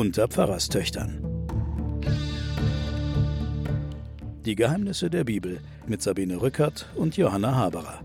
unter 0.00 0.28
Pfarrerstöchtern. 0.28 1.22
Die 4.46 4.54
Geheimnisse 4.54 5.10
der 5.10 5.24
Bibel 5.24 5.60
mit 5.86 6.00
Sabine 6.00 6.40
Rückert 6.40 6.88
und 6.94 7.18
Johanna 7.18 7.54
Haberer. 7.54 8.00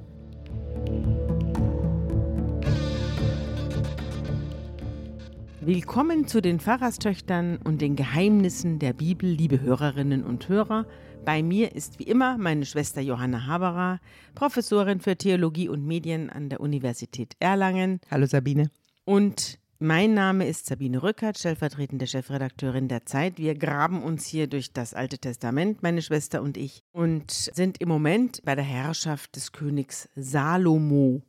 Willkommen 5.61 6.28
zu 6.28 6.42
den 6.42 6.60
Pfarrerstöchtern 6.60 7.60
und 7.64 7.79
den 7.79 7.96
Geheimnissen 7.96 8.77
der 8.77 8.91
Bibel, 8.91 9.30
liebe 9.30 9.62
Hörerinnen 9.62 10.25
und 10.25 10.50
Hörer. 10.50 10.86
Bei 11.23 11.41
mir 11.41 11.73
ist 11.75 12.00
wie 12.00 12.04
immer 12.04 12.38
meine 12.38 12.66
Schwester 12.66 13.00
Johanna 13.00 13.48
Haberer, 13.48 14.02
Professorin 14.34 15.00
für 15.00 15.16
Theologie 15.16 15.69
und 15.69 15.86
Medien 15.86 16.30
an 16.30 16.50
der 16.50 16.60
Universität 16.60 17.38
Erlangen. 17.39 18.02
Hallo 18.11 18.25
Sabine. 18.25 18.69
Und 19.05 19.60
mein 19.79 20.14
Name 20.14 20.47
ist 20.47 20.68
Sabine 20.68 21.04
Rückert, 21.04 21.38
stellvertretende 21.38 22.07
Chefredakteurin 22.07 22.88
der 22.88 23.06
Zeit. 23.06 23.38
Wir 23.38 23.56
graben 23.56 24.04
uns 24.04 24.25
hier 24.25 24.47
durch 24.47 24.71
das 24.71 24.93
Alte 24.93 25.18
Testament, 25.18 25.83
meine 25.83 26.02
Schwester 26.02 26.42
und 26.42 26.56
ich, 26.56 26.83
und 26.93 27.29
sind 27.32 27.82
im 27.82 27.89
Moment 27.89 28.42
bei 28.46 28.56
der 28.56 28.64
Herrschaft 28.64 29.36
des 29.36 29.52
Königs 29.52 30.07
Salomo. 30.16 31.21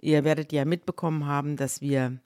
Ihr 0.00 0.24
werdet 0.24 0.52
ja 0.52 0.64
mitbekommen 0.64 1.26
haben, 1.26 1.56
dass 1.56 1.80
wir 1.80 2.18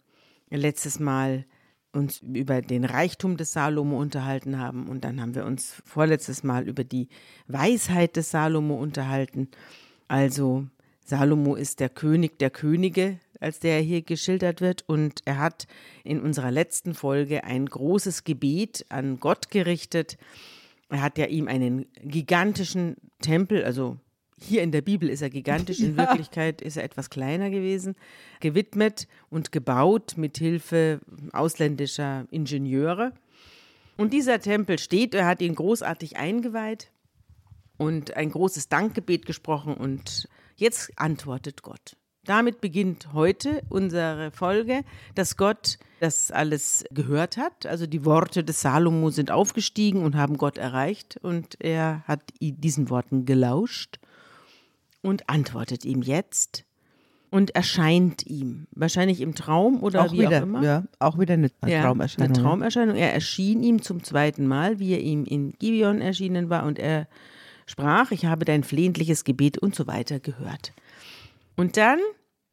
letztes 0.51 1.01
Mal 1.01 1.45
uns 1.93 2.21
über 2.21 2.63
den 2.63 2.85
Reichtum 2.85 3.37
des 3.37 3.53
Salomo 3.53 4.01
unterhalten 4.01 4.59
haben 4.59 4.89
und 4.89 5.03
dann 5.03 5.21
haben 5.21 5.35
wir 5.35 5.45
uns 5.45 5.83
vorletztes 5.85 6.45
Mal 6.45 6.69
über 6.69 6.85
die 6.85 7.09
Weisheit 7.49 8.15
des 8.15 8.31
Salomo 8.31 8.77
unterhalten. 8.77 9.49
Also 10.07 10.67
Salomo 11.05 11.57
ist 11.57 11.81
der 11.81 11.89
König 11.89 12.39
der 12.39 12.51
Könige, 12.51 13.19
als 13.41 13.59
der 13.59 13.81
hier 13.81 14.03
geschildert 14.03 14.61
wird 14.61 14.85
und 14.87 15.23
er 15.25 15.39
hat 15.39 15.67
in 16.05 16.21
unserer 16.21 16.51
letzten 16.51 16.95
Folge 16.95 17.45
ein 17.45 17.67
großes 17.67 18.25
Gebet 18.25 18.87
an 18.91 19.19
Gott 19.19 19.51
gerichtet. 19.51 20.19
Er 20.91 21.03
hat 21.03 21.19
ja 21.19 21.27
ihm 21.27 21.49
einen 21.49 21.87
gigantischen 22.03 22.97
Tempel, 23.21 23.65
also 23.65 23.99
hier 24.43 24.63
in 24.63 24.73
der 24.73 24.83
Bibel 24.83 25.09
ist 25.09 25.23
er 25.23 25.31
gigantisch, 25.31 25.81
in 25.81 25.91
ja. 25.97 26.09
Wirklichkeit 26.09 26.61
ist 26.63 26.77
er 26.77 26.85
etwas 26.85 27.11
kleiner 27.11 27.51
gewesen, 27.51 27.97
gewidmet 28.41 29.07
und 29.29 29.53
gebaut 29.53 30.15
mit 30.17 30.39
Hilfe 30.39 31.01
ausländischer 31.33 32.27
Ingenieure. 32.31 33.13
Und 33.97 34.13
dieser 34.13 34.41
Tempel 34.41 34.79
steht, 34.79 35.15
er 35.15 35.27
hat 35.27 35.43
ihn 35.43 35.55
großartig 35.55 36.17
eingeweiht 36.17 36.91
und 37.77 38.17
ein 38.17 38.31
großes 38.31 38.69
Dankgebet 38.69 39.27
gesprochen 39.27 39.75
und 39.75 40.29
jetzt 40.57 40.91
antwortet 40.97 41.63
Gott. 41.63 41.97
Damit 42.25 42.61
beginnt 42.61 43.13
heute 43.15 43.63
unsere 43.71 44.31
Folge, 44.31 44.83
dass 45.15 45.37
Gott 45.37 45.79
das 46.01 46.31
alles 46.31 46.85
gehört 46.91 47.37
hat. 47.37 47.67
Also 47.67 47.87
die 47.87 48.05
Worte 48.05 48.45
des 48.45 48.61
Salomo 48.61 49.11
sind 49.11 49.31
aufgestiegen 49.31 50.03
und 50.03 50.17
haben 50.17 50.37
Gott 50.37 50.59
erreicht 50.59 51.19
und 51.23 51.57
er 51.61 52.03
hat 52.07 52.21
diesen 52.41 52.91
Worten 52.91 53.25
gelauscht 53.25 53.99
und 55.03 55.29
antwortet 55.31 55.85
ihm 55.85 56.03
jetzt 56.03 56.65
und 57.31 57.55
erscheint 57.55 58.27
ihm. 58.27 58.67
Wahrscheinlich 58.73 59.21
im 59.21 59.35
Traum 59.35 59.83
oder 59.83 60.03
auch 60.03 60.13
wie 60.13 60.21
wieder, 60.21 60.39
auch 60.39 60.43
immer. 60.43 60.63
Ja, 60.63 60.85
auch 60.99 61.19
wieder 61.19 61.35
eine 61.35 61.51
ja, 61.67 61.83
Traumerscheinung. 61.83 62.35
Eine 62.35 62.43
Traumerscheinung. 62.43 62.97
Er 62.97 63.15
erschien 63.15 63.63
ihm 63.63 63.81
zum 63.83 64.03
zweiten 64.03 64.47
Mal, 64.47 64.79
wie 64.79 64.93
er 64.93 65.01
ihm 65.01 65.25
in 65.25 65.53
Gibeon 65.53 66.01
erschienen 66.01 66.51
war 66.51 66.65
und 66.65 66.79
er 66.79 67.09
sprach, 67.67 68.11
ich 68.11 68.27
habe 68.27 68.45
dein 68.45 68.65
flehentliches 68.65 69.25
Gebet 69.25 69.57
und 69.57 69.75
so 69.75 69.87
weiter 69.87 70.19
gehört. 70.19 70.73
Und 71.61 71.77
dann, 71.77 71.99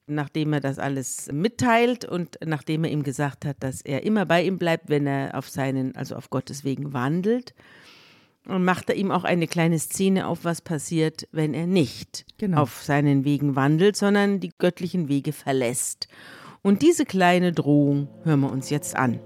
nachdem 0.05 0.51
er 0.51 0.59
das 0.59 0.79
alles 0.79 1.29
mitteilt 1.31 2.03
und 2.03 2.37
nachdem 2.45 2.83
er 2.83 2.91
ihm 2.91 3.03
gesagt 3.03 3.45
hat, 3.45 3.55
dass 3.61 3.79
er 3.79 4.03
immer 4.03 4.25
bei 4.25 4.43
ihm 4.43 4.57
bleibt, 4.57 4.89
wenn 4.89 5.07
er 5.07 5.37
auf 5.37 5.47
seinen, 5.49 5.95
also 5.95 6.17
auf 6.17 6.29
Gottes 6.29 6.65
Wegen 6.65 6.91
wandelt, 6.91 7.53
macht 8.43 8.89
er 8.89 8.97
ihm 8.97 9.11
auch 9.11 9.23
eine 9.23 9.47
kleine 9.47 9.79
Szene 9.79 10.27
auf, 10.27 10.43
was 10.43 10.61
passiert, 10.61 11.25
wenn 11.31 11.53
er 11.53 11.67
nicht 11.67 12.25
genau. 12.37 12.63
auf 12.63 12.83
seinen 12.83 13.23
Wegen 13.23 13.55
wandelt, 13.55 13.95
sondern 13.95 14.41
die 14.41 14.51
göttlichen 14.57 15.07
Wege 15.07 15.31
verlässt. 15.31 16.09
Und 16.61 16.81
diese 16.81 17.05
kleine 17.05 17.53
Drohung 17.53 18.09
hören 18.25 18.41
wir 18.41 18.51
uns 18.51 18.69
jetzt 18.69 18.97
an. 18.97 19.21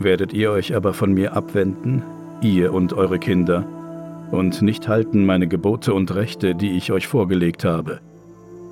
Werdet 0.00 0.32
ihr 0.32 0.50
euch 0.50 0.74
aber 0.74 0.94
von 0.94 1.12
mir 1.12 1.36
abwenden, 1.36 2.02
ihr 2.40 2.72
und 2.72 2.94
eure 2.94 3.18
Kinder, 3.18 3.66
und 4.30 4.62
nicht 4.62 4.88
halten 4.88 5.26
meine 5.26 5.46
Gebote 5.46 5.92
und 5.92 6.14
Rechte, 6.14 6.54
die 6.54 6.70
ich 6.70 6.90
euch 6.90 7.06
vorgelegt 7.06 7.66
habe, 7.66 8.00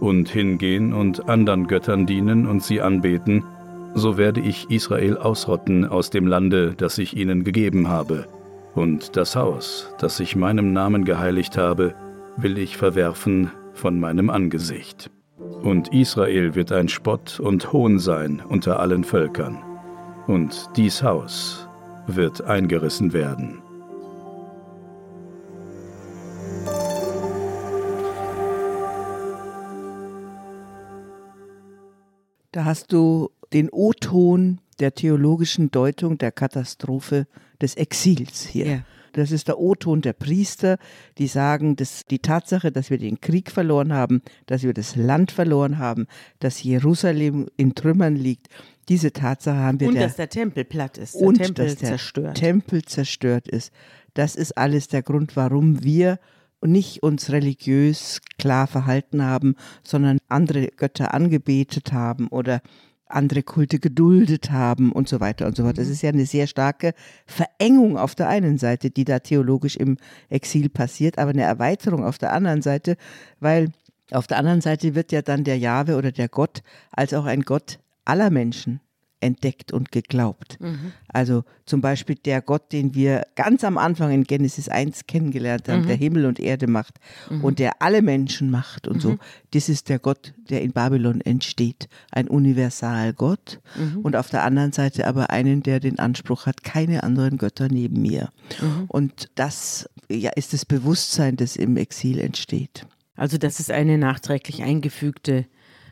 und 0.01 0.31
hingehen 0.31 0.95
und 0.95 1.29
anderen 1.29 1.67
Göttern 1.67 2.07
dienen 2.07 2.47
und 2.47 2.63
sie 2.63 2.81
anbeten, 2.81 3.45
so 3.95 4.17
werde 4.17 4.41
ich 4.41 4.71
Israel 4.71 5.19
ausrotten 5.19 5.85
aus 5.85 6.09
dem 6.09 6.27
Lande, 6.27 6.73
das 6.75 6.97
ich 6.97 7.15
ihnen 7.15 7.45
gegeben 7.45 7.89
habe, 7.89 8.27
und 8.75 9.19
das 9.19 9.37
Haus, 9.37 9.93
das 9.99 10.21
ich 10.21 10.35
meinem 10.35 10.73
Namen 10.73 11.05
geheiligt 11.05 11.59
habe, 11.59 11.95
will 12.39 12.57
ich 12.57 12.79
verwerfen 12.79 13.51
von 13.75 14.01
meinem 14.01 14.31
Angesicht. 14.31 15.11
Und 15.63 15.93
Israel 15.93 16.55
wird 16.55 16.73
ein 16.73 16.89
Spott 16.89 17.39
und 17.39 17.71
Hohn 17.71 17.99
sein 17.99 18.41
unter 18.49 18.81
allen 18.81 19.05
Völkern, 19.05 19.59
und 20.29 20.69
dies 20.77 21.03
Haus 21.03 21.67
wird 22.07 22.43
eingerissen 22.43 23.13
werden. 23.13 23.63
Da 32.53 32.65
hast 32.65 32.93
du 32.93 33.31
den 33.53 33.71
O-Ton 33.71 34.61
der 34.81 34.95
theologischen 34.95 35.71
Deutung 35.71 36.19
der 36.19 36.33
Katastrophe 36.33 37.27
des 37.61 37.75
Exils 37.75 38.47
hier. 38.47 38.67
Ja. 38.67 38.79
Das 39.13 39.33
ist 39.33 39.49
der 39.49 39.59
O-Ton 39.59 40.03
der 40.03 40.13
Priester, 40.13 40.79
die 41.17 41.27
sagen, 41.27 41.77
dass 41.77 42.05
die 42.05 42.19
Tatsache, 42.19 42.71
dass 42.71 42.91
wir 42.91 42.99
den 42.99 43.21
Krieg 43.21 43.51
verloren 43.51 43.93
haben, 43.93 44.23
dass 44.47 44.63
wir 44.63 44.75
das 44.75 44.97
Land 44.97 45.33
verloren 45.33 45.79
haben, 45.79 46.07
dass 46.39 46.63
Jerusalem 46.63 47.49
in 47.57 47.75
Trümmern 47.75 48.17
liegt, 48.17 48.49
diese 48.89 49.13
Tatsache 49.13 49.59
haben 49.59 49.81
wir. 49.81 49.89
Und 49.89 49.95
der, 49.95 50.05
dass 50.05 50.17
der 50.17 50.29
Tempel 50.29 50.65
platt 50.65 50.99
ist, 50.99 51.15
der 51.15 51.27
und 51.27 51.37
Tempel 51.37 51.67
dass 51.67 51.77
der 51.77 51.89
zerstört. 51.91 52.37
Tempel 52.37 52.83
zerstört 52.85 53.49
ist. 53.49 53.73
Das 54.15 54.37
ist 54.37 54.57
alles 54.57 54.89
der 54.89 55.03
Grund, 55.03 55.37
warum 55.37 55.83
wir 55.83 56.19
nicht 56.61 57.03
uns 57.03 57.31
religiös 57.31 58.21
klar 58.39 58.67
verhalten 58.67 59.23
haben, 59.23 59.55
sondern 59.85 60.19
andere 60.29 60.69
Götter 60.69 61.15
angebetet 61.15 61.93
haben 61.93 62.29
oder 62.29 62.63
andere 63.07 63.43
Kulte 63.43 63.79
geduldet 63.79 64.51
haben 64.51 64.93
und 64.93 65.09
so 65.09 65.21
weiter 65.21 65.47
und 65.47 65.57
so 65.57 65.63
fort. 65.63 65.79
Das 65.79 65.87
mhm. 65.87 65.93
ist 65.93 66.03
ja 66.03 66.11
eine 66.11 66.27
sehr 66.27 66.47
starke 66.47 66.95
Verengung 67.27 67.97
auf 67.97 68.15
der 68.15 68.29
einen 68.29 68.59
Seite, 68.59 68.91
die 68.91 69.05
da 69.05 69.21
theologisch 69.21 69.77
im 69.77 69.97
Exil 70.29 70.69
passiert, 70.69 71.19
aber 71.19 71.31
eine 71.31 71.43
Erweiterung 71.43 72.05
auf 72.05 72.19
der 72.19 72.33
anderen 72.33 72.61
Seite, 72.61 72.97
weil 73.41 73.69
auf 74.11 74.27
der 74.27 74.39
anderen 74.39 74.61
Seite 74.61 74.95
wird 74.95 75.13
ja 75.13 75.23
dann 75.23 75.45
der 75.45 75.59
Jahwe 75.59 75.97
oder 75.97 76.13
der 76.13 76.29
Gott 76.29 76.63
als 76.91 77.15
auch 77.15 77.25
ein 77.25 77.43
Gott 77.43 77.79
aller 78.09 78.31
Menschen 78.31 78.81
entdeckt 79.21 79.73
und 79.73 79.91
geglaubt. 79.91 80.59
Mhm. 80.61 80.93
Also 81.09 81.43
zum 81.67 81.81
Beispiel 81.81 82.17
der 82.17 82.41
Gott, 82.41 82.73
den 82.73 82.95
wir 82.95 83.25
ganz 83.35 83.65
am 83.65 83.77
Anfang 83.77 84.13
in 84.13 84.25
Genesis 84.25 84.69
1 84.69 85.07
kennengelernt 85.07 85.69
haben, 85.69 85.83
mhm. 85.83 85.87
der 85.89 85.97
Himmel 85.97 86.27
und 86.27 86.39
Erde 86.39 86.67
macht 86.69 86.95
mhm. 87.29 87.45
und 87.45 87.59
der 87.59 87.83
alle 87.83 88.03
Menschen 88.03 88.51
macht 88.51 88.87
und 88.87 89.01
so. 89.01 89.13
Mhm. 89.13 89.19
Das 89.53 89.69
ist 89.69 89.89
der 89.89 89.99
Gott, 89.99 90.35
der 90.51 90.63
in 90.63 90.73
Babylon 90.73 91.21
entsteht. 91.21 91.89
Ein 92.13 92.29
Universalgott 92.29 93.61
mhm. 93.77 94.01
und 94.03 94.15
auf 94.15 94.31
der 94.31 94.45
anderen 94.45 94.73
Seite 94.73 95.07
aber 95.07 95.31
einen, 95.31 95.63
der 95.63 95.81
den 95.81 95.99
Anspruch 95.99 96.47
hat, 96.47 96.63
keine 96.63 97.03
anderen 97.03 97.39
Götter 97.39 97.69
neben 97.69 98.01
mir. 98.01 98.31
Mhm. 98.61 98.85
Und 98.87 99.31
das 99.35 99.89
ja, 100.09 100.31
ist 100.37 100.53
das 100.53 100.65
Bewusstsein, 100.65 101.37
das 101.37 101.57
im 101.57 101.77
Exil 101.77 102.21
entsteht. 102.21 102.87
Also 103.17 103.37
das 103.37 103.59
ist 103.59 103.73
eine 103.73 103.99
nachträglich 103.99 104.63
eingefügte 104.63 105.47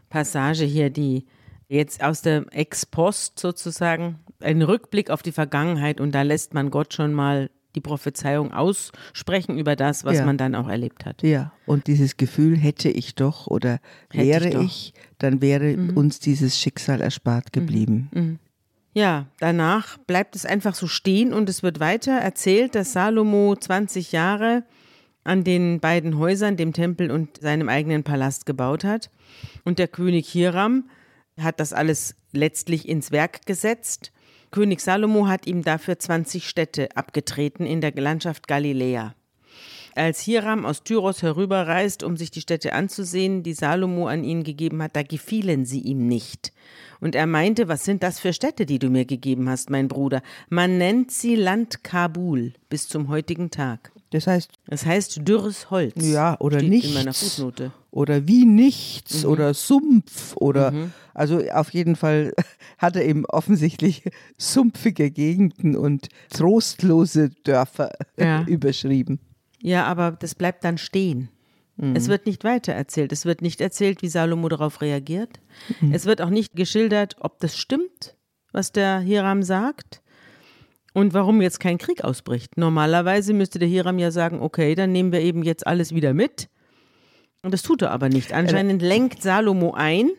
Passage 0.09 0.65
hier, 0.65 0.91
die 0.91 1.27
Jetzt 1.69 2.03
aus 2.03 2.23
der 2.23 2.47
Ex-Post 2.51 3.39
sozusagen 3.39 4.21
ein 4.41 4.63
Rückblick 4.63 5.11
auf 5.11 5.23
die 5.23 5.33
Vergangenheit 5.33 6.01
und 6.01 6.13
da 6.13 6.23
lässt 6.23 6.55
man 6.55 6.71
Gott 6.71 6.95
schon 6.95 7.13
mal 7.13 7.51
die 7.75 7.81
Prophezeiung 7.81 8.53
aussprechen 8.53 9.59
über 9.59 9.77
das, 9.77 10.05
was 10.05 10.17
ja. 10.19 10.25
man 10.25 10.39
dann 10.39 10.55
auch 10.55 10.69
erlebt 10.69 11.05
hat. 11.05 11.23
Ja, 11.23 11.53
und 11.67 11.87
dieses 11.87 12.17
Gefühl 12.17 12.57
hätte 12.57 12.89
ich 12.89 13.15
doch 13.15 13.47
oder 13.47 13.81
hätte 14.11 14.27
wäre 14.27 14.63
ich, 14.63 14.95
ich, 14.95 14.95
dann 15.19 15.43
wäre 15.43 15.77
mhm. 15.77 15.97
uns 15.97 16.19
dieses 16.19 16.59
Schicksal 16.59 17.01
erspart 17.01 17.53
geblieben. 17.53 18.09
Mhm. 18.13 18.21
Mhm. 18.21 18.39
Ja, 18.95 19.27
danach 19.41 19.99
bleibt 19.99 20.37
es 20.37 20.47
einfach 20.47 20.75
so 20.75 20.87
stehen 20.87 21.35
und 21.35 21.51
es 21.51 21.63
wird 21.63 21.81
weiter 21.81 22.13
erzählt, 22.13 22.75
dass 22.75 22.95
Salomo 22.95 23.55
20 23.55 24.11
Jahre 24.13 24.65
an 25.23 25.45
den 25.45 25.81
beiden 25.81 26.17
Häusern, 26.17 26.57
dem 26.57 26.73
Tempel 26.73 27.11
und 27.11 27.43
seinem 27.43 27.69
eigenen 27.69 28.05
Palast 28.05 28.47
gebaut 28.47 28.85
hat. 28.85 29.11
Und 29.65 29.79
der 29.79 29.89
König 29.89 30.29
Hiram 30.31 30.89
hat 31.41 31.61
das 31.61 31.73
alles 31.73 32.15
letztlich 32.33 32.89
ins 32.89 33.11
Werk 33.13 33.47
gesetzt. 33.47 34.13
König 34.51 34.81
Salomo 34.81 35.27
hat 35.27 35.47
ihm 35.47 35.63
dafür 35.63 35.99
20 35.99 36.49
Städte 36.49 36.89
abgetreten 36.97 37.67
in 37.67 37.81
der 37.81 37.93
Landschaft 37.93 38.47
Galiläa. 38.49 39.15
als 39.95 40.21
Hiram 40.21 40.67
aus 40.67 40.83
Tyros 40.83 41.23
herüberreist, 41.23 42.03
um 42.03 42.17
sich 42.19 42.31
die 42.31 42.43
Städte 42.43 42.75
anzusehen, 42.75 43.43
die 43.43 43.55
Salomo 43.55 44.07
an 44.09 44.25
ihn 44.25 44.45
gegeben 44.45 44.83
hat, 44.83 44.95
da 44.95 45.03
gefielen 45.03 45.65
sie 45.65 45.81
ihm 45.81 46.07
nicht. 46.07 46.53
Und 47.01 47.15
er 47.15 47.27
meinte, 47.27 47.67
was 47.69 47.85
sind 47.85 48.03
das 48.03 48.21
für 48.21 48.33
Städte, 48.35 48.67
die 48.67 48.79
du 48.79 48.91
mir 48.91 49.05
gegeben 49.07 49.49
hast, 49.49 49.71
mein 49.71 49.89
Bruder? 49.89 50.23
Man 50.51 50.77
nennt 50.79 51.11
sie 51.11 51.35
Land 51.35 51.83
Kabul 51.83 52.53
bis 52.69 52.89
zum 52.89 53.09
heutigen 53.09 53.51
Tag. 53.51 53.91
Das 54.11 54.27
heißt, 54.27 54.51
Das 54.67 54.85
heißt 54.87 55.21
dürres 55.27 55.71
Holz. 55.71 55.95
ja, 55.97 56.39
oder 56.41 56.63
nichts. 56.63 56.89
in 56.89 56.95
meiner 56.95 57.13
Fußnote. 57.15 57.73
Oder 57.97 58.29
wie 58.29 58.45
nichts 58.45 59.25
Mhm. 59.25 59.31
oder 59.31 59.55
Sumpf 59.55 60.37
oder 60.37 60.73
also 61.15 61.41
auf 61.51 61.71
jeden 61.73 61.97
Fall 61.97 62.35
hat 62.79 62.95
er 62.95 63.07
eben 63.07 63.25
offensichtlich 63.25 64.03
sumpfige 64.37 65.11
Gegenden 65.11 65.75
und 65.77 66.09
trostlose 66.31 67.31
Dörfer 67.45 67.91
Ja. 68.19 68.45
überschrieben. 68.47 69.19
Ja, 69.63 69.85
aber 69.87 70.11
das 70.13 70.35
bleibt 70.35 70.63
dann 70.65 70.77
stehen. 70.77 71.31
Mhm. 71.79 71.97
Es 71.97 72.09
wird 72.09 72.27
nicht 72.27 72.45
weiter 72.45 72.73
erzählt. 72.75 73.13
Es 73.13 73.25
wird 73.25 73.41
nicht 73.41 73.63
erzählt, 73.63 74.03
wie 74.03 74.09
Salomo 74.09 74.49
darauf 74.51 74.83
reagiert. 74.83 75.41
Mhm. 75.81 75.93
Es 75.95 76.05
wird 76.05 76.21
auch 76.21 76.29
nicht 76.31 76.55
geschildert, 76.55 77.17
ob 77.21 77.41
das 77.41 77.57
stimmt, 77.57 78.15
was 78.53 78.73
der 78.73 78.99
Hiram 79.01 79.43
sagt. 79.43 80.03
Und 80.93 81.15
warum 81.15 81.41
jetzt 81.43 81.61
kein 81.61 81.79
Krieg 81.79 82.05
ausbricht. 82.05 82.57
Normalerweise 82.59 83.33
müsste 83.33 83.59
der 83.59 83.69
Hiram 83.69 83.99
ja 83.99 84.11
sagen, 84.11 84.41
okay, 84.41 84.75
dann 84.75 84.93
nehmen 84.93 85.13
wir 85.13 85.21
eben 85.21 85.43
jetzt 85.43 85.67
alles 85.67 85.95
wieder 85.95 86.13
mit. 86.15 86.49
Und 87.47 87.53
das 87.53 87.63
tut 87.63 87.81
er 87.83 87.93
aber 87.93 88.09
nicht. 88.09 88.33
Anscheinend 88.33 88.83
lenkt 88.83 89.23
Salomo 89.23 89.73
ein, 89.73 90.11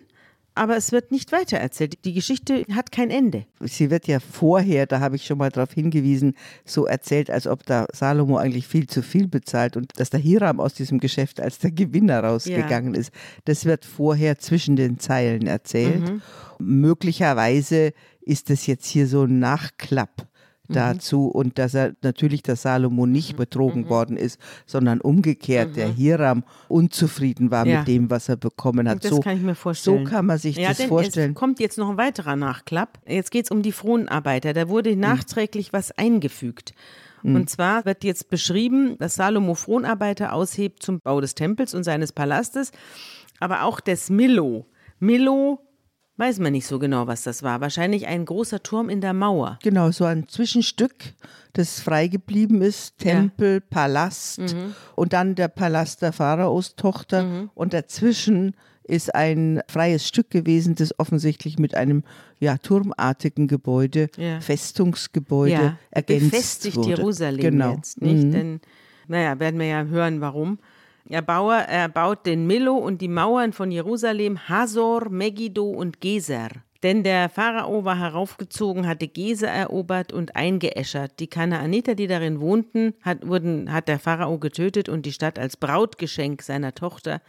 aber 0.56 0.78
es 0.78 0.94
wird 0.94 1.12
nicht 1.12 1.34
weiter 1.34 1.58
erzählt. 1.58 2.06
Die 2.06 2.14
Geschichte 2.14 2.64
hat 2.74 2.94
kein 2.94 3.10
Ende. 3.10 3.46
Sie 3.60 3.92
wird 3.92 4.08
ja 4.08 4.22
vorher, 4.22 4.86
da 4.86 5.02
habe 5.02 5.18
ich 5.18 5.26
schon 5.26 5.38
mal 5.38 5.50
darauf 5.50 5.74
hingewiesen, 5.74 6.36
so 6.64 6.86
erzählt, 6.86 7.30
als 7.30 7.46
ob 7.46 7.66
da 7.66 7.86
Salomo 7.92 8.38
eigentlich 8.38 8.66
viel 8.66 8.88
zu 8.88 9.02
viel 9.02 9.28
bezahlt 9.28 9.76
und 9.76 10.00
dass 10.00 10.10
der 10.10 10.22
Hiram 10.22 10.62
aus 10.62 10.74
diesem 10.74 11.00
Geschäft 11.00 11.42
als 11.42 11.60
der 11.60 11.72
Gewinner 11.72 12.24
rausgegangen 12.24 12.96
ist. 12.96 13.12
Das 13.44 13.66
wird 13.66 13.84
vorher 13.84 14.40
zwischen 14.40 14.78
den 14.78 14.98
Zeilen 14.98 15.48
erzählt. 15.48 16.10
Möglicherweise 16.60 17.92
ist 18.22 18.50
das 18.50 18.68
jetzt 18.68 18.86
hier 18.88 19.06
so 19.06 19.24
ein 19.24 19.40
Nachklapp 19.40 20.27
dazu 20.70 21.28
und 21.28 21.58
dass 21.58 21.74
er 21.74 21.94
natürlich 22.02 22.44
der 22.44 22.56
Salomo 22.56 23.06
nicht 23.06 23.38
betrogen 23.38 23.90
worden 23.90 24.18
ist, 24.18 24.40
sondern 24.66 25.02
umgekehrt 25.02 25.76
der 25.76 25.88
Hiram 25.88 26.44
unzufrieden 26.68 27.52
war 27.52 27.66
Ja. 27.66 27.80
mit 27.80 27.88
dem, 27.88 28.10
was 28.10 28.30
er 28.30 28.38
bekommen 28.38 28.88
hat. 28.90 29.04
Das 29.04 29.12
so, 29.12 29.20
kann 29.20 29.38
ich 29.38 29.44
mir 29.44 29.56
vorstellen. 29.56 30.06
So 30.06 30.12
kann 30.12 30.26
man 30.26 30.38
sich 30.38 30.58
ja, 30.58 30.70
das 30.70 30.84
vorstellen. 30.84 31.32
Es 31.32 31.36
kommt 31.36 31.60
jetzt 31.60 31.78
noch 31.78 31.90
ein 31.90 31.98
weiterer 31.98 32.36
Nachklapp. 32.36 33.00
Jetzt 33.08 33.32
geht 33.32 33.46
es 33.46 33.52
um 33.52 33.62
die 33.62 33.72
Fronarbeiter. 33.72 34.54
Da 34.54 34.70
wurde 34.70 34.96
nachträglich 34.96 35.74
was 35.74 35.92
eingefügt. 35.92 36.74
Und 37.24 37.50
zwar 37.50 37.84
wird 37.84 38.06
jetzt 38.06 38.30
beschrieben, 38.30 38.98
dass 39.00 39.16
Salomo 39.16 39.54
Fronarbeiter 39.54 40.32
aushebt 40.32 40.82
zum 40.82 41.02
Bau 41.02 41.20
des 41.20 41.36
Tempels 41.36 41.74
und 41.74 41.84
seines 41.84 42.14
Palastes, 42.14 42.72
aber 43.40 43.64
auch 43.64 43.82
des 43.82 44.10
Milo. 44.10 44.66
Milo 45.00 45.60
weiß 46.18 46.40
man 46.40 46.52
nicht 46.52 46.68
so 46.68 46.80
genau, 46.80 47.08
was 47.08 47.24
das 47.24 47.44
war. 47.44 47.62
Wahrscheinlich 47.62 48.08
ein 48.08 48.26
großer 48.26 48.62
Turm 48.64 48.90
in 48.90 49.02
der 49.02 49.14
Mauer. 49.14 49.60
Genau, 49.64 49.92
so 49.92 50.04
ein 50.06 50.28
Zwischenstück, 50.28 50.94
das 51.54 51.80
frei 51.80 52.08
geblieben 52.08 52.62
ist. 52.62 52.98
Tempel, 52.98 53.62
Palast 53.62 54.40
Mhm. 54.40 54.74
und 54.96 55.14
dann 55.14 55.36
der 55.36 55.48
Palast 55.48 56.02
der 56.02 56.14
Pharaos 56.14 56.76
Tochter. 56.76 57.50
Und 57.54 57.74
dazwischen 57.74 58.56
ist 58.84 59.14
ein 59.14 59.62
freies 59.68 60.08
Stück 60.08 60.30
gewesen, 60.30 60.76
das 60.76 60.98
offensichtlich 60.98 61.60
mit 61.60 61.76
einem 61.76 62.04
ja, 62.40 62.58
turmartigen 62.58 63.48
Gebäude, 63.48 64.10
Ja. 64.18 64.40
Festungsgebäude 64.40 65.52
ja, 65.52 65.78
ergänzt 65.92 66.32
befestigt 66.32 66.78
wurde. 66.78 66.90
Jerusalem 66.90 67.42
genau. 67.42 67.74
jetzt, 67.76 68.02
nicht? 68.02 68.24
Mhm. 68.26 68.32
Denn, 68.32 68.62
naja, 69.08 69.40
werden 69.40 69.60
wir 69.60 69.68
ja 69.68 69.84
hören, 69.86 70.22
warum. 70.22 70.60
Er, 71.10 71.24
er 71.24 71.90
baut 71.90 72.26
den 72.26 72.48
Milo 72.48 72.76
und 72.76 73.02
die 73.02 73.08
Mauern 73.08 73.54
von 73.54 73.72
Jerusalem, 73.72 74.50
Hazor, 74.50 75.10
Megiddo 75.10 75.70
und 75.70 76.02
Geser. 76.02 76.50
Denn 76.84 77.04
der 77.04 77.30
Pharao 77.30 77.86
war 77.86 77.98
heraufgezogen, 77.98 78.88
hatte 78.88 79.08
Geser 79.08 79.48
erobert 79.48 80.14
und 80.14 80.36
eingeäschert. 80.36 81.20
Die 81.20 81.28
Kanaaniter, 81.28 81.96
die 81.96 82.08
darin 82.08 82.40
wohnten, 82.40 82.94
hat, 83.02 83.28
wurden, 83.28 83.72
hat 83.72 83.88
der 83.88 84.00
Pharao 84.00 84.38
getötet 84.38 84.88
und 84.90 85.06
die 85.06 85.14
Stadt 85.14 85.40
als 85.40 85.58
Brautgeschenk 85.58 86.42
seiner 86.42 86.76
Tochter, 86.76 87.22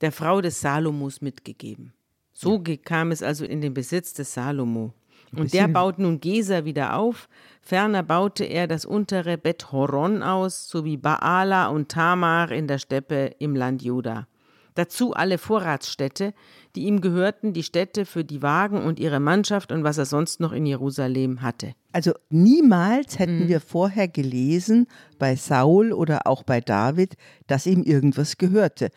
der 0.00 0.12
Frau 0.12 0.40
des 0.40 0.60
Salomos, 0.60 1.20
mitgegeben. 1.20 1.92
So 2.32 2.62
kam 2.84 3.10
es 3.10 3.22
also 3.22 3.44
in 3.44 3.60
den 3.60 3.74
Besitz 3.74 4.14
des 4.14 4.32
Salomo. 4.32 4.94
Und 5.36 5.52
der 5.52 5.68
baut 5.68 5.98
nun 5.98 6.20
Geser 6.20 6.64
wieder 6.64 6.96
auf. 6.96 7.28
Ferner 7.62 8.02
baute 8.02 8.44
er 8.44 8.66
das 8.66 8.84
untere 8.84 9.38
Bet 9.38 9.70
Horon 9.70 10.22
aus, 10.22 10.68
sowie 10.68 10.96
Baala 10.96 11.68
und 11.68 11.88
Tamar 11.90 12.50
in 12.50 12.66
der 12.66 12.78
Steppe 12.78 13.32
im 13.38 13.54
Land 13.54 13.82
Juda. 13.82 14.26
Dazu 14.74 15.12
alle 15.12 15.36
Vorratsstädte, 15.38 16.32
die 16.74 16.84
ihm 16.84 17.00
gehörten, 17.00 17.52
die 17.52 17.64
Städte 17.64 18.06
für 18.06 18.24
die 18.24 18.40
Wagen 18.40 18.82
und 18.82 19.00
ihre 19.00 19.20
Mannschaft 19.20 19.72
und 19.72 19.84
was 19.84 19.98
er 19.98 20.06
sonst 20.06 20.40
noch 20.40 20.52
in 20.52 20.64
Jerusalem 20.64 21.42
hatte. 21.42 21.72
Also 21.92 22.12
niemals 22.30 23.14
Mhm. 23.14 23.18
hätten 23.18 23.48
wir 23.48 23.60
vorher 23.60 24.08
gelesen 24.08 24.86
bei 25.18 25.36
Saul 25.36 25.92
oder 25.92 26.26
auch 26.26 26.44
bei 26.44 26.60
David, 26.60 27.14
dass 27.46 27.66
ihm 27.66 27.82
irgendwas 27.82 28.38
gehörte. 28.38 28.90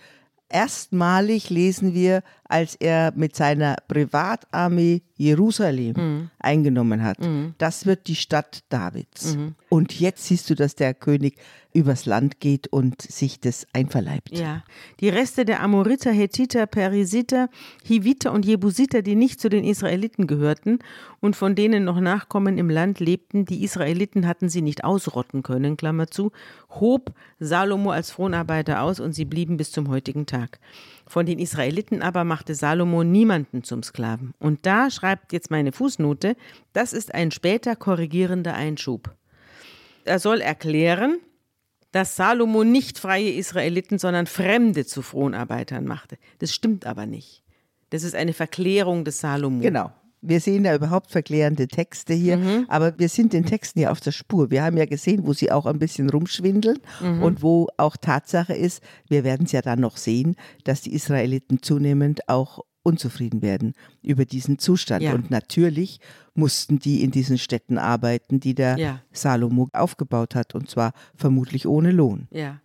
Erstmalig 0.53 1.49
lesen 1.49 1.93
wir, 1.95 2.21
als 2.47 2.75
er 2.75 3.11
mit 3.15 3.35
seiner 3.35 3.75
Privatarmee 3.87 5.01
Jerusalem 5.17 5.93
Mhm. 5.97 6.29
eingenommen 6.37 7.03
hat. 7.03 7.17
Das 7.57 7.85
wird 7.87 8.05
die 8.07 8.15
Stadt 8.15 8.63
Davids. 8.69 9.35
Mhm. 9.35 9.55
Und 9.69 9.99
jetzt 9.99 10.25
siehst 10.25 10.49
du, 10.51 10.55
dass 10.55 10.75
der 10.75 10.93
König 10.93 11.37
übers 11.73 12.05
Land 12.05 12.39
geht 12.39 12.67
und 12.67 13.01
sich 13.01 13.39
das 13.39 13.67
einverleibt. 13.73 14.37
Ja, 14.37 14.63
die 14.99 15.09
Reste 15.09 15.45
der 15.45 15.61
Amoriter, 15.61 16.11
Hethiter, 16.11 16.65
Perisiter, 16.67 17.49
Hiviter 17.83 18.31
und 18.31 18.45
Jebusiter, 18.45 19.01
die 19.01 19.15
nicht 19.15 19.41
zu 19.41 19.49
den 19.49 19.63
Israeliten 19.63 20.27
gehörten 20.27 20.79
und 21.19 21.35
von 21.35 21.55
denen 21.55 21.83
noch 21.83 21.99
Nachkommen 21.99 22.57
im 22.57 22.69
Land 22.69 22.99
lebten, 22.99 23.45
die 23.45 23.63
Israeliten 23.63 24.27
hatten 24.27 24.49
sie 24.49 24.61
nicht 24.61 24.83
ausrotten 24.83 25.43
können, 25.43 25.77
Klammer 25.77 26.07
zu, 26.07 26.31
hob 26.69 27.13
Salomo 27.39 27.91
als 27.91 28.11
Fronarbeiter 28.11 28.81
aus 28.81 28.99
und 28.99 29.13
sie 29.13 29.25
blieben 29.25 29.57
bis 29.57 29.71
zum 29.71 29.89
heutigen 29.89 30.25
Tag. 30.25 30.59
Von 31.07 31.25
den 31.25 31.39
Israeliten 31.39 32.01
aber 32.01 32.23
machte 32.23 32.55
Salomo 32.55 33.03
niemanden 33.03 33.63
zum 33.63 33.83
Sklaven. 33.83 34.33
Und 34.39 34.65
da 34.65 34.89
schreibt 34.89 35.33
jetzt 35.33 35.51
meine 35.51 35.71
Fußnote, 35.71 36.35
das 36.71 36.93
ist 36.93 37.13
ein 37.13 37.31
später 37.31 37.75
korrigierender 37.75 38.53
Einschub. 38.53 39.13
Er 40.05 40.19
soll 40.19 40.41
erklären, 40.41 41.17
dass 41.93 42.17
Salomo 42.17 42.65
nicht 42.65 42.99
freie 42.99 43.31
Israeliten, 43.31 43.97
sondern 43.97 44.27
Fremde 44.27 44.85
zu 44.85 45.01
Fronarbeitern 45.01 45.85
machte. 45.85 46.17
Das 46.39 46.51
stimmt 46.53 46.85
aber 46.85 47.05
nicht. 47.05 47.43
Das 47.91 48.03
ist 48.03 48.15
eine 48.15 48.33
Verklärung 48.33 49.05
des 49.05 49.19
Salomo. 49.21 49.61
Genau. 49.61 49.91
Wir 50.25 50.39
sehen 50.39 50.63
ja 50.63 50.73
überhaupt 50.73 51.11
verklärende 51.11 51.67
Texte 51.67 52.13
hier, 52.13 52.37
Mhm. 52.37 52.65
aber 52.69 52.97
wir 52.97 53.09
sind 53.09 53.33
den 53.33 53.45
Texten 53.45 53.79
ja 53.79 53.91
auf 53.91 53.99
der 53.99 54.11
Spur. 54.13 54.51
Wir 54.51 54.63
haben 54.63 54.77
ja 54.77 54.85
gesehen, 54.85 55.25
wo 55.27 55.33
sie 55.33 55.51
auch 55.51 55.65
ein 55.65 55.79
bisschen 55.79 56.09
rumschwindeln 56.09 56.79
Mhm. 57.01 57.21
und 57.23 57.43
wo 57.43 57.67
auch 57.77 57.97
Tatsache 57.97 58.53
ist, 58.53 58.81
wir 59.09 59.23
werden 59.25 59.45
es 59.45 59.51
ja 59.51 59.61
dann 59.61 59.81
noch 59.81 59.97
sehen, 59.97 60.35
dass 60.63 60.81
die 60.81 60.93
Israeliten 60.93 61.61
zunehmend 61.61 62.29
auch 62.29 62.59
unzufrieden 62.83 63.41
werden 63.41 63.73
über 64.01 64.25
diesen 64.25 64.59
Zustand. 64.59 65.01
Ja. 65.01 65.13
Und 65.13 65.31
natürlich 65.31 65.99
mussten 66.35 66.79
die 66.79 67.03
in 67.03 67.11
diesen 67.11 67.37
Städten 67.37 67.77
arbeiten, 67.77 68.39
die 68.39 68.53
der 68.53 68.77
Ja. 68.77 69.01
Salomo 69.11 69.69
aufgebaut 69.73 70.35
hat, 70.35 70.53
und 70.53 70.69
zwar 70.69 70.93
vermutlich 71.15 71.67
ohne 71.67 71.91
Lohn. 71.91 72.27
Ja. 72.31 72.59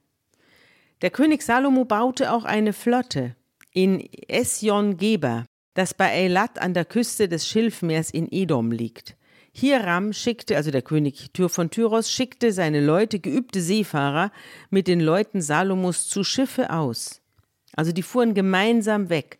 Der 1.02 1.10
König 1.10 1.42
Salomo 1.42 1.84
baute 1.84 2.32
auch 2.32 2.44
eine 2.44 2.72
Flotte 2.72 3.36
in 3.72 4.00
Esjon-Geber, 4.28 5.46
das 5.74 5.94
bei 5.94 6.10
Eilat 6.10 6.58
an 6.58 6.74
der 6.74 6.84
Küste 6.84 7.28
des 7.28 7.46
Schilfmeers 7.46 8.10
in 8.10 8.26
Edom 8.32 8.72
liegt. 8.72 9.16
Hiram 9.52 10.12
schickte, 10.12 10.56
also 10.56 10.70
der 10.70 10.82
König 10.82 11.30
Tyr 11.32 11.48
von 11.48 11.70
Tyros, 11.70 12.10
schickte 12.10 12.52
seine 12.52 12.84
Leute, 12.84 13.18
geübte 13.18 13.60
Seefahrer, 13.60 14.32
mit 14.70 14.88
den 14.88 15.00
Leuten 15.00 15.40
Salomos 15.40 16.08
zu 16.08 16.24
Schiffe 16.24 16.70
aus. 16.70 17.22
Also 17.74 17.92
die 17.92 18.02
fuhren 18.02 18.34
gemeinsam 18.34 19.08
weg. 19.08 19.38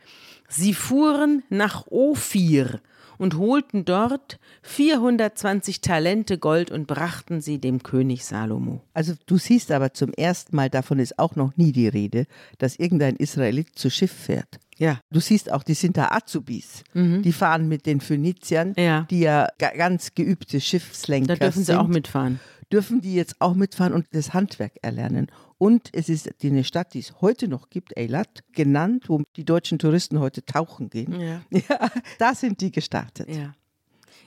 Sie 0.49 0.75
fuhren 0.75 1.43
nach 1.51 1.87
Ophir 1.89 2.81
und 3.19 3.37
holten 3.37 3.85
dort 3.85 4.39
420 4.63 5.81
Talente 5.81 6.39
Gold 6.39 6.71
und 6.71 6.87
brachten 6.87 7.41
sie 7.41 7.59
dem 7.59 7.83
König 7.83 8.25
Salomo. 8.25 8.81
Also 8.95 9.15
du 9.27 9.37
siehst 9.39 9.73
aber 9.73 9.93
zum 9.93 10.13
ersten 10.13 10.55
Mal, 10.55 10.71
davon 10.71 10.99
ist 10.99 11.19
auch 11.19 11.35
noch 11.37 11.57
nie 11.57 11.73
die 11.73 11.89
Rede, 11.89 12.27
dass 12.59 12.77
irgendein 12.77 13.17
Israelit 13.17 13.77
zu 13.79 13.91
Schiff 13.91 14.13
fährt. 14.13 14.59
Ja. 14.77 15.01
Du 15.11 15.19
siehst 15.19 15.51
auch, 15.53 15.65
die 15.65 15.75
sind 15.75 15.97
da 15.97 16.09
Azubis. 16.13 16.85
Die 16.95 17.33
fahren 17.33 17.67
mit 17.67 17.85
den 17.87 18.01
Phöniziern, 18.01 18.69
Mhm. 18.69 18.75
Ja. 18.83 19.07
die 19.11 19.21
ja 19.21 19.49
ga- 19.59 19.75
ganz 19.77 20.15
geübte 20.15 20.61
Schiffslenker 20.61 21.35
Da 21.35 21.47
dürfen 21.47 21.59
sie 21.59 21.65
sind. 21.65 21.77
auch 21.79 21.89
mitfahren. 21.89 22.39
Dürfen 22.73 23.01
die 23.01 23.15
jetzt 23.15 23.41
auch 23.41 23.55
mitfahren 23.55 23.93
und 23.93 24.07
das 24.13 24.35
Handwerk 24.35 24.73
erlernen. 24.83 25.27
Und 25.59 25.91
es 25.93 26.09
ist 26.09 26.31
die 26.41 26.51
eine 26.51 26.63
Stadt, 26.65 26.95
die 26.95 27.01
es 27.01 27.21
heute 27.21 27.49
noch 27.49 27.69
gibt, 27.69 27.97
Eilat, 27.99 28.45
genannt, 28.53 29.09
wo 29.09 29.23
die 29.37 29.45
deutschen 29.45 29.79
Touristen 29.79 30.21
heute 30.21 30.45
tauchen 30.45 30.89
gehen. 30.89 31.21
Ja. 31.21 31.43
Ja, 31.69 31.91
da 32.19 32.35
sind 32.35 32.61
die 32.61 32.71
gestartet. 32.71 33.29
Ja. 33.29 33.55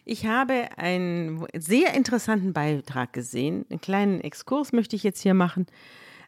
Ich 0.03 0.25
habe 0.25 0.77
einen 0.77 1.45
sehr 1.57 1.93
interessanten 1.93 2.53
Beitrag 2.53 3.13
gesehen. 3.13 3.65
Einen 3.69 3.79
kleinen 3.79 4.21
Exkurs 4.21 4.73
möchte 4.73 4.95
ich 4.95 5.03
jetzt 5.03 5.21
hier 5.21 5.33
machen. 5.33 5.67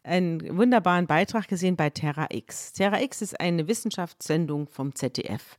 einen 0.03 0.57
wunderbaren 0.57 1.07
Beitrag 1.07 1.47
gesehen 1.47 1.75
bei 1.75 1.89
Terra 1.89 2.27
X. 2.29 2.73
Terra 2.73 3.01
X 3.01 3.21
ist 3.21 3.39
eine 3.39 3.67
Wissenschaftssendung 3.67 4.67
vom 4.67 4.95
ZDF. 4.95 5.57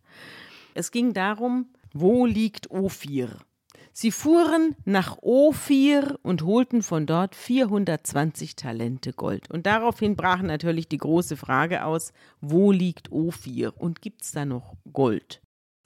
Es 0.74 0.90
ging 0.90 1.12
darum, 1.12 1.66
wo 1.92 2.26
liegt 2.26 2.70
Ophir? 2.70 3.38
Sie 3.96 4.10
fuhren 4.10 4.74
nach 4.84 5.18
Ophir 5.22 6.18
und 6.24 6.42
holten 6.42 6.82
von 6.82 7.06
dort 7.06 7.36
420 7.36 8.56
Talente 8.56 9.12
Gold. 9.12 9.48
Und 9.52 9.66
daraufhin 9.66 10.16
brach 10.16 10.42
natürlich 10.42 10.88
die 10.88 10.98
große 10.98 11.36
Frage 11.36 11.84
aus, 11.84 12.12
wo 12.40 12.72
liegt 12.72 13.12
Ophir 13.12 13.72
und 13.78 14.02
gibt 14.02 14.22
es 14.22 14.32
da 14.32 14.44
noch 14.44 14.74
Gold? 14.92 15.42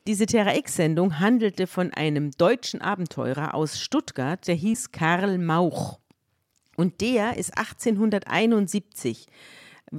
Diese 0.06 0.24
Terra 0.24 0.54
X-Sendung 0.56 1.20
handelte 1.20 1.66
von 1.66 1.92
einem 1.92 2.30
deutschen 2.30 2.80
Abenteurer 2.80 3.52
aus 3.52 3.78
Stuttgart, 3.78 4.48
der 4.48 4.54
hieß 4.54 4.90
Karl 4.90 5.36
Mauch. 5.36 6.00
Und 6.76 7.02
der 7.02 7.36
ist 7.36 7.58
1871, 7.58 9.26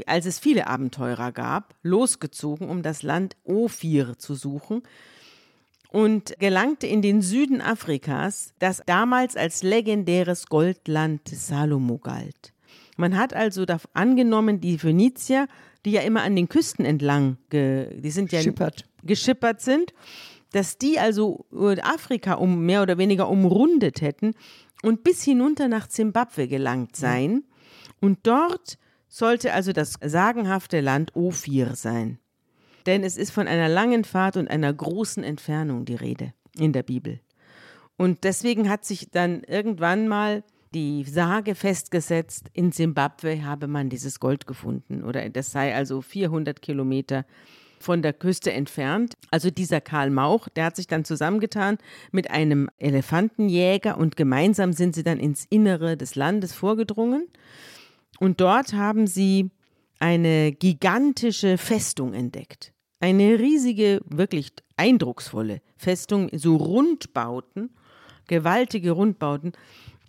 als 0.07 0.25
es 0.25 0.39
viele 0.39 0.65
Abenteurer 0.65 1.31
gab, 1.31 1.75
losgezogen, 1.83 2.69
um 2.69 2.81
das 2.81 3.03
Land 3.03 3.37
Ophir 3.43 4.17
zu 4.17 4.33
suchen 4.33 4.81
und 5.91 6.36
gelangte 6.39 6.88
in 6.88 7.01
den 7.01 7.22
Süden 7.22 7.62
Afrikas, 7.62 8.53
das 8.60 8.81
damals 8.86 9.36
als 9.36 9.63
legendäres 9.63 10.46
Goldland 10.48 11.27
Salomo 11.27 11.98
galt. 11.98 12.53
Man 12.96 13.17
hat 13.17 13.34
also 13.34 13.65
angenommen, 13.93 14.62
die 14.62 14.77
Phönizier, 14.77 15.48
die 15.86 15.91
ja 15.91 16.01
immer 16.01 16.22
an 16.22 16.36
den 16.36 16.48
Küsten 16.48 16.86
entlang, 16.86 17.38
die 17.51 18.12
sind 18.12 18.31
ja 18.31 18.41
Schippert. 18.41 18.86
geschippert 19.03 19.62
sind, 19.62 19.93
dass 20.51 20.77
die 20.77 21.00
also 21.00 21.46
Afrika 21.81 22.34
um 22.34 22.65
mehr 22.65 22.81
oder 22.81 22.98
weniger 22.98 23.29
umrundet 23.29 24.01
hätten 24.01 24.34
und 24.84 25.03
bis 25.03 25.24
hinunter 25.24 25.67
nach 25.67 25.88
Zimbabwe 25.88 26.48
gelangt 26.48 26.96
seien. 26.96 27.46
Und 28.01 28.19
dort 28.24 28.77
sollte 29.08 29.53
also 29.53 29.72
das 29.72 29.96
sagenhafte 30.01 30.81
Land 30.81 31.15
Ophir 31.15 31.75
sein 31.75 32.19
denn 32.86 33.03
es 33.03 33.17
ist 33.17 33.31
von 33.31 33.48
einer 33.48 33.69
langen 33.69 34.03
Fahrt 34.03 34.38
und 34.38 34.50
einer 34.50 34.74
großen 34.74 35.24
Entfernung 35.24 35.86
die 35.86 35.95
Rede 35.95 36.33
in 36.57 36.74
der 36.74 36.83
Bibel. 36.83 37.19
Und 37.98 38.24
deswegen 38.24 38.69
hat 38.69 38.86
sich 38.86 39.09
dann 39.12 39.43
irgendwann 39.43 40.07
mal 40.07 40.43
die 40.74 41.03
Sage 41.03 41.55
festgesetzt, 41.55 42.50
in 42.53 42.71
Simbabwe 42.71 43.43
habe 43.43 43.67
man 43.67 43.89
dieses 43.89 44.19
Gold 44.19 44.45
gefunden 44.45 45.03
oder 45.03 45.27
das 45.29 45.51
sei 45.51 45.75
also 45.75 46.01
400 46.01 46.62
Kilometer 46.62 47.25
von 47.79 48.01
der 48.01 48.13
Küste 48.13 48.51
entfernt. 48.51 49.15
Also 49.31 49.50
dieser 49.50 49.81
Karl 49.81 50.12
Mauch, 50.12 50.48
der 50.50 50.65
hat 50.65 50.75
sich 50.75 50.88
dann 50.88 51.05
zusammengetan 51.05 51.77
mit 52.12 52.29
einem 52.29 52.69
Elefantenjäger 52.77 53.98
und 53.98 54.15
gemeinsam 54.15 54.74
sind 54.74 54.95
sie 54.95 55.03
dann 55.03 55.19
ins 55.19 55.45
Innere 55.50 55.98
des 55.98 56.15
Landes 56.15 56.53
vorgedrungen. 56.53 57.27
Und 58.19 58.41
dort 58.41 58.74
haben 58.74 59.07
sie 59.07 59.50
eine 60.00 60.51
gigantische 60.53 61.58
Festung 61.58 62.13
entdeckt 62.13 62.74
eine 63.00 63.39
riesige, 63.39 64.01
wirklich 64.06 64.51
eindrucksvolle 64.77 65.62
Festung, 65.77 66.29
so 66.34 66.58
Rundbauten, 66.58 67.70
gewaltige 68.27 68.91
Rundbauten, 68.91 69.53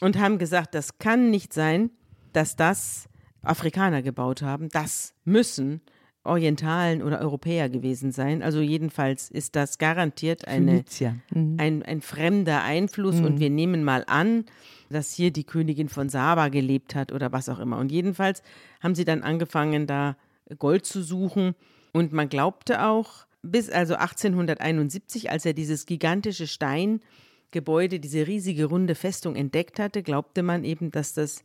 und 0.01 0.19
haben 0.19 0.39
gesagt, 0.39 0.75
das 0.75 0.99
kann 0.99 1.31
nicht 1.31 1.53
sein, 1.53 1.91
dass 2.33 2.57
das 2.57 3.09
Afrikaner 3.43 4.03
gebaut 4.03 4.41
haben. 4.43 4.69
Das 4.71 5.15
müssen 5.25 5.83
Orientalen 6.23 7.03
oder 7.03 7.21
Europäer 7.21 7.69
gewesen 7.69 8.13
sein. 8.13 8.43
Also 8.43 8.61
jedenfalls 8.61 9.31
ist 9.31 9.57
das 9.57 9.79
garantiert 9.79 10.47
eine, 10.47 10.85
mhm. 11.31 11.57
ein, 11.59 11.83
ein 11.83 12.03
fremder 12.03 12.63
Einfluss 12.63 13.17
mhm. 13.17 13.25
und 13.25 13.41
wir 13.41 13.49
nehmen 13.49 13.85
mal 13.85 14.05
an, 14.07 14.45
dass 14.91 15.15
hier 15.15 15.31
die 15.31 15.45
Königin 15.45 15.89
von 15.89 16.09
Saba 16.09 16.49
gelebt 16.49 16.95
hat 16.95 17.13
oder 17.13 17.33
was 17.33 17.49
auch 17.49 17.59
immer. 17.59 17.79
Und 17.79 17.91
jedenfalls 17.91 18.43
haben 18.83 18.95
sie 18.95 19.05
dann 19.05 19.23
angefangen, 19.23 19.87
da 19.87 20.17
Gold 20.59 20.85
zu 20.85 21.03
suchen 21.03 21.55
und 21.93 22.13
man 22.13 22.29
glaubte 22.29 22.85
auch, 22.85 23.27
bis 23.43 23.71
also 23.71 23.95
1871, 23.95 25.31
als 25.31 25.47
er 25.47 25.55
dieses 25.55 25.87
gigantische 25.87 26.47
Steingebäude, 26.47 27.99
diese 27.99 28.27
riesige 28.27 28.67
runde 28.67 28.95
Festung 28.95 29.37
entdeckt 29.37 29.79
hatte, 29.79 30.03
glaubte 30.03 30.43
man 30.43 30.65
eben, 30.65 30.91
dass 30.91 31.15
das, 31.15 31.45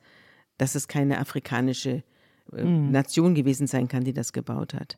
dass 0.58 0.76
es 0.76 0.90
keine 0.90 1.20
afrikanische 1.20 2.04
mhm. 2.52 2.92
Nation 2.92 3.36
gewesen 3.36 3.68
sein 3.68 3.88
kann, 3.88 4.04
die 4.04 4.14
das 4.14 4.34
gebaut 4.34 4.74
hat. 4.74 4.98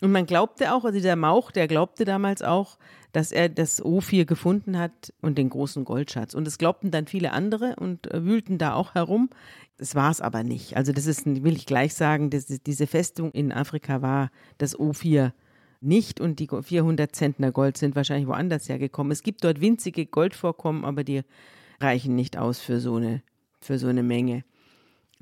Und 0.00 0.12
man 0.12 0.26
glaubte 0.26 0.74
auch, 0.74 0.84
also 0.84 0.96
dieser 0.96 1.16
Mauch, 1.16 1.50
der 1.50 1.68
glaubte 1.68 2.04
damals 2.04 2.42
auch, 2.42 2.78
dass 3.12 3.32
er 3.32 3.48
das 3.48 3.84
Ophir 3.84 4.24
gefunden 4.24 4.78
hat 4.78 5.12
und 5.20 5.38
den 5.38 5.50
großen 5.50 5.84
Goldschatz. 5.84 6.34
Und 6.34 6.46
es 6.46 6.58
glaubten 6.58 6.90
dann 6.90 7.06
viele 7.06 7.32
andere 7.32 7.76
und 7.76 8.12
äh, 8.12 8.24
wühlten 8.24 8.58
da 8.58 8.74
auch 8.74 8.94
herum. 8.94 9.30
Das 9.76 9.94
war 9.94 10.10
es 10.10 10.20
aber 10.20 10.42
nicht. 10.42 10.76
Also 10.76 10.92
das 10.92 11.06
ist, 11.06 11.26
will 11.26 11.56
ich 11.56 11.66
gleich 11.66 11.94
sagen, 11.94 12.30
das, 12.30 12.46
diese 12.46 12.86
Festung 12.86 13.32
in 13.32 13.52
Afrika 13.52 14.02
war 14.02 14.30
das 14.58 14.78
Ophir 14.78 15.34
nicht 15.80 16.20
und 16.20 16.38
die 16.38 16.48
400 16.48 17.14
Zentner 17.14 17.52
Gold 17.52 17.76
sind 17.76 17.96
wahrscheinlich 17.96 18.28
woanders 18.28 18.68
hergekommen. 18.68 19.10
Es 19.10 19.22
gibt 19.22 19.44
dort 19.44 19.60
winzige 19.60 20.06
Goldvorkommen, 20.06 20.84
aber 20.84 21.04
die 21.04 21.22
reichen 21.80 22.14
nicht 22.14 22.38
aus 22.38 22.60
für 22.60 22.78
so 22.80 22.96
eine, 22.96 23.22
für 23.60 23.78
so 23.78 23.88
eine 23.88 24.02
Menge. 24.02 24.44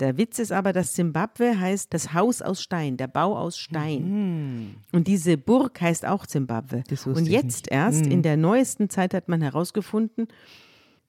Der 0.01 0.17
Witz 0.17 0.39
ist 0.39 0.51
aber, 0.51 0.73
dass 0.73 0.93
Zimbabwe 0.93 1.61
heißt 1.61 1.93
das 1.93 2.15
Haus 2.15 2.41
aus 2.41 2.63
Stein, 2.63 2.97
der 2.97 3.07
Bau 3.07 3.37
aus 3.37 3.59
Stein. 3.59 4.03
Mhm. 4.03 4.75
Und 4.93 5.07
diese 5.07 5.37
Burg 5.37 5.81
heißt 5.81 6.07
auch 6.07 6.27
Zimbabwe. 6.27 6.83
Und 7.05 7.27
jetzt 7.27 7.71
erst, 7.71 8.07
mhm. 8.07 8.13
in 8.13 8.23
der 8.23 8.39
neuesten 8.39 8.89
Zeit 8.89 9.13
hat 9.13 9.29
man 9.29 9.43
herausgefunden, 9.43 10.29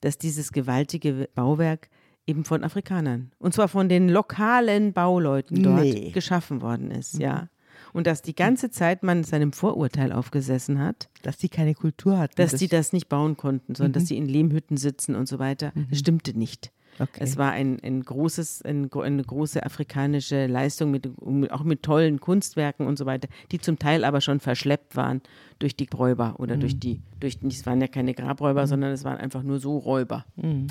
dass 0.02 0.18
dieses 0.18 0.52
gewaltige 0.52 1.28
Bauwerk 1.34 1.88
eben 2.26 2.44
von 2.44 2.62
Afrikanern 2.62 3.32
und 3.38 3.52
zwar 3.52 3.68
von 3.68 3.88
den 3.88 4.08
lokalen 4.08 4.92
Bauleuten 4.92 5.62
dort 5.62 5.82
nee. 5.82 6.10
geschaffen 6.10 6.60
worden 6.60 6.90
ist, 6.90 7.14
mhm. 7.14 7.20
ja. 7.20 7.48
Und 7.94 8.06
dass 8.06 8.22
die 8.22 8.34
ganze 8.34 8.70
Zeit 8.70 9.02
man 9.02 9.22
seinem 9.22 9.52
Vorurteil 9.52 10.12
aufgesessen 10.12 10.78
hat. 10.78 11.10
Dass 11.22 11.36
die 11.36 11.50
keine 11.50 11.74
Kultur 11.74 12.16
hatten. 12.16 12.34
Dass 12.36 12.52
das 12.52 12.60
die 12.60 12.68
das 12.68 12.94
nicht 12.94 13.08
bauen 13.10 13.36
konnten, 13.36 13.74
sondern 13.74 13.92
dass 13.92 14.06
sie 14.06 14.18
mhm. 14.18 14.26
in 14.26 14.32
Lehmhütten 14.32 14.76
sitzen 14.78 15.14
und 15.14 15.26
so 15.26 15.38
weiter. 15.38 15.72
Das 15.74 15.90
mhm. 15.90 15.94
stimmte 15.94 16.38
nicht. 16.38 16.72
Okay. 16.98 17.20
Es 17.20 17.36
war 17.36 17.52
ein, 17.52 17.78
ein 17.82 18.02
großes, 18.02 18.62
ein, 18.62 18.90
eine 18.92 19.24
große 19.24 19.64
afrikanische 19.64 20.46
Leistung, 20.46 20.90
mit, 20.90 21.08
auch 21.50 21.64
mit 21.64 21.82
tollen 21.82 22.20
Kunstwerken 22.20 22.86
und 22.86 22.98
so 22.98 23.06
weiter, 23.06 23.28
die 23.50 23.58
zum 23.58 23.78
Teil 23.78 24.04
aber 24.04 24.20
schon 24.20 24.40
verschleppt 24.40 24.94
waren 24.96 25.22
durch 25.58 25.74
die 25.74 25.88
Räuber 25.92 26.34
oder 26.38 26.56
mhm. 26.56 26.60
durch 26.60 26.78
die, 26.78 27.00
durch, 27.18 27.38
es 27.42 27.64
waren 27.66 27.80
ja 27.80 27.88
keine 27.88 28.14
Grabräuber, 28.14 28.62
mhm. 28.62 28.66
sondern 28.66 28.92
es 28.92 29.04
waren 29.04 29.18
einfach 29.18 29.42
nur 29.42 29.58
so 29.58 29.78
Räuber. 29.78 30.24
Mhm. 30.36 30.66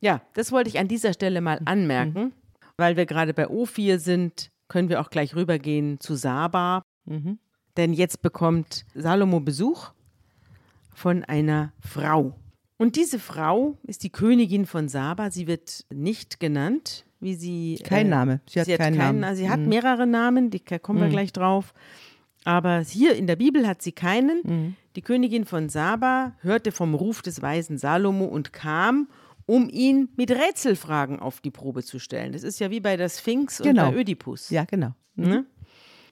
Ja, 0.00 0.22
das 0.34 0.52
wollte 0.52 0.70
ich 0.70 0.78
an 0.78 0.88
dieser 0.88 1.12
Stelle 1.12 1.40
mal 1.40 1.60
mhm. 1.60 1.66
anmerken, 1.66 2.32
weil 2.76 2.96
wir 2.96 3.06
gerade 3.06 3.34
bei 3.34 3.46
O4 3.46 3.98
sind, 3.98 4.50
können 4.68 4.88
wir 4.88 5.00
auch 5.00 5.10
gleich 5.10 5.34
rübergehen 5.36 6.00
zu 6.00 6.14
Saba. 6.14 6.82
Mhm. 7.04 7.38
Denn 7.76 7.92
jetzt 7.92 8.22
bekommt 8.22 8.86
Salomo 8.94 9.40
Besuch 9.40 9.90
von 10.94 11.24
einer 11.24 11.72
Frau. 11.80 12.34
Und 12.78 12.96
diese 12.96 13.18
Frau 13.18 13.78
ist 13.84 14.02
die 14.02 14.10
Königin 14.10 14.66
von 14.66 14.88
Saba. 14.88 15.30
Sie 15.30 15.46
wird 15.46 15.86
nicht 15.90 16.40
genannt, 16.40 17.06
wie 17.20 17.34
sie. 17.34 17.80
Kein 17.82 18.06
äh, 18.06 18.10
Name. 18.10 18.40
Sie 18.48 18.60
hat, 18.60 18.66
sie 18.66 18.72
hat 18.74 18.80
keinen, 18.80 18.98
keinen 18.98 19.20
Namen. 19.20 19.36
Sie 19.36 19.48
hat 19.48 19.60
mhm. 19.60 19.68
mehrere 19.68 20.06
Namen, 20.06 20.50
die 20.50 20.60
kommen 20.60 21.00
wir 21.00 21.06
mhm. 21.06 21.12
gleich 21.12 21.32
drauf. 21.32 21.72
Aber 22.44 22.80
hier 22.80 23.16
in 23.16 23.26
der 23.26 23.36
Bibel 23.36 23.66
hat 23.66 23.82
sie 23.82 23.92
keinen. 23.92 24.42
Mhm. 24.44 24.76
Die 24.94 25.02
Königin 25.02 25.44
von 25.44 25.68
Saba 25.68 26.32
hörte 26.42 26.70
vom 26.70 26.94
Ruf 26.94 27.22
des 27.22 27.42
weisen 27.42 27.76
Salomo 27.76 28.26
und 28.26 28.52
kam, 28.52 29.08
um 29.46 29.68
ihn 29.68 30.10
mit 30.16 30.30
Rätselfragen 30.30 31.18
auf 31.18 31.40
die 31.40 31.50
Probe 31.50 31.82
zu 31.82 31.98
stellen. 31.98 32.32
Das 32.32 32.42
ist 32.42 32.60
ja 32.60 32.70
wie 32.70 32.80
bei 32.80 32.96
der 32.96 33.08
Sphinx 33.08 33.58
genau. 33.58 33.88
und 33.88 33.94
bei 33.94 34.00
Ödipus. 34.00 34.50
Ja, 34.50 34.64
genau. 34.64 34.92
Ne? 35.16 35.46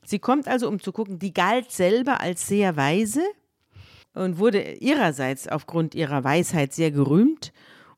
Sie 0.05 0.19
kommt 0.19 0.49
also, 0.49 0.69
um 0.69 0.81
zu 0.81 0.93
gucken, 0.93 1.19
die 1.19 1.33
galt 1.33 1.71
selber 1.71 2.21
als 2.21 2.47
sehr 2.47 2.77
weise 2.77 3.23
und 4.15 4.39
wurde 4.39 4.75
ihrerseits 4.75 5.49
aufgrund 5.49 5.95
ihrer 5.95 6.25
Weisheit 6.25 6.73
sehr 6.73 6.91
gerühmt 6.91 7.53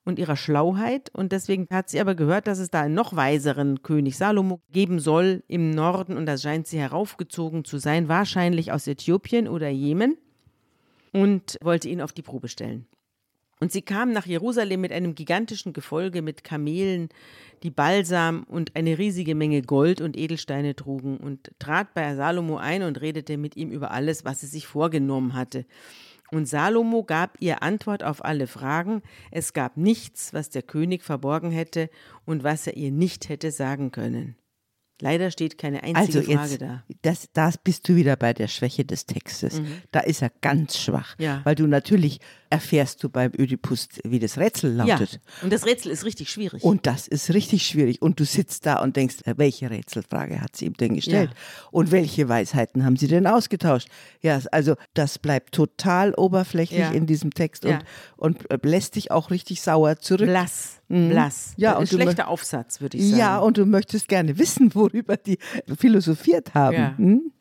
und 0.04 0.18
ihrer 0.18 0.36
Schlauheit. 0.36 1.10
Und 1.12 1.32
deswegen 1.32 1.66
hat 1.70 1.90
sie 1.90 2.00
aber 2.00 2.14
gehört, 2.14 2.46
dass 2.46 2.58
es 2.58 2.70
da 2.70 2.82
einen 2.82 2.94
noch 2.94 3.14
weiseren 3.14 3.82
König 3.82 4.16
Salomo 4.16 4.60
geben 4.72 4.98
soll 4.98 5.42
im 5.48 5.70
Norden. 5.70 6.16
Und 6.16 6.26
da 6.26 6.38
scheint 6.38 6.66
sie 6.66 6.78
heraufgezogen 6.78 7.64
zu 7.64 7.78
sein, 7.78 8.08
wahrscheinlich 8.08 8.72
aus 8.72 8.86
Äthiopien 8.86 9.48
oder 9.48 9.68
Jemen. 9.68 10.16
Und 11.12 11.56
wollte 11.62 11.88
ihn 11.88 12.00
auf 12.00 12.12
die 12.12 12.22
Probe 12.22 12.48
stellen. 12.48 12.86
Und 13.58 13.72
sie 13.72 13.80
kam 13.80 14.12
nach 14.12 14.26
Jerusalem 14.26 14.82
mit 14.82 14.92
einem 14.92 15.14
gigantischen 15.14 15.72
Gefolge 15.72 16.20
mit 16.20 16.44
Kamelen, 16.44 17.08
die 17.62 17.70
Balsam 17.70 18.44
und 18.44 18.76
eine 18.76 18.98
riesige 18.98 19.34
Menge 19.34 19.62
Gold 19.62 20.02
und 20.02 20.14
Edelsteine 20.16 20.76
trugen 20.76 21.16
und 21.16 21.50
trat 21.58 21.94
bei 21.94 22.14
Salomo 22.14 22.58
ein 22.58 22.82
und 22.82 23.00
redete 23.00 23.38
mit 23.38 23.56
ihm 23.56 23.70
über 23.70 23.92
alles, 23.92 24.26
was 24.26 24.40
sie 24.40 24.46
sich 24.46 24.66
vorgenommen 24.66 25.32
hatte. 25.34 25.64
Und 26.30 26.46
Salomo 26.46 27.04
gab 27.04 27.36
ihr 27.40 27.62
Antwort 27.62 28.02
auf 28.02 28.24
alle 28.24 28.46
Fragen. 28.46 29.02
Es 29.30 29.52
gab 29.52 29.76
nichts, 29.76 30.32
was 30.32 30.50
der 30.50 30.62
König 30.62 31.04
verborgen 31.04 31.50
hätte 31.50 31.88
und 32.24 32.42
was 32.44 32.66
er 32.66 32.76
ihr 32.76 32.90
nicht 32.90 33.28
hätte 33.28 33.50
sagen 33.50 33.92
können. 33.92 34.36
Leider 35.00 35.30
steht 35.30 35.58
keine 35.58 35.82
einzige 35.82 36.20
also 36.20 36.32
Frage 36.32 36.58
da. 36.58 36.84
Das, 37.02 37.28
das 37.34 37.58
bist 37.58 37.86
du 37.88 37.96
wieder 37.96 38.16
bei 38.16 38.32
der 38.32 38.48
Schwäche 38.48 38.84
des 38.84 39.04
Textes. 39.04 39.60
Mhm. 39.60 39.82
Da 39.90 40.00
ist 40.00 40.22
er 40.22 40.30
ganz 40.40 40.78
schwach, 40.78 41.16
ja. 41.18 41.42
weil 41.44 41.54
du 41.54 41.66
natürlich 41.66 42.20
erfährst 42.50 43.02
du 43.02 43.08
beim 43.08 43.32
Ödipus, 43.36 43.88
wie 44.04 44.18
das 44.18 44.38
Rätsel 44.38 44.72
lautet. 44.72 45.12
Ja. 45.12 45.18
Und 45.42 45.52
das 45.52 45.66
Rätsel 45.66 45.90
ist 45.90 46.04
richtig 46.04 46.30
schwierig. 46.30 46.62
Und 46.62 46.86
das 46.86 47.08
ist 47.08 47.32
richtig 47.32 47.66
schwierig. 47.66 48.02
Und 48.02 48.20
du 48.20 48.24
sitzt 48.24 48.66
da 48.66 48.80
und 48.80 48.96
denkst, 48.96 49.16
welche 49.36 49.70
Rätselfrage 49.70 50.40
hat 50.40 50.56
sie 50.56 50.66
ihm 50.66 50.74
denn 50.74 50.94
gestellt? 50.94 51.30
Ja. 51.30 51.68
Und 51.70 51.90
welche 51.90 52.28
Weisheiten 52.28 52.84
haben 52.84 52.96
sie 52.96 53.08
denn 53.08 53.26
ausgetauscht? 53.26 53.88
Ja, 54.22 54.40
also 54.52 54.74
das 54.94 55.18
bleibt 55.18 55.54
total 55.54 56.14
oberflächlich 56.14 56.80
ja. 56.80 56.90
in 56.90 57.06
diesem 57.06 57.32
Text 57.32 57.64
und, 57.64 57.78
und 58.16 58.50
äh, 58.50 58.58
lässt 58.62 58.96
dich 58.96 59.10
auch 59.10 59.30
richtig 59.30 59.60
sauer 59.62 59.96
zurück. 59.96 60.26
Blass. 60.26 60.80
Mhm. 60.88 61.10
Blass. 61.10 61.52
Ja, 61.56 61.76
und 61.76 61.88
schlechter 61.88 62.28
Aufsatz, 62.28 62.80
würde 62.80 62.98
ich 62.98 63.08
sagen. 63.08 63.18
Ja, 63.18 63.38
und 63.38 63.58
du 63.58 63.66
möchtest 63.66 64.08
gerne 64.08 64.38
wissen, 64.38 64.74
worüber 64.74 65.16
die 65.16 65.38
philosophiert 65.78 66.54
haben. 66.54 66.76
Ja. 66.76 66.98
Hm? 66.98 67.32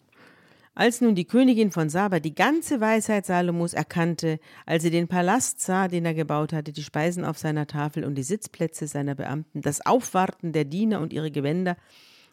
Als 0.77 0.99
nun 0.99 1.15
die 1.15 1.25
Königin 1.25 1.71
von 1.71 1.89
Saba 1.89 2.19
die 2.19 2.35
ganze 2.35 2.81
Weisheit 2.81 3.25
Salomos 3.25 3.73
erkannte, 3.73 4.39
als 4.65 4.83
sie 4.83 4.89
den 4.89 5.07
Palast 5.07 5.61
sah, 5.61 5.87
den 5.87 6.05
er 6.05 6.13
gebaut 6.13 6.51
hatte, 6.51 6.73
die 6.73 6.83
Speisen 6.83 7.23
auf 7.23 7.37
seiner 7.37 7.65
Tafel 7.65 8.03
und 8.03 8.15
die 8.15 8.23
Sitzplätze 8.23 8.85
seiner 8.85 9.15
Beamten, 9.15 9.61
das 9.61 9.85
Aufwarten 9.85 10.51
der 10.51 10.65
Diener 10.65 10.99
und 10.99 11.13
ihre 11.13 11.31
Gewänder, 11.31 11.77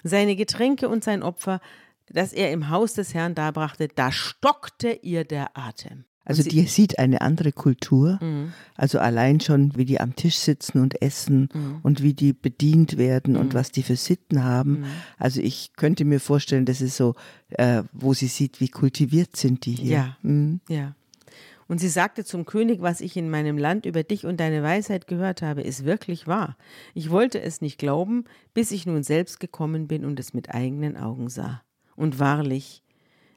seine 0.02 0.34
Getränke 0.34 0.88
und 0.88 1.04
sein 1.04 1.22
Opfer, 1.22 1.60
das 2.08 2.32
er 2.32 2.50
im 2.50 2.68
Haus 2.68 2.94
des 2.94 3.14
Herrn 3.14 3.36
darbrachte, 3.36 3.86
da 3.86 4.10
stockte 4.10 4.90
ihr 4.90 5.24
der 5.24 5.56
Atem. 5.56 6.04
Also 6.24 6.42
die 6.42 6.66
sieht 6.66 6.98
eine 6.98 7.20
andere 7.20 7.52
Kultur. 7.52 8.18
Mhm. 8.22 8.52
Also 8.76 8.98
allein 9.00 9.40
schon, 9.40 9.76
wie 9.76 9.84
die 9.84 10.00
am 10.00 10.14
Tisch 10.14 10.36
sitzen 10.36 10.80
und 10.80 11.02
essen 11.02 11.48
mhm. 11.52 11.80
und 11.82 12.02
wie 12.02 12.14
die 12.14 12.32
bedient 12.32 12.96
werden 12.96 13.34
mhm. 13.34 13.40
und 13.40 13.54
was 13.54 13.72
die 13.72 13.82
für 13.82 13.96
Sitten 13.96 14.44
haben. 14.44 14.80
Mhm. 14.80 14.84
Also 15.18 15.40
ich 15.40 15.72
könnte 15.76 16.04
mir 16.04 16.20
vorstellen, 16.20 16.64
das 16.64 16.80
ist 16.80 16.96
so, 16.96 17.14
äh, 17.50 17.82
wo 17.92 18.14
sie 18.14 18.28
sieht, 18.28 18.60
wie 18.60 18.68
kultiviert 18.68 19.36
sind 19.36 19.66
die 19.66 19.72
hier. 19.72 19.90
Ja, 19.90 20.16
mhm. 20.22 20.60
ja. 20.68 20.94
Und 21.68 21.78
sie 21.78 21.88
sagte 21.88 22.24
zum 22.24 22.44
König, 22.44 22.82
was 22.82 23.00
ich 23.00 23.16
in 23.16 23.30
meinem 23.30 23.56
Land 23.56 23.86
über 23.86 24.02
dich 24.02 24.26
und 24.26 24.38
deine 24.38 24.62
Weisheit 24.62 25.06
gehört 25.06 25.42
habe, 25.42 25.62
ist 25.62 25.84
wirklich 25.84 26.26
wahr. 26.26 26.56
Ich 26.92 27.08
wollte 27.08 27.40
es 27.40 27.62
nicht 27.62 27.78
glauben, 27.78 28.24
bis 28.52 28.72
ich 28.72 28.84
nun 28.84 29.02
selbst 29.02 29.40
gekommen 29.40 29.88
bin 29.88 30.04
und 30.04 30.20
es 30.20 30.34
mit 30.34 30.54
eigenen 30.54 30.96
Augen 30.96 31.30
sah. 31.30 31.62
Und 31.96 32.18
wahrlich, 32.18 32.81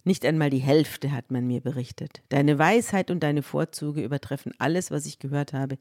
nicht 0.05 0.25
einmal 0.25 0.49
die 0.49 0.59
Hälfte 0.59 1.11
hat 1.11 1.31
man 1.31 1.47
mir 1.47 1.61
berichtet. 1.61 2.21
Deine 2.29 2.57
Weisheit 2.59 3.11
und 3.11 3.21
deine 3.21 3.41
Vorzüge 3.41 4.03
übertreffen 4.03 4.53
alles, 4.57 4.91
was 4.91 5.05
ich 5.05 5.19
gehört 5.19 5.53
habe. 5.53 5.77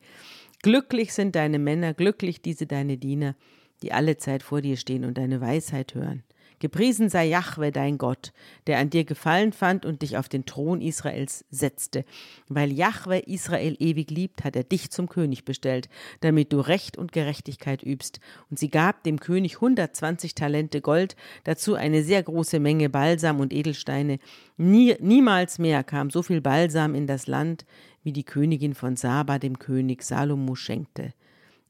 Glücklich 0.62 1.12
sind 1.12 1.36
deine 1.36 1.58
Männer, 1.58 1.94
glücklich 1.94 2.40
diese 2.42 2.66
deine 2.66 2.96
Diener, 2.96 3.36
die 3.82 3.92
alle 3.92 4.16
Zeit 4.16 4.42
vor 4.42 4.62
dir 4.62 4.76
stehen 4.76 5.04
und 5.04 5.18
deine 5.18 5.40
Weisheit 5.40 5.94
hören. 5.94 6.22
Gepriesen 6.58 7.08
sei 7.08 7.26
Jahwe, 7.26 7.72
dein 7.72 7.98
Gott, 7.98 8.32
der 8.66 8.78
an 8.78 8.90
dir 8.90 9.04
Gefallen 9.04 9.52
fand 9.52 9.84
und 9.84 10.02
dich 10.02 10.16
auf 10.16 10.28
den 10.28 10.46
Thron 10.46 10.80
Israels 10.80 11.44
setzte. 11.50 12.04
Weil 12.48 12.72
Jahwe 12.72 13.18
Israel 13.18 13.76
ewig 13.78 14.10
liebt, 14.10 14.44
hat 14.44 14.56
er 14.56 14.64
dich 14.64 14.90
zum 14.90 15.08
König 15.08 15.44
bestellt, 15.44 15.88
damit 16.20 16.52
du 16.52 16.60
Recht 16.60 16.96
und 16.96 17.12
Gerechtigkeit 17.12 17.82
übst. 17.82 18.20
Und 18.50 18.58
sie 18.58 18.68
gab 18.68 19.02
dem 19.02 19.20
König 19.20 19.56
120 19.56 20.34
Talente 20.34 20.80
Gold, 20.80 21.16
dazu 21.44 21.74
eine 21.74 22.02
sehr 22.02 22.22
große 22.22 22.60
Menge 22.60 22.88
Balsam 22.88 23.40
und 23.40 23.52
Edelsteine. 23.52 24.18
Nie, 24.56 24.96
niemals 25.00 25.58
mehr 25.58 25.84
kam 25.84 26.10
so 26.10 26.22
viel 26.22 26.40
Balsam 26.40 26.94
in 26.94 27.06
das 27.06 27.26
Land, 27.26 27.64
wie 28.02 28.12
die 28.12 28.24
Königin 28.24 28.74
von 28.74 28.96
Saba 28.96 29.38
dem 29.38 29.58
König 29.58 30.02
Salomo 30.02 30.54
schenkte. 30.54 31.12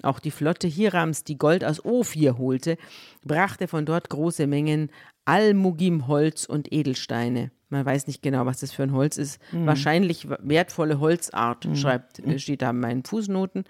Auch 0.02 0.18
die 0.18 0.30
Flotte 0.30 0.68
Hirams, 0.68 1.24
die 1.24 1.38
Gold 1.38 1.64
aus 1.64 1.84
Ophir 1.84 2.36
holte, 2.38 2.76
brachte 3.24 3.68
von 3.68 3.86
dort 3.86 4.10
große 4.10 4.46
Mengen 4.46 4.90
Almugim-Holz 5.24 6.44
und 6.44 6.72
Edelsteine. 6.72 7.50
Man 7.70 7.86
weiß 7.86 8.06
nicht 8.06 8.22
genau, 8.22 8.46
was 8.46 8.60
das 8.60 8.72
für 8.72 8.82
ein 8.82 8.92
Holz 8.92 9.16
ist. 9.16 9.40
Mhm. 9.52 9.66
Wahrscheinlich 9.66 10.28
wertvolle 10.28 11.00
Holzart, 11.00 11.64
mhm. 11.64 11.76
schreibt, 11.76 12.24
mhm. 12.24 12.38
steht 12.38 12.62
da 12.62 12.70
in 12.70 12.80
meinen 12.80 13.04
Fußnoten. 13.04 13.64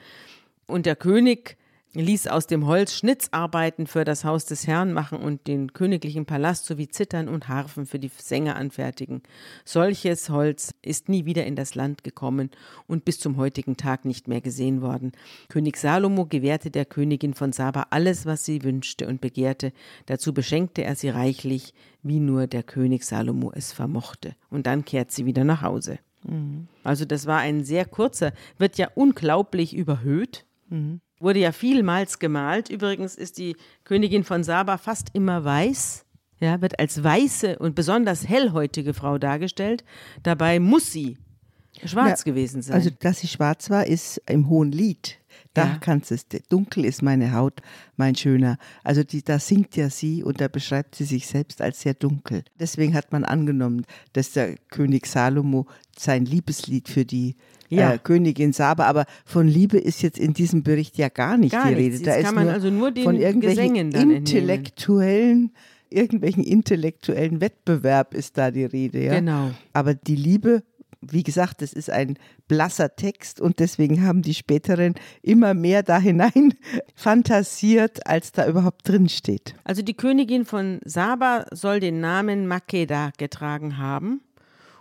Und 0.67 0.87
der 0.87 0.97
König 0.97 1.57
ließ 1.95 2.27
aus 2.27 2.47
dem 2.47 2.67
Holz 2.67 2.95
Schnitzarbeiten 2.95 3.87
für 3.87 4.05
das 4.05 4.25
Haus 4.25 4.45
des 4.47 4.67
Herrn 4.67 4.93
machen 4.93 5.19
und 5.19 5.47
den 5.47 5.73
königlichen 5.73 6.27
Palast 6.27 6.67
sowie 6.67 6.89
Zittern 6.89 7.29
und 7.29 7.49
Harfen 7.49 7.87
für 7.87 8.01
die 8.01 8.11
Sänger 8.17 8.57
anfertigen. 8.57 9.23
Solches 9.65 10.29
Holz 10.29 10.75
ist 10.83 11.09
nie 11.09 11.25
wieder 11.25 11.47
in 11.47 11.55
das 11.55 11.75
Land 11.75 12.03
gekommen 12.03 12.51
und 12.89 13.05
bis 13.05 13.21
zum 13.21 13.37
heutigen 13.37 13.77
Tag 13.77 14.05
nicht 14.05 14.27
mehr 14.27 14.41
gesehen 14.41 14.83
worden. 14.83 15.13
König 15.49 15.77
Salomo 15.77 16.27
gewährte 16.27 16.71
der 16.71 16.85
Königin 16.85 17.35
von 17.35 17.53
Saba 17.53 17.87
alles, 17.91 18.27
was 18.27 18.45
sie 18.45 18.65
wünschte 18.65 19.07
und 19.07 19.21
begehrte. 19.21 19.73
Dazu 20.07 20.35
beschenkte 20.35 20.83
er 20.83 20.97
sie 20.97 21.11
reichlich, 21.11 21.75
wie 22.03 22.19
nur 22.19 22.49
der 22.49 22.65
König 22.65 23.05
Salomo 23.05 23.53
es 23.55 23.73
vermochte. 23.73 24.35
Und 24.51 24.67
dann 24.67 24.85
kehrt 24.85 25.13
sie 25.13 25.27
wieder 25.27 25.45
nach 25.45 25.63
Hause. 25.63 26.01
Mhm. 26.25 26.67
Also 26.83 27.05
das 27.05 27.27
war 27.27 27.39
ein 27.39 27.65
sehr 27.65 27.85
kurzer, 27.85 28.33
wird 28.59 28.79
ja 28.79 28.89
unglaublich 28.95 29.77
überhöht. 29.77 30.45
Mhm 30.69 31.01
wurde 31.25 31.41
ja 31.41 31.53
vielmals 31.53 32.19
gemalt. 32.19 32.69
Übrigens 32.69 33.17
ist 33.17 33.39
die 33.39 33.57
Königin 33.83 34.23
von 34.23 34.45
Saba 34.45 34.79
fast 34.79 35.09
immer 35.13 35.45
weiß, 35.45 36.05
ja, 36.39 36.61
wird 36.61 36.79
als 36.79 37.03
weiße 37.03 37.59
und 37.59 37.75
besonders 37.75 38.29
hellhäutige 38.29 38.95
Frau 38.95 39.19
dargestellt. 39.19 39.85
Dabei 40.23 40.61
muss 40.61 40.93
sie 40.93 41.17
schwarz 41.85 42.21
ja, 42.25 42.33
gewesen 42.33 42.63
sein. 42.63 42.77
Also, 42.77 42.91
dass 43.01 43.21
sie 43.21 43.29
schwarz 43.29 43.71
war, 43.71 43.87
ist 43.87 44.21
im 44.29 44.49
Hohen 44.49 44.71
Lied. 44.71 45.19
Da 45.53 45.67
ja. 45.67 45.79
kannst 45.81 46.11
es, 46.11 46.27
dunkel 46.49 46.85
ist 46.85 47.03
meine 47.03 47.33
Haut, 47.33 47.61
mein 47.97 48.17
Schöner. 48.17 48.59
Also 48.83 49.05
die, 49.05 49.23
da 49.23 49.39
singt 49.39 49.77
ja 49.77 49.89
sie 49.89 50.23
und 50.23 50.41
da 50.41 50.49
beschreibt 50.49 50.97
sie 50.97 51.05
sich 51.05 51.27
selbst 51.27 51.63
als 51.63 51.81
sehr 51.81 51.95
dunkel. 51.95 52.45
Deswegen 52.59 52.95
hat 52.95 53.13
man 53.13 53.25
angenommen, 53.25 53.87
dass 54.13 54.33
der 54.33 54.57
König 54.71 55.07
Salomo 55.07 55.67
sein 55.97 56.25
Liebeslied 56.25 56.89
für 56.89 57.05
die 57.05 57.37
ja. 57.69 57.95
äh, 57.95 57.99
Königin 57.99 58.53
Saba, 58.53 58.87
aber 58.87 59.07
von 59.25 59.49
Liebe 59.49 59.79
ist 59.79 60.03
jetzt 60.03 60.19
in 60.19 60.35
diesem 60.35 60.63
Bericht 60.63 60.97
ja 60.99 61.09
gar 61.09 61.37
nicht 61.37 61.53
gar 61.53 61.69
die 61.69 61.75
Rede. 61.75 61.99
Da 62.01 62.15
ist 62.15 62.33
nur 62.33 62.51
also 62.51 62.71
nur 62.71 62.93
von 63.03 63.17
irgendwelchen 63.17 63.93
intellektuellen 63.93 65.53
irgendwelchen 65.91 66.43
intellektuellen 66.43 67.41
Wettbewerb 67.41 68.15
ist 68.15 68.37
da 68.37 68.51
die 68.51 68.65
Rede, 68.65 69.05
ja. 69.05 69.15
Genau. 69.15 69.53
Aber 69.73 69.95
die 69.95 70.17
Liebe 70.17 70.65
wie 71.13 71.23
gesagt, 71.23 71.63
das 71.63 71.73
ist 71.73 71.91
ein 71.91 72.19
blasser 72.49 72.97
Text 72.97 73.41
und 73.41 73.59
deswegen 73.59 74.05
haben 74.05 74.23
die 74.23 74.35
späteren 74.35 74.95
immer 75.23 75.55
mehr 75.55 75.83
da 75.83 75.99
hinein 75.99 76.55
fantasiert, 76.95 78.07
als 78.07 78.33
da 78.33 78.47
überhaupt 78.49 78.89
drin 78.89 79.09
steht. 79.09 79.55
Also 79.65 79.83
die 79.83 79.95
Königin 79.95 80.45
von 80.45 80.81
Saba 80.85 81.47
soll 81.53 81.81
den 81.81 82.01
Namen 82.01 82.47
Makeda 82.47 83.11
getragen 83.19 83.79
haben. 83.79 84.21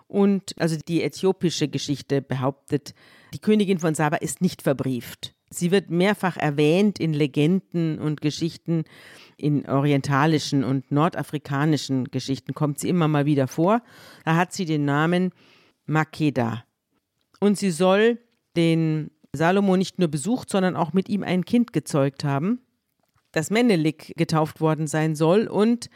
Und 0.08 0.54
also 0.60 0.78
die 0.88 1.04
äthiopische 1.04 1.68
Geschichte 1.68 2.22
behauptet, 2.22 2.94
die 3.34 3.40
Königin 3.40 3.80
von 3.80 3.96
Saba 3.96 4.18
ist 4.18 4.42
nicht 4.42 4.62
verbrieft. 4.62 5.34
Sie 5.50 5.72
wird 5.72 5.90
mehrfach 5.90 6.38
erwähnt 6.38 7.00
in 7.00 7.14
Legenden 7.14 8.00
und 8.00 8.22
Geschichten, 8.22 8.86
in 9.38 9.68
orientalischen 9.68 10.64
und 10.64 10.92
nordafrikanischen 10.92 12.06
Geschichten 12.06 12.54
kommt 12.54 12.80
sie 12.80 12.90
immer 12.90 13.08
mal 13.08 13.26
wieder 13.26 13.48
vor. 13.48 13.82
Da 14.26 14.36
hat 14.36 14.54
sie 14.54 14.66
den 14.66 14.86
Namen 14.86 15.32
Makeda. 15.86 16.64
Und 17.40 17.58
sie 17.58 17.72
soll 17.72 18.20
den 18.56 19.12
Salomo 19.34 19.78
nicht 19.78 20.00
nur 20.00 20.08
besucht, 20.08 20.50
sondern 20.50 20.76
auch 20.76 20.94
mit 20.94 21.10
ihm 21.10 21.24
ein 21.24 21.46
Kind 21.46 21.74
gezeugt 21.74 22.24
haben, 22.24 22.62
das 23.32 23.50
Menelik 23.50 24.14
getauft 24.16 24.62
worden 24.62 24.88
sein 24.88 25.16
soll 25.16 25.48
und 25.48 25.90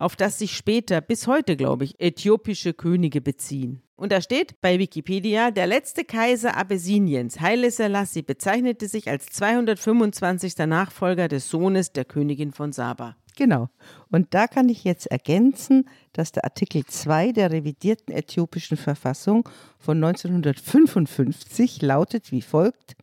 auf 0.00 0.16
das 0.16 0.38
sich 0.38 0.56
später, 0.56 1.00
bis 1.00 1.28
heute 1.28 1.56
glaube 1.56 1.84
ich, 1.84 2.00
äthiopische 2.00 2.74
Könige 2.74 3.20
beziehen. 3.20 3.82
Und 3.96 4.12
da 4.12 4.22
steht 4.22 4.62
bei 4.62 4.78
Wikipedia, 4.78 5.50
der 5.50 5.66
letzte 5.66 6.04
Kaiser 6.04 6.56
Abessiniens, 6.56 7.38
Haile 7.38 7.70
Selassie, 7.70 8.22
bezeichnete 8.22 8.88
sich 8.88 9.10
als 9.10 9.26
225. 9.26 10.56
Nachfolger 10.66 11.28
des 11.28 11.50
Sohnes 11.50 11.92
der 11.92 12.06
Königin 12.06 12.52
von 12.52 12.72
Saba. 12.72 13.16
Genau. 13.36 13.68
Und 14.10 14.32
da 14.32 14.46
kann 14.46 14.70
ich 14.70 14.84
jetzt 14.84 15.06
ergänzen, 15.06 15.86
dass 16.14 16.32
der 16.32 16.44
Artikel 16.44 16.84
2 16.86 17.32
der 17.32 17.50
revidierten 17.50 18.14
äthiopischen 18.14 18.78
Verfassung 18.78 19.46
von 19.78 20.02
1955 20.02 21.82
lautet 21.82 22.32
wie 22.32 22.42
folgt: 22.42 22.96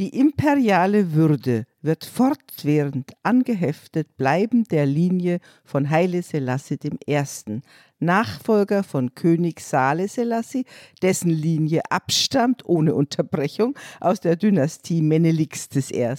Die 0.00 0.18
imperiale 0.18 1.12
Würde 1.12 1.66
wird 1.82 2.06
fortwährend 2.06 3.12
angeheftet 3.22 4.16
bleiben 4.16 4.64
der 4.64 4.86
Linie 4.86 5.40
von 5.62 5.90
Haile 5.90 6.22
Selassie 6.22 6.78
I., 7.06 7.60
Nachfolger 7.98 8.82
von 8.82 9.14
König 9.14 9.60
Saleh 9.60 10.08
Selassie, 10.08 10.64
dessen 11.02 11.28
Linie 11.28 11.82
abstammt 11.90 12.64
ohne 12.64 12.94
Unterbrechung 12.94 13.78
aus 14.00 14.20
der 14.20 14.36
Dynastie 14.36 15.02
Meneliks 15.02 15.68
I., 15.92 16.14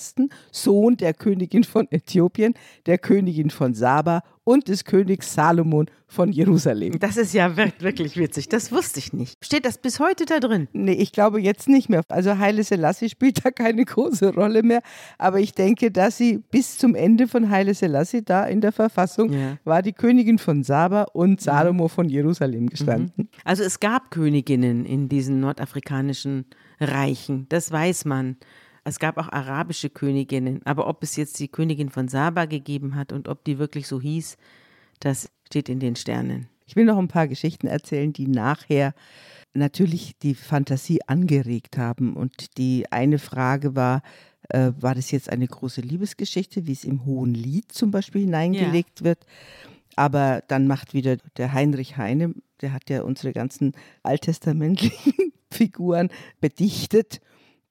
Sohn 0.51 0.97
der 0.97 1.15
Königin 1.15 1.63
von 1.63 1.87
Äthiopien, 1.89 2.53
der 2.85 2.99
Königin 2.99 3.49
von 3.49 3.73
Saba 3.73 4.21
und 4.43 4.67
des 4.67 4.86
Königs 4.86 5.34
Salomon 5.34 5.88
von 6.08 6.32
Jerusalem. 6.32 6.99
Das 6.99 7.15
ist 7.15 7.34
ja 7.34 7.56
wirklich 7.56 8.17
witzig. 8.17 8.49
Das 8.49 8.71
wusste 8.71 8.99
ich 8.99 9.13
nicht. 9.13 9.38
Steht 9.43 9.65
das 9.65 9.77
bis 9.77 9.99
heute 9.99 10.25
da 10.25 10.39
drin? 10.39 10.67
Nee, 10.73 10.93
ich 10.93 11.12
glaube 11.12 11.39
jetzt 11.39 11.69
nicht 11.69 11.89
mehr. 11.89 12.01
Also 12.10 12.38
Haile 12.38 12.63
Selassie 12.63 13.10
spielt 13.10 13.45
da 13.45 13.51
keine 13.51 13.86
große 13.86 14.34
Rolle 14.34 14.63
mehr. 14.63 14.82
Aber 15.17 15.39
ich 15.39 15.54
denke, 15.54 15.91
dass 15.91 16.17
sie 16.17 16.39
bis 16.39 16.77
zum 16.77 16.95
Ende 16.95 17.27
von 17.27 17.49
Haile 17.49 17.73
Selassie 17.73 18.23
da 18.23 18.45
in 18.45 18.62
der 18.62 18.71
Verfassung 18.71 19.32
ja. 19.32 19.58
war 19.63 19.82
die 19.82 19.93
Königin 19.93 20.38
von 20.38 20.63
Saba 20.63 21.04
und 21.13 21.39
Salomo 21.39 21.88
von 21.88 22.10
Jerusalem 22.10 22.67
gestanden. 22.67 23.13
Mhm. 23.15 23.30
Also 23.45 23.63
es 23.63 23.80
gab 23.80 24.12
Königinnen 24.12 24.86
in 24.86 25.08
diesen 25.08 25.39
nordafrikanischen 25.39 26.45
reichen. 26.80 27.45
Das 27.49 27.71
weiß 27.71 28.06
man. 28.06 28.38
Es 28.83 28.99
gab 28.99 29.17
auch 29.17 29.29
arabische 29.29 29.89
Königinnen, 29.89 30.61
aber 30.65 30.87
ob 30.87 31.03
es 31.03 31.15
jetzt 31.15 31.39
die 31.39 31.47
Königin 31.47 31.89
von 31.89 32.07
Saba 32.07 32.45
gegeben 32.45 32.95
hat 32.95 33.11
und 33.11 33.27
ob 33.27 33.43
die 33.43 33.59
wirklich 33.59 33.87
so 33.87 34.01
hieß, 34.01 34.37
das 34.99 35.29
steht 35.45 35.69
in 35.69 35.79
den 35.79 35.95
Sternen. 35.95 36.47
Ich 36.65 36.75
will 36.75 36.85
noch 36.85 36.97
ein 36.97 37.07
paar 37.07 37.27
Geschichten 37.27 37.67
erzählen, 37.67 38.13
die 38.13 38.27
nachher 38.27 38.93
natürlich 39.53 40.17
die 40.19 40.35
Fantasie 40.35 41.01
angeregt 41.05 41.77
haben. 41.77 42.15
Und 42.15 42.57
die 42.57 42.91
eine 42.91 43.19
Frage 43.19 43.75
war, 43.75 44.01
äh, 44.49 44.71
war 44.79 44.95
das 44.95 45.11
jetzt 45.11 45.29
eine 45.29 45.47
große 45.47 45.81
Liebesgeschichte, 45.81 46.67
wie 46.67 46.71
es 46.71 46.85
im 46.85 47.05
Hohen 47.05 47.33
Lied 47.33 47.71
zum 47.71 47.91
Beispiel 47.91 48.21
hineingelegt 48.21 49.01
ja. 49.01 49.05
wird? 49.05 49.25
Aber 49.95 50.43
dann 50.47 50.67
macht 50.67 50.93
wieder 50.93 51.17
der 51.37 51.53
Heinrich 51.53 51.97
Heine, 51.97 52.33
der 52.61 52.73
hat 52.73 52.89
ja 52.89 53.01
unsere 53.03 53.33
ganzen 53.33 53.73
alttestamentlichen 54.03 55.33
Figuren 55.51 56.09
bedichtet. 56.39 57.19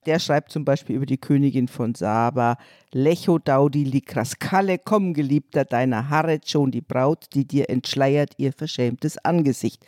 Der 0.06 0.18
schreibt 0.18 0.50
zum 0.50 0.64
Beispiel 0.64 0.96
über 0.96 1.06
die 1.06 1.18
Königin 1.18 1.68
von 1.68 1.94
Saba, 1.94 2.56
Lecho 2.92 3.38
Daudi 3.38 3.84
Likraskalle, 3.84 4.78
komm, 4.78 5.12
Geliebter, 5.12 5.64
deiner 5.64 6.08
Harret 6.08 6.48
schon 6.48 6.70
die 6.70 6.80
Braut, 6.80 7.26
die 7.34 7.46
dir 7.46 7.68
entschleiert 7.68 8.32
ihr 8.38 8.52
verschämtes 8.52 9.18
Angesicht. 9.18 9.84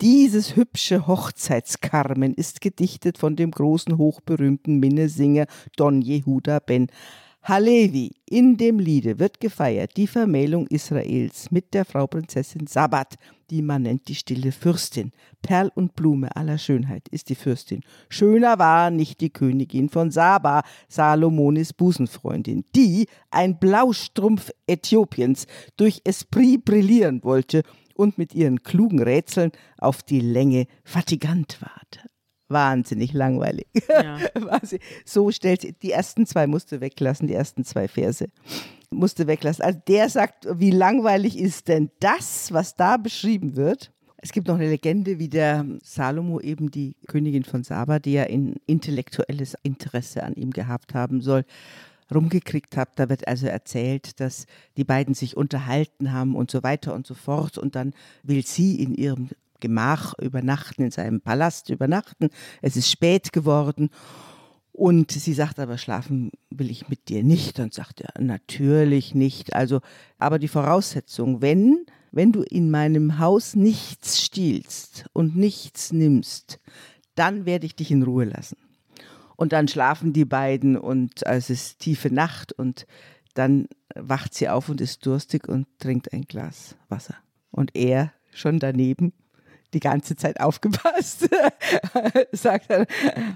Dieses 0.00 0.56
hübsche 0.56 1.06
Hochzeitskarmen 1.06 2.34
ist 2.34 2.60
gedichtet 2.60 3.16
von 3.16 3.36
dem 3.36 3.52
großen, 3.52 3.96
hochberühmten 3.96 4.80
Minnesinger 4.80 5.46
Don 5.76 6.02
Jehuda 6.02 6.58
ben 6.58 6.88
Halevi. 7.46 8.10
In 8.24 8.56
dem 8.56 8.78
Liede 8.78 9.18
wird 9.18 9.38
gefeiert 9.38 9.98
die 9.98 10.06
Vermählung 10.06 10.66
Israels 10.68 11.50
mit 11.50 11.74
der 11.74 11.84
Frau 11.84 12.06
Prinzessin 12.06 12.66
Sabbat, 12.66 13.16
die 13.50 13.60
man 13.60 13.82
nennt 13.82 14.08
die 14.08 14.14
stille 14.14 14.50
Fürstin. 14.50 15.12
Perl 15.42 15.70
und 15.74 15.94
Blume 15.94 16.34
aller 16.34 16.56
Schönheit 16.56 17.06
ist 17.10 17.28
die 17.28 17.34
Fürstin. 17.34 17.82
Schöner 18.08 18.58
war 18.58 18.90
nicht 18.90 19.20
die 19.20 19.28
Königin 19.28 19.90
von 19.90 20.10
Saba, 20.10 20.62
Salomonis 20.88 21.74
Busenfreundin, 21.74 22.64
die, 22.74 23.08
ein 23.30 23.58
Blaustrumpf 23.58 24.50
Äthiopiens, 24.66 25.46
durch 25.76 26.00
Esprit 26.04 26.64
brillieren 26.64 27.22
wollte 27.24 27.62
und 27.94 28.16
mit 28.16 28.34
ihren 28.34 28.62
klugen 28.62 29.02
Rätseln 29.02 29.52
auf 29.76 30.02
die 30.02 30.20
Länge 30.20 30.66
fatigant 30.82 31.60
ward 31.60 32.08
wahnsinnig 32.54 33.12
langweilig. 33.12 33.66
Ja. 33.86 34.18
so 35.04 35.30
stellt 35.30 35.60
sie, 35.60 35.74
die 35.74 35.90
ersten 35.90 36.24
zwei 36.24 36.46
musste 36.46 36.80
weglassen, 36.80 37.28
die 37.28 37.34
ersten 37.34 37.64
zwei 37.64 37.86
Verse 37.88 38.28
musste 38.90 39.26
weglassen. 39.26 39.62
Also 39.64 39.80
der 39.86 40.08
sagt, 40.08 40.46
wie 40.50 40.70
langweilig 40.70 41.38
ist 41.38 41.68
denn 41.68 41.90
das, 42.00 42.52
was 42.52 42.76
da 42.76 42.96
beschrieben 42.96 43.56
wird? 43.56 43.92
Es 44.16 44.32
gibt 44.32 44.48
noch 44.48 44.54
eine 44.54 44.70
Legende, 44.70 45.18
wie 45.18 45.28
der 45.28 45.66
Salomo 45.82 46.40
eben 46.40 46.70
die 46.70 46.96
Königin 47.06 47.44
von 47.44 47.62
Saba, 47.62 47.98
die 47.98 48.14
ja 48.14 48.22
ein 48.22 48.56
intellektuelles 48.64 49.54
Interesse 49.62 50.22
an 50.22 50.32
ihm 50.34 50.50
gehabt 50.50 50.94
haben 50.94 51.20
soll, 51.20 51.44
rumgekriegt 52.14 52.78
hat. 52.78 52.98
Da 52.98 53.10
wird 53.10 53.28
also 53.28 53.46
erzählt, 53.46 54.20
dass 54.20 54.46
die 54.78 54.84
beiden 54.84 55.12
sich 55.12 55.36
unterhalten 55.36 56.12
haben 56.12 56.36
und 56.36 56.50
so 56.50 56.62
weiter 56.62 56.94
und 56.94 57.06
so 57.06 57.12
fort. 57.12 57.58
Und 57.58 57.74
dann 57.74 57.92
will 58.22 58.46
sie 58.46 58.80
in 58.80 58.94
ihrem 58.94 59.28
Gemach 59.64 60.12
übernachten, 60.20 60.82
in 60.82 60.90
seinem 60.90 61.22
Palast 61.22 61.70
übernachten. 61.70 62.28
Es 62.60 62.76
ist 62.76 62.90
spät 62.90 63.32
geworden. 63.32 63.88
Und 64.72 65.10
sie 65.10 65.32
sagt 65.32 65.58
aber, 65.58 65.78
schlafen 65.78 66.32
will 66.50 66.70
ich 66.70 66.90
mit 66.90 67.08
dir 67.08 67.22
nicht. 67.22 67.58
Und 67.60 67.72
sagt 67.72 68.02
er, 68.02 68.20
natürlich 68.20 69.14
nicht. 69.14 69.54
Also, 69.54 69.80
aber 70.18 70.38
die 70.38 70.48
Voraussetzung, 70.48 71.40
wenn, 71.40 71.86
wenn 72.12 72.32
du 72.32 72.42
in 72.42 72.70
meinem 72.70 73.18
Haus 73.18 73.56
nichts 73.56 74.20
stiehlst 74.20 75.06
und 75.14 75.34
nichts 75.34 75.92
nimmst, 75.92 76.60
dann 77.14 77.46
werde 77.46 77.64
ich 77.64 77.74
dich 77.74 77.90
in 77.90 78.02
Ruhe 78.02 78.24
lassen. 78.24 78.58
Und 79.36 79.52
dann 79.52 79.66
schlafen 79.66 80.12
die 80.12 80.26
beiden 80.26 80.76
und 80.76 81.24
es 81.24 81.48
ist 81.48 81.78
tiefe 81.78 82.12
Nacht 82.12 82.52
und 82.52 82.86
dann 83.34 83.66
wacht 83.94 84.34
sie 84.34 84.48
auf 84.48 84.68
und 84.68 84.80
ist 84.80 85.06
durstig 85.06 85.48
und 85.48 85.66
trinkt 85.78 86.12
ein 86.12 86.22
Glas 86.22 86.76
Wasser. 86.88 87.16
Und 87.50 87.74
er 87.74 88.12
schon 88.32 88.58
daneben 88.58 89.12
die 89.74 89.80
ganze 89.80 90.16
Zeit 90.16 90.40
aufgepasst, 90.40 91.28
sagt 92.32 92.70
dann 92.70 92.86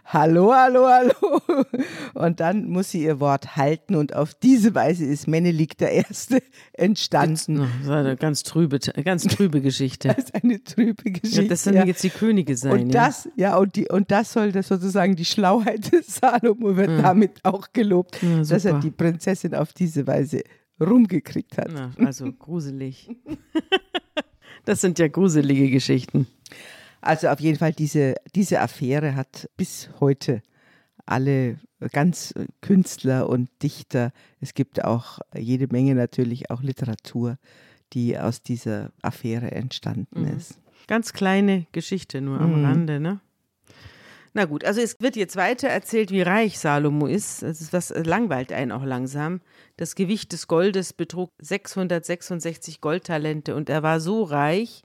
Hallo, 0.05 0.55
hallo, 0.55 0.87
hallo. 0.87 1.66
Und 2.14 2.40
dann 2.40 2.68
muss 2.68 2.90
sie 2.90 3.03
ihr 3.03 3.20
Wort 3.20 3.57
halten 3.57 3.94
und 3.96 4.14
auf 4.14 4.35
diese 4.35 4.74
Weise 4.74 5.05
ist 5.05 5.27
Menelik 5.27 5.77
der 5.77 5.92
Erste 5.92 6.42
entstanden. 6.72 7.68
Das 7.81 7.88
war 7.88 7.98
eine 7.98 8.16
ganz 8.16 8.42
trübe, 8.42 8.79
ganz 8.79 9.24
trübe 9.24 9.61
Geschichte. 9.61 10.09
Das 10.18 10.24
ist 10.24 10.35
eine 10.42 10.62
trübe 10.62 11.11
Geschichte. 11.11 11.42
Ja, 11.42 11.48
das 11.48 11.64
sollen 11.64 11.77
ja. 11.77 11.85
jetzt 11.85 12.03
die 12.03 12.11
Könige 12.11 12.57
sein. 12.57 12.72
Und 12.72 12.94
das, 12.94 13.29
ja, 13.37 13.57
und, 13.57 13.77
die, 13.77 13.88
und 13.88 14.11
das 14.11 14.33
soll 14.33 14.53
das 14.53 14.68
sozusagen 14.68 15.16
die 15.16 15.24
Schlauheit 15.24 15.92
des 15.92 16.16
Salomo 16.16 16.77
wird 16.77 16.90
ja. 16.90 17.03
damit 17.03 17.44
auch 17.44 17.72
gelobt, 17.72 18.18
dass 18.48 18.64
er 18.64 18.81
die 18.81 18.90
Prinzessin 18.90 19.55
auf 19.55 19.72
diese 19.72 20.07
Weise 20.07 20.42
rumgekriegt 20.81 21.59
hat. 21.59 21.68
Na, 21.72 21.90
also 22.05 22.33
gruselig. 22.33 23.11
Das 24.68 24.83
sind 24.83 24.98
ja 24.98 25.09
gruselige 25.09 25.70
Geschichten. 25.70 26.26
Also 27.00 27.28
auf 27.28 27.40
jeden 27.40 27.57
Fall, 27.57 27.72
diese, 27.72 28.16
diese 28.35 28.61
Affäre 28.61 29.16
hat 29.16 29.48
bis 29.57 29.88
heute 29.98 30.42
alle 31.07 31.59
ganz 31.90 32.35
Künstler 32.61 33.31
und 33.31 33.48
Dichter, 33.62 34.12
es 34.42 34.52
gibt 34.52 34.85
auch 34.85 35.20
jede 35.35 35.68
Menge 35.68 35.94
natürlich 35.94 36.50
auch 36.50 36.61
Literatur, 36.61 37.38
die 37.94 38.18
aus 38.18 38.42
dieser 38.42 38.92
Affäre 39.00 39.52
entstanden 39.52 40.24
mhm. 40.26 40.37
ist. 40.37 40.61
Ganz 40.87 41.14
kleine 41.14 41.66
Geschichte 41.72 42.20
nur 42.20 42.38
am 42.38 42.59
mhm. 42.59 42.64
Rande, 42.66 43.00
ne? 43.00 43.20
Na 44.34 44.44
gut, 44.44 44.64
also 44.64 44.80
es 44.80 45.00
wird 45.00 45.16
jetzt 45.16 45.36
weiter 45.36 45.68
erzählt, 45.68 46.10
wie 46.10 46.22
reich 46.22 46.58
Salomo 46.58 47.06
ist. 47.06 47.42
Das 47.42 47.60
ist 47.60 47.72
was 47.72 47.90
langweilt 47.90 48.52
einen 48.52 48.72
auch 48.72 48.84
langsam. 48.84 49.40
Das 49.76 49.94
Gewicht 49.94 50.32
des 50.32 50.48
Goldes 50.48 50.92
betrug 50.92 51.30
666 51.40 52.80
Goldtalente 52.80 53.54
und 53.54 53.70
er 53.70 53.82
war 53.82 54.00
so 54.00 54.22
reich, 54.22 54.82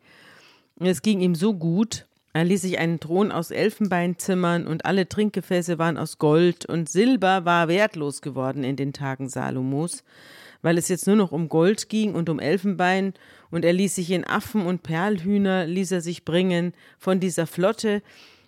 es 0.80 1.02
ging 1.02 1.20
ihm 1.20 1.36
so 1.36 1.54
gut. 1.54 2.08
Er 2.36 2.46
ließ 2.46 2.62
sich 2.62 2.80
einen 2.80 3.00
Thron 3.00 3.32
aus 3.32 3.52
Elfenbein 3.52 4.18
zimmern 4.18 4.66
und 4.66 4.86
alle 4.86 5.08
Trinkgefäße 5.08 5.78
waren 5.78 5.98
aus 5.98 6.18
Gold 6.18 6.66
und 6.66 6.90
Silber 6.90 7.46
war 7.46 7.68
wertlos 7.68 8.22
geworden 8.24 8.64
in 8.64 8.76
den 8.76 8.92
Tagen 8.92 9.30
Salomos, 9.30 10.04
weil 10.64 10.80
es 10.80 10.88
jetzt 10.88 11.06
nur 11.06 11.16
noch 11.16 11.32
um 11.32 11.48
Gold 11.48 11.90
ging 11.90 12.16
und 12.16 12.30
um 12.30 12.40
Elfenbein 12.40 13.14
und 13.52 13.64
er 13.64 13.74
ließ 13.74 13.94
sich 13.94 14.10
in 14.10 14.26
Affen 14.26 14.66
und 14.66 14.82
Perlhühner 14.82 15.68
ließ 15.68 15.92
er 15.92 16.02
sich 16.02 16.26
bringen 16.26 16.74
von 16.98 17.20
dieser 17.20 17.46
Flotte, 17.46 18.02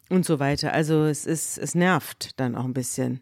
und 0.09 0.25
so 0.25 0.39
weiter. 0.39 0.73
Also 0.73 1.05
es 1.05 1.25
ist, 1.25 1.57
es 1.57 1.75
nervt 1.75 2.39
dann 2.39 2.55
auch 2.55 2.65
ein 2.65 2.73
bisschen. 2.73 3.21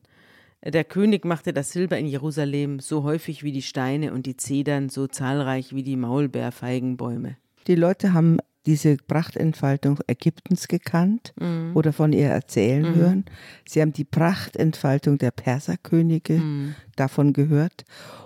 Der 0.65 0.85
König 0.85 1.25
machte 1.25 1.51
das 1.51 1.71
Silber 1.71 1.97
in 1.97 2.05
Jerusalem 2.05 2.79
so 2.79 3.03
häufig 3.03 3.43
wie 3.43 3.51
die 3.51 3.61
Steine 3.61 4.13
und 4.13 4.25
die 4.25 4.37
Zedern 4.37 4.87
so 4.89 5.07
zahlreich 5.07 5.75
wie 5.75 5.83
die 5.83 5.97
Maulbeerfeigenbäume. 5.97 7.35
Die 7.67 7.75
Leute 7.75 8.13
haben 8.13 8.39
diese 8.65 8.95
Prachtentfaltung 8.95 9.99
Ägyptens 10.07 10.69
gekannt 10.69 11.33
mhm. 11.39 11.71
oder 11.73 11.91
von 11.91 12.13
ihr 12.13 12.27
erzählen 12.27 12.83
mhm. 12.83 12.95
hören. 12.95 13.25
Sie 13.67 13.81
haben 13.81 13.91
die 13.91 14.05
Prachtentfaltung 14.05 15.17
der 15.17 15.31
Perserkönige 15.31 16.35
mhm. 16.35 16.75
davon 16.95 17.33
gehört. 17.33 17.83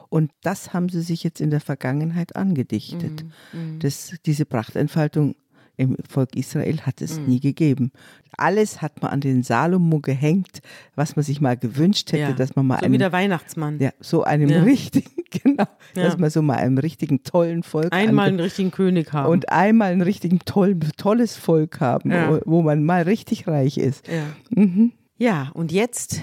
Und 0.10 0.32
das 0.42 0.74
haben 0.74 0.90
sie 0.90 1.02
sich 1.02 1.24
jetzt 1.24 1.42
in 1.42 1.50
der 1.50 1.60
Vergangenheit 1.60 2.36
angedichtet. 2.36 3.24
Mhm. 3.52 3.74
Mhm. 3.74 3.80
Das, 3.80 4.16
diese 4.26 4.46
Prachtentfaltung 4.46 5.36
im 5.78 5.96
Volk 6.10 6.36
Israel 6.36 6.82
hat 6.82 7.02
es 7.02 7.20
mhm. 7.20 7.26
nie 7.28 7.40
gegeben. 7.40 7.92
Alles 8.36 8.82
hat 8.82 9.02
man 9.02 9.12
an 9.12 9.22
den 9.22 9.44
Salomo 9.44 10.00
gehängt, 10.00 10.62
was 10.96 11.16
man 11.16 11.24
sich 11.24 11.40
mal 11.40 11.56
gewünscht 11.56 12.12
hätte, 12.12 12.22
ja. 12.22 12.34
dass 12.34 12.56
man 12.56 12.68
mal 12.68 12.80
so 12.80 12.86
einem, 12.86 12.94
wie 12.94 12.98
der 12.98 13.12
Weihnachtsmann. 13.12 13.80
Ja, 13.80 13.92
so 14.00 14.24
einem 14.24 14.50
ja. 14.50 14.64
richtigen, 14.64 15.10
genau, 15.32 15.66
ja. 15.96 16.04
dass 16.04 16.18
man 16.18 16.30
so 16.30 16.42
mal 16.42 16.58
einem 16.58 16.80
richtigen 16.80 17.24
tollen 17.24 17.64
Volk 17.64 17.94
einmal 17.94 18.28
einen 18.28 18.40
richtigen 18.40 18.72
König 18.72 19.14
haben 19.14 19.32
und 19.32 19.50
einmal 19.50 19.92
ein 19.92 20.02
richtig 20.02 20.46
toll, 20.46 20.78
tolles 20.98 21.38
Volk 21.38 21.80
haben, 21.80 22.12
wo, 22.12 22.40
wo, 22.46 22.62
man 22.64 22.84
mal 22.84 23.04
richtig 23.04 23.48
reich 23.48 23.78
ist. 23.78 24.08
Ja, 24.08 24.24
mhm. 24.50 24.92
ja 25.18 25.52
und 25.54 25.72
jetzt 25.72 26.22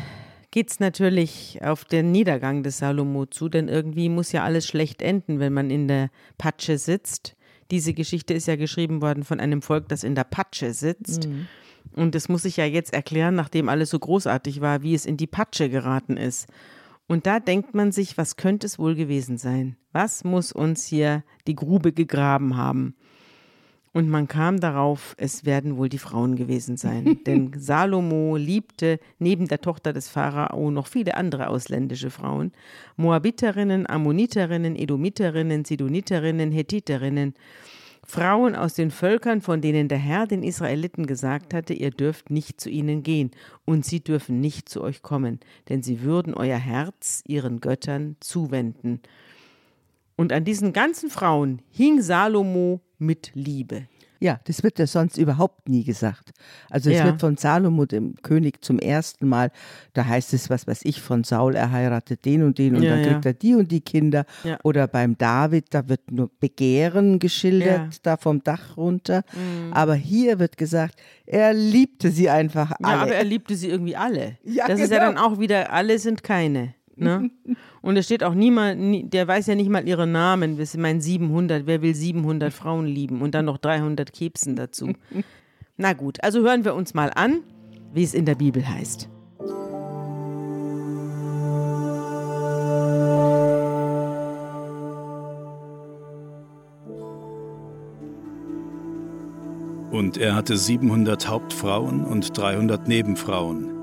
geht 0.51 0.71
es 0.71 0.79
natürlich 0.79 1.61
auf 1.63 1.85
den 1.85 2.13
Niedergang 2.13 2.63
des 2.63 2.79
Salomo 2.79 3.27
zu, 3.27 3.49
denn 3.49 3.69
irgendwie 3.69 4.09
muss 4.09 4.31
ja 4.31 4.45
alles 4.45 4.67
schlecht 4.67 5.03
enden, 5.03 5.41
wenn 5.41 5.53
man 5.53 5.71
in 5.71 5.89
der 5.89 6.11
Patsche 6.39 6.79
sitzt. 6.79 7.37
Diese 7.71 7.95
Geschichte 7.95 8.35
ist 8.35 8.47
ja 8.47 8.57
geschrieben 8.57 9.03
worden 9.03 9.25
von 9.25 9.41
einem 9.41 9.63
Volk, 9.63 9.89
das 9.89 10.05
in 10.05 10.15
der 10.15 10.25
Patsche 10.25 10.73
sitzt. 10.73 11.29
Mhm. 11.29 11.47
Und 11.93 12.15
das 12.15 12.29
muss 12.29 12.45
ich 12.45 12.57
ja 12.57 12.65
jetzt 12.65 12.93
erklären, 12.93 13.35
nachdem 13.35 13.69
alles 13.69 13.91
so 13.91 13.99
großartig 13.99 14.61
war, 14.61 14.83
wie 14.83 14.95
es 14.95 15.07
in 15.07 15.17
die 15.17 15.27
Patsche 15.27 15.69
geraten 15.69 16.17
ist. 16.17 16.49
Und 17.07 17.27
da 17.27 17.39
denkt 17.41 17.75
man 17.75 17.93
sich, 17.93 18.17
was 18.17 18.37
könnte 18.37 18.67
es 18.67 18.79
wohl 18.79 18.95
gewesen 18.95 19.37
sein? 19.37 19.77
Was 19.93 20.25
muss 20.25 20.53
uns 20.53 20.87
hier 20.87 21.23
die 21.47 21.55
Grube 21.55 21.93
gegraben 21.93 22.57
haben? 22.57 22.97
Und 23.95 24.11
man 24.11 24.27
kam 24.27 24.59
darauf, 24.59 25.15
es 25.19 25.45
werden 25.45 25.77
wohl 25.77 25.89
die 25.89 25.99
Frauen 25.99 26.35
gewesen 26.35 26.77
sein. 26.77 27.21
Denn 27.27 27.53
Salomo 27.57 28.37
liebte 28.37 28.99
neben 29.21 29.47
der 29.47 29.61
Tochter 29.61 29.93
des 29.93 30.09
Pharao 30.09 30.73
noch 30.73 30.89
viele 30.89 31.17
andere 31.17 31.49
ausländische 31.49 32.11
Frauen. 32.11 32.51
Moabiterinnen, 32.97 33.89
Ammoniterinnen, 33.89 34.75
Edomiterinnen, 34.75 35.65
Sidoniterinnen, 35.65 36.51
Hethiterinnen. 36.51 37.35
Frauen 38.05 38.57
aus 38.57 38.75
den 38.75 38.91
Völkern, 38.91 39.41
von 39.41 39.61
denen 39.61 39.87
der 39.87 39.99
Herr 39.99 40.27
den 40.27 40.43
Israeliten 40.43 41.07
gesagt 41.07 41.55
hatte, 41.55 41.73
ihr 41.73 41.93
dürft 41.93 42.31
nicht 42.31 42.61
zu 42.61 42.69
ihnen 42.69 43.05
gehen 43.05 43.31
und 43.65 43.87
sie 43.87 44.01
dürfen 44.01 44.41
nicht 44.41 44.69
zu 44.69 44.83
euch 44.83 45.03
kommen, 45.03 45.39
denn 45.69 45.85
sie 45.85 46.03
würden 46.03 46.35
euer 46.35 46.59
Herz 46.59 47.23
ihren 47.27 47.61
Göttern 47.61 48.17
zuwenden. 48.19 49.01
Und 50.17 50.33
an 50.33 50.45
diesen 50.45 50.73
ganzen 50.73 51.11
Frauen 51.11 51.63
hing 51.71 52.03
Salomo 52.03 52.81
mit 52.99 53.31
Liebe. 53.35 53.87
Ja, 54.21 54.41
das 54.45 54.63
wird 54.63 54.79
ja 54.79 54.87
sonst 54.87 55.19
überhaupt 55.19 55.69
nie 55.69 55.85
gesagt. 55.85 56.31
Also 56.71 56.89
es 56.89 56.97
Ja. 56.99 57.05
wird 57.05 57.21
von 57.21 57.37
Salomo, 57.37 57.85
dem 57.85 58.15
König, 58.23 58.65
zum 58.65 58.79
ersten 58.79 59.29
Mal, 59.29 59.51
da 59.93 60.07
heißt 60.07 60.33
es, 60.33 60.49
was 60.49 60.67
weiß 60.67 60.81
ich, 60.85 61.03
von 61.03 61.25
Saul, 61.25 61.57
er 61.57 61.73
heiratet 61.73 62.25
den 62.25 62.43
und 62.43 62.57
den 62.57 62.75
und 62.75 62.83
Ja, 62.85 62.91
dann 62.93 63.01
ja. 63.05 63.11
kriegt 63.11 63.27
er 63.27 63.35
die 63.35 63.55
und 63.55 63.71
die 63.71 63.83
Kinder. 63.83 64.25
Oder 64.63 64.87
beim 64.87 65.19
David, 65.19 65.67
da 65.75 65.89
wird 65.91 66.11
nur 66.11 66.31
Begehren 66.41 67.19
geschildert. 67.19 67.81
Mhm. 67.87 67.91
da 68.03 68.17
vom 68.17 68.43
Dach 68.43 68.79
runter. 68.79 69.25
Aber 69.73 69.95
hier 69.95 70.39
wird 70.39 70.57
gesagt, 70.57 70.95
er 71.27 71.53
liebte 71.53 72.11
sie 72.11 72.31
einfach 72.31 72.73
alle. 72.83 72.97
Ja, 72.97 73.03
aber 73.03 73.15
er 73.15 73.25
liebte 73.25 73.57
sie 73.57 73.69
irgendwie 73.69 73.97
alle. 73.97 74.39
Ja, 74.43 74.69
das 74.69 74.81
ist 74.81 74.91
ja 74.91 75.01
genau. 75.07 75.21
dann 75.21 75.33
auch 75.33 75.39
wieder, 75.39 75.71
alle 75.71 75.99
sind 75.99 76.23
keine. 76.23 76.75
Ne? 76.97 77.31
Und 77.83 77.97
es 77.97 78.07
steht 78.07 78.25
auch 78.25 78.35
niemand, 78.35 78.81
nie, 78.81 79.05
der 79.05 79.27
weiß 79.27 79.47
ja 79.47 79.55
nicht 79.55 79.71
mal 79.71 79.87
ihre 79.87 80.07
Namen. 80.07 80.59
Das 80.59 80.73
sind 80.73 80.81
mein 80.81 81.01
700, 81.01 81.67
wer 81.67 81.83
will 81.83 81.95
700 81.95 82.53
Frauen 82.53 82.87
lieben? 82.87 83.23
Und 83.23 83.35
dann 83.35 83.47
noch 83.47 83.59
300 83.59 84.13
Kebsen 84.13 84.57
dazu. 84.57 84.93
Na 85.77 85.93
gut, 85.93 86.23
also 86.23 86.41
hören 86.43 86.65
wir 86.65 86.75
uns 86.75 86.95
mal 86.95 87.11
an, 87.15 87.41
wie 87.93 88.05
es 88.05 88.15
in 88.15 88.27
der 88.27 88.37
Bibel 88.37 88.67
heißt. 88.69 89.09
Und 99.91 100.17
er 100.17 100.35
hatte 100.35 100.57
700 100.57 101.29
Hauptfrauen 101.29 102.05
und 102.05 102.37
300 102.37 102.89
Nebenfrauen. 102.89 103.74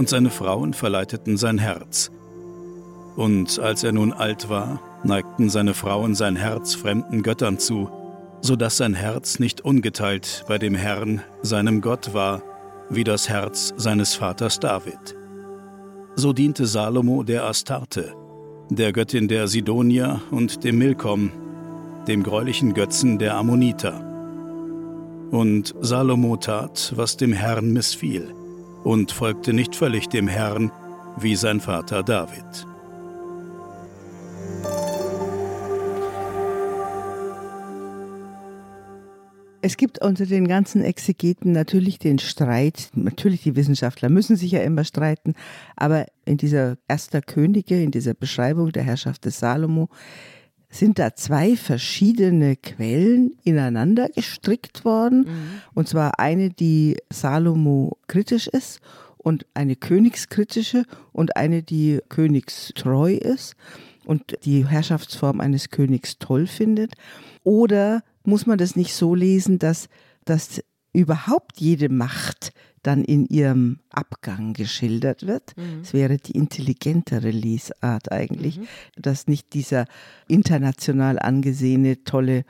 Und 0.00 0.08
seine 0.08 0.30
Frauen 0.30 0.72
verleiteten 0.72 1.36
sein 1.36 1.58
Herz. 1.58 2.10
Und 3.16 3.58
als 3.58 3.84
er 3.84 3.92
nun 3.92 4.14
alt 4.14 4.48
war, 4.48 4.80
neigten 5.04 5.50
seine 5.50 5.74
Frauen 5.74 6.14
sein 6.14 6.36
Herz 6.36 6.74
fremden 6.74 7.22
Göttern 7.22 7.58
zu, 7.58 7.90
so 8.40 8.56
dass 8.56 8.78
sein 8.78 8.94
Herz 8.94 9.40
nicht 9.40 9.60
ungeteilt 9.60 10.46
bei 10.48 10.56
dem 10.56 10.74
Herrn, 10.74 11.20
seinem 11.42 11.82
Gott 11.82 12.14
war, 12.14 12.40
wie 12.88 13.04
das 13.04 13.28
Herz 13.28 13.74
seines 13.76 14.14
Vaters 14.14 14.58
David. 14.58 15.18
So 16.16 16.32
diente 16.32 16.64
Salomo 16.64 17.22
der 17.22 17.44
Astarte, 17.44 18.14
der 18.70 18.94
Göttin 18.94 19.28
der 19.28 19.48
Sidonier 19.48 20.22
und 20.30 20.64
dem 20.64 20.78
Milkom, 20.78 21.30
dem 22.08 22.22
greulichen 22.22 22.72
Götzen 22.72 23.18
der 23.18 23.36
Ammoniter. 23.36 24.02
Und 25.30 25.74
Salomo 25.82 26.38
tat, 26.38 26.94
was 26.96 27.18
dem 27.18 27.34
Herrn 27.34 27.74
missfiel, 27.74 28.34
und 28.84 29.12
folgte 29.12 29.52
nicht 29.52 29.76
völlig 29.76 30.08
dem 30.08 30.28
Herrn, 30.28 30.70
wie 31.18 31.36
sein 31.36 31.60
Vater 31.60 32.02
David. 32.02 32.66
Es 39.62 39.76
gibt 39.76 40.02
unter 40.02 40.24
den 40.24 40.48
ganzen 40.48 40.82
Exegeten 40.82 41.52
natürlich 41.52 41.98
den 41.98 42.18
Streit. 42.18 42.90
Natürlich, 42.94 43.42
die 43.42 43.56
Wissenschaftler 43.56 44.08
müssen 44.08 44.36
sich 44.36 44.52
ja 44.52 44.60
immer 44.62 44.84
streiten. 44.84 45.34
Aber 45.76 46.06
in 46.24 46.38
dieser 46.38 46.78
Erster 46.88 47.20
Könige, 47.20 47.82
in 47.82 47.90
dieser 47.90 48.14
Beschreibung 48.14 48.72
der 48.72 48.84
Herrschaft 48.84 49.26
des 49.26 49.38
Salomo, 49.38 49.90
sind 50.70 50.98
da 50.98 51.14
zwei 51.14 51.56
verschiedene 51.56 52.56
Quellen 52.56 53.36
ineinander 53.42 54.08
gestrickt 54.08 54.84
worden. 54.84 55.26
Und 55.74 55.88
zwar 55.88 56.20
eine, 56.20 56.50
die 56.50 56.96
Salomo 57.12 57.98
kritisch 58.06 58.46
ist 58.46 58.80
und 59.18 59.46
eine 59.52 59.76
königskritische 59.76 60.84
und 61.12 61.36
eine, 61.36 61.62
die 61.62 62.00
königstreu 62.08 63.14
ist 63.14 63.56
und 64.04 64.38
die 64.44 64.66
Herrschaftsform 64.66 65.40
eines 65.40 65.70
Königs 65.70 66.18
toll 66.18 66.46
findet. 66.46 66.94
Oder 67.42 68.02
muss 68.24 68.46
man 68.46 68.58
das 68.58 68.76
nicht 68.76 68.94
so 68.94 69.14
lesen, 69.14 69.58
dass, 69.58 69.88
dass 70.24 70.62
überhaupt 70.92 71.60
jede 71.60 71.88
Macht 71.88 72.52
dann 72.82 73.04
in 73.04 73.26
ihrem 73.26 73.80
Abgang 73.90 74.52
geschildert 74.54 75.26
wird. 75.26 75.54
Es 75.82 75.92
wäre 75.92 76.16
die 76.16 76.32
intelligentere 76.32 77.30
Lesart 77.30 78.10
eigentlich, 78.10 78.58
dass 78.96 79.26
nicht 79.26 79.52
dieser 79.52 79.86
international 80.28 81.18
angesehene, 81.18 82.04
tolle 82.04 82.44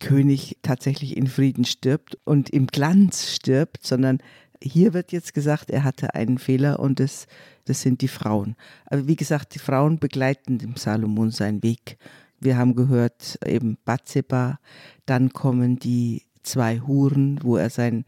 König 0.00 0.58
tatsächlich 0.62 1.16
in 1.16 1.26
Frieden 1.26 1.64
stirbt 1.64 2.18
und 2.24 2.50
im 2.50 2.66
Glanz 2.66 3.32
stirbt, 3.32 3.84
sondern 3.84 4.18
hier 4.62 4.94
wird 4.94 5.12
jetzt 5.12 5.34
gesagt, 5.34 5.70
er 5.70 5.84
hatte 5.84 6.14
einen 6.14 6.38
Fehler 6.38 6.80
und 6.80 7.00
das, 7.00 7.26
das 7.64 7.82
sind 7.82 8.00
die 8.00 8.08
Frauen. 8.08 8.56
Aber 8.86 9.06
wie 9.06 9.16
gesagt, 9.16 9.54
die 9.54 9.60
Frauen 9.60 9.98
begleiten 9.98 10.58
dem 10.58 10.76
Salomon 10.76 11.30
seinen 11.30 11.62
Weg. 11.62 11.98
Wir 12.40 12.56
haben 12.56 12.74
gehört, 12.74 13.38
eben 13.44 13.78
Bathseba, 13.84 14.58
dann 15.06 15.32
kommen 15.32 15.78
die 15.78 16.22
zwei 16.42 16.80
Huren, 16.80 17.38
wo 17.42 17.56
er 17.56 17.70
sein 17.70 18.04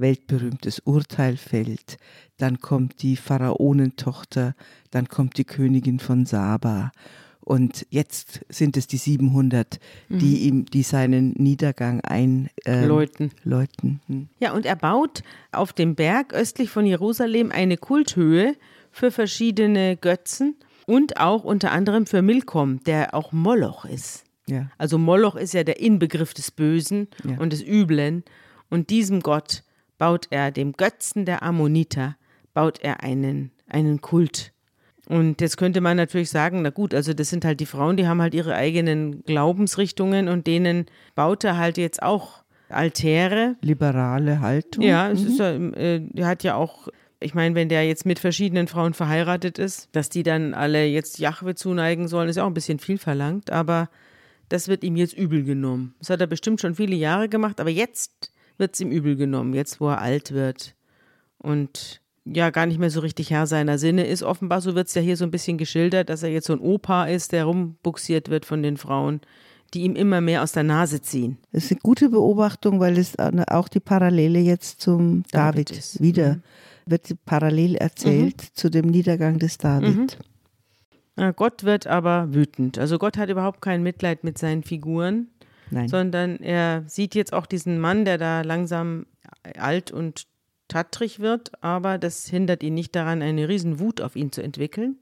weltberühmtes 0.00 0.80
Urteil 0.80 1.36
fällt, 1.36 1.98
dann 2.38 2.60
kommt 2.60 3.02
die 3.02 3.16
Pharaonentochter, 3.16 4.54
dann 4.90 5.08
kommt 5.08 5.36
die 5.38 5.44
Königin 5.44 5.98
von 5.98 6.26
Saba. 6.26 6.90
Und 7.42 7.86
jetzt 7.90 8.40
sind 8.48 8.76
es 8.76 8.86
die 8.86 8.98
700, 8.98 9.80
die 10.08 10.40
ihm, 10.46 10.66
die 10.66 10.82
seinen 10.82 11.32
Niedergang 11.32 12.00
ein 12.02 12.50
ähm, 12.66 12.86
Läuten. 12.86 13.30
läuten. 13.44 14.00
Hm. 14.06 14.28
Ja, 14.38 14.52
und 14.52 14.66
er 14.66 14.76
baut 14.76 15.22
auf 15.50 15.72
dem 15.72 15.94
Berg 15.94 16.32
östlich 16.34 16.70
von 16.70 16.84
Jerusalem 16.86 17.50
eine 17.50 17.76
Kulthöhe 17.76 18.54
für 18.92 19.10
verschiedene 19.10 19.96
Götzen 19.96 20.56
und 20.86 21.18
auch 21.18 21.42
unter 21.44 21.72
anderem 21.72 22.06
für 22.06 22.22
Milkom, 22.22 22.84
der 22.84 23.14
auch 23.14 23.32
Moloch 23.32 23.84
ist. 23.84 24.24
Ja. 24.46 24.70
Also 24.78 24.98
Moloch 24.98 25.34
ist 25.36 25.54
ja 25.54 25.64
der 25.64 25.80
Inbegriff 25.80 26.34
des 26.34 26.50
Bösen 26.50 27.08
Ja. 27.24 27.38
und 27.38 27.52
des 27.52 27.62
Üblen. 27.62 28.22
Und 28.68 28.90
diesem 28.90 29.20
Gott 29.20 29.64
baut 30.00 30.28
er, 30.30 30.50
dem 30.50 30.72
Götzen 30.72 31.26
der 31.26 31.42
Ammoniter, 31.42 32.16
baut 32.54 32.80
er 32.80 33.04
einen, 33.04 33.52
einen 33.68 34.00
Kult. 34.00 34.52
Und 35.06 35.42
jetzt 35.42 35.58
könnte 35.58 35.82
man 35.82 35.98
natürlich 35.98 36.30
sagen, 36.30 36.62
na 36.62 36.70
gut, 36.70 36.94
also 36.94 37.12
das 37.12 37.28
sind 37.28 37.44
halt 37.44 37.60
die 37.60 37.66
Frauen, 37.66 37.98
die 37.98 38.08
haben 38.08 38.22
halt 38.22 38.32
ihre 38.32 38.54
eigenen 38.54 39.22
Glaubensrichtungen 39.24 40.28
und 40.28 40.46
denen 40.46 40.86
baut 41.14 41.44
er 41.44 41.58
halt 41.58 41.76
jetzt 41.76 42.02
auch 42.02 42.42
Altäre. 42.70 43.56
Liberale 43.60 44.40
Haltung. 44.40 44.84
Ja, 44.84 45.10
es 45.10 45.22
ist 45.22 45.38
äh, 45.38 46.00
er 46.14 46.26
hat 46.26 46.44
ja 46.44 46.54
auch, 46.54 46.88
ich 47.18 47.34
meine, 47.34 47.54
wenn 47.54 47.68
der 47.68 47.86
jetzt 47.86 48.06
mit 48.06 48.20
verschiedenen 48.20 48.68
Frauen 48.68 48.94
verheiratet 48.94 49.58
ist, 49.58 49.90
dass 49.92 50.08
die 50.08 50.22
dann 50.22 50.54
alle 50.54 50.86
jetzt 50.86 51.18
Jahwe 51.18 51.56
zuneigen 51.56 52.08
sollen, 52.08 52.30
ist 52.30 52.36
ja 52.36 52.44
auch 52.44 52.50
ein 52.50 52.54
bisschen 52.54 52.78
viel 52.78 52.96
verlangt, 52.96 53.50
aber 53.50 53.90
das 54.48 54.68
wird 54.68 54.82
ihm 54.82 54.96
jetzt 54.96 55.18
übel 55.18 55.44
genommen. 55.44 55.94
Das 55.98 56.08
hat 56.08 56.22
er 56.22 56.26
bestimmt 56.26 56.60
schon 56.62 56.74
viele 56.74 56.96
Jahre 56.96 57.28
gemacht, 57.28 57.60
aber 57.60 57.70
jetzt 57.70 58.32
wird 58.60 58.74
es 58.74 58.80
ihm 58.80 58.92
übel 58.92 59.16
genommen, 59.16 59.54
jetzt 59.54 59.80
wo 59.80 59.88
er 59.88 60.00
alt 60.00 60.32
wird 60.32 60.74
und 61.38 62.00
ja 62.24 62.50
gar 62.50 62.66
nicht 62.66 62.78
mehr 62.78 62.90
so 62.90 63.00
richtig 63.00 63.30
Herr 63.30 63.46
seiner 63.46 63.78
Sinne 63.78 64.06
ist. 64.06 64.22
Offenbar, 64.22 64.60
so 64.60 64.74
wird 64.74 64.88
es 64.88 64.94
ja 64.94 65.02
hier 65.02 65.16
so 65.16 65.24
ein 65.24 65.30
bisschen 65.30 65.58
geschildert, 65.58 66.10
dass 66.10 66.22
er 66.22 66.30
jetzt 66.30 66.46
so 66.46 66.52
ein 66.52 66.60
Opa 66.60 67.06
ist, 67.06 67.32
der 67.32 67.44
rumbuxiert 67.44 68.28
wird 68.28 68.44
von 68.44 68.62
den 68.62 68.76
Frauen, 68.76 69.20
die 69.74 69.82
ihm 69.82 69.96
immer 69.96 70.20
mehr 70.20 70.42
aus 70.42 70.52
der 70.52 70.62
Nase 70.62 71.00
ziehen. 71.00 71.38
Das 71.52 71.64
ist 71.64 71.72
eine 71.72 71.80
gute 71.80 72.10
Beobachtung, 72.10 72.78
weil 72.78 72.98
es 72.98 73.18
auch 73.18 73.68
die 73.68 73.80
Parallele 73.80 74.38
jetzt 74.38 74.80
zum 74.80 75.24
David 75.32 75.70
David, 75.70 75.78
ist. 75.78 76.00
wieder 76.02 76.40
wird 76.86 77.08
parallel 77.24 77.76
erzählt 77.76 78.40
zu 78.40 78.68
dem 78.68 78.86
Niedergang 78.86 79.38
des 79.38 79.58
David. 79.58 80.18
Ja, 81.16 81.30
Gott 81.32 81.64
wird 81.64 81.86
aber 81.86 82.34
wütend. 82.34 82.78
Also 82.78 82.98
Gott 82.98 83.16
hat 83.16 83.28
überhaupt 83.28 83.60
kein 83.60 83.82
Mitleid 83.82 84.24
mit 84.24 84.38
seinen 84.38 84.62
Figuren, 84.62 85.28
Nein. 85.70 85.88
sondern 85.88 86.38
er 86.38 86.84
sieht 86.86 87.14
jetzt 87.14 87.32
auch 87.32 87.46
diesen 87.46 87.78
Mann, 87.78 88.04
der 88.04 88.18
da 88.18 88.42
langsam 88.42 89.06
alt 89.56 89.90
und 89.90 90.26
tattrig 90.68 91.20
wird, 91.20 91.62
aber 91.62 91.98
das 91.98 92.26
hindert 92.26 92.62
ihn 92.62 92.74
nicht 92.74 92.94
daran, 92.94 93.22
eine 93.22 93.48
riesen 93.48 93.78
Wut 93.80 94.00
auf 94.00 94.16
ihn 94.16 94.32
zu 94.32 94.42
entwickeln. 94.42 94.98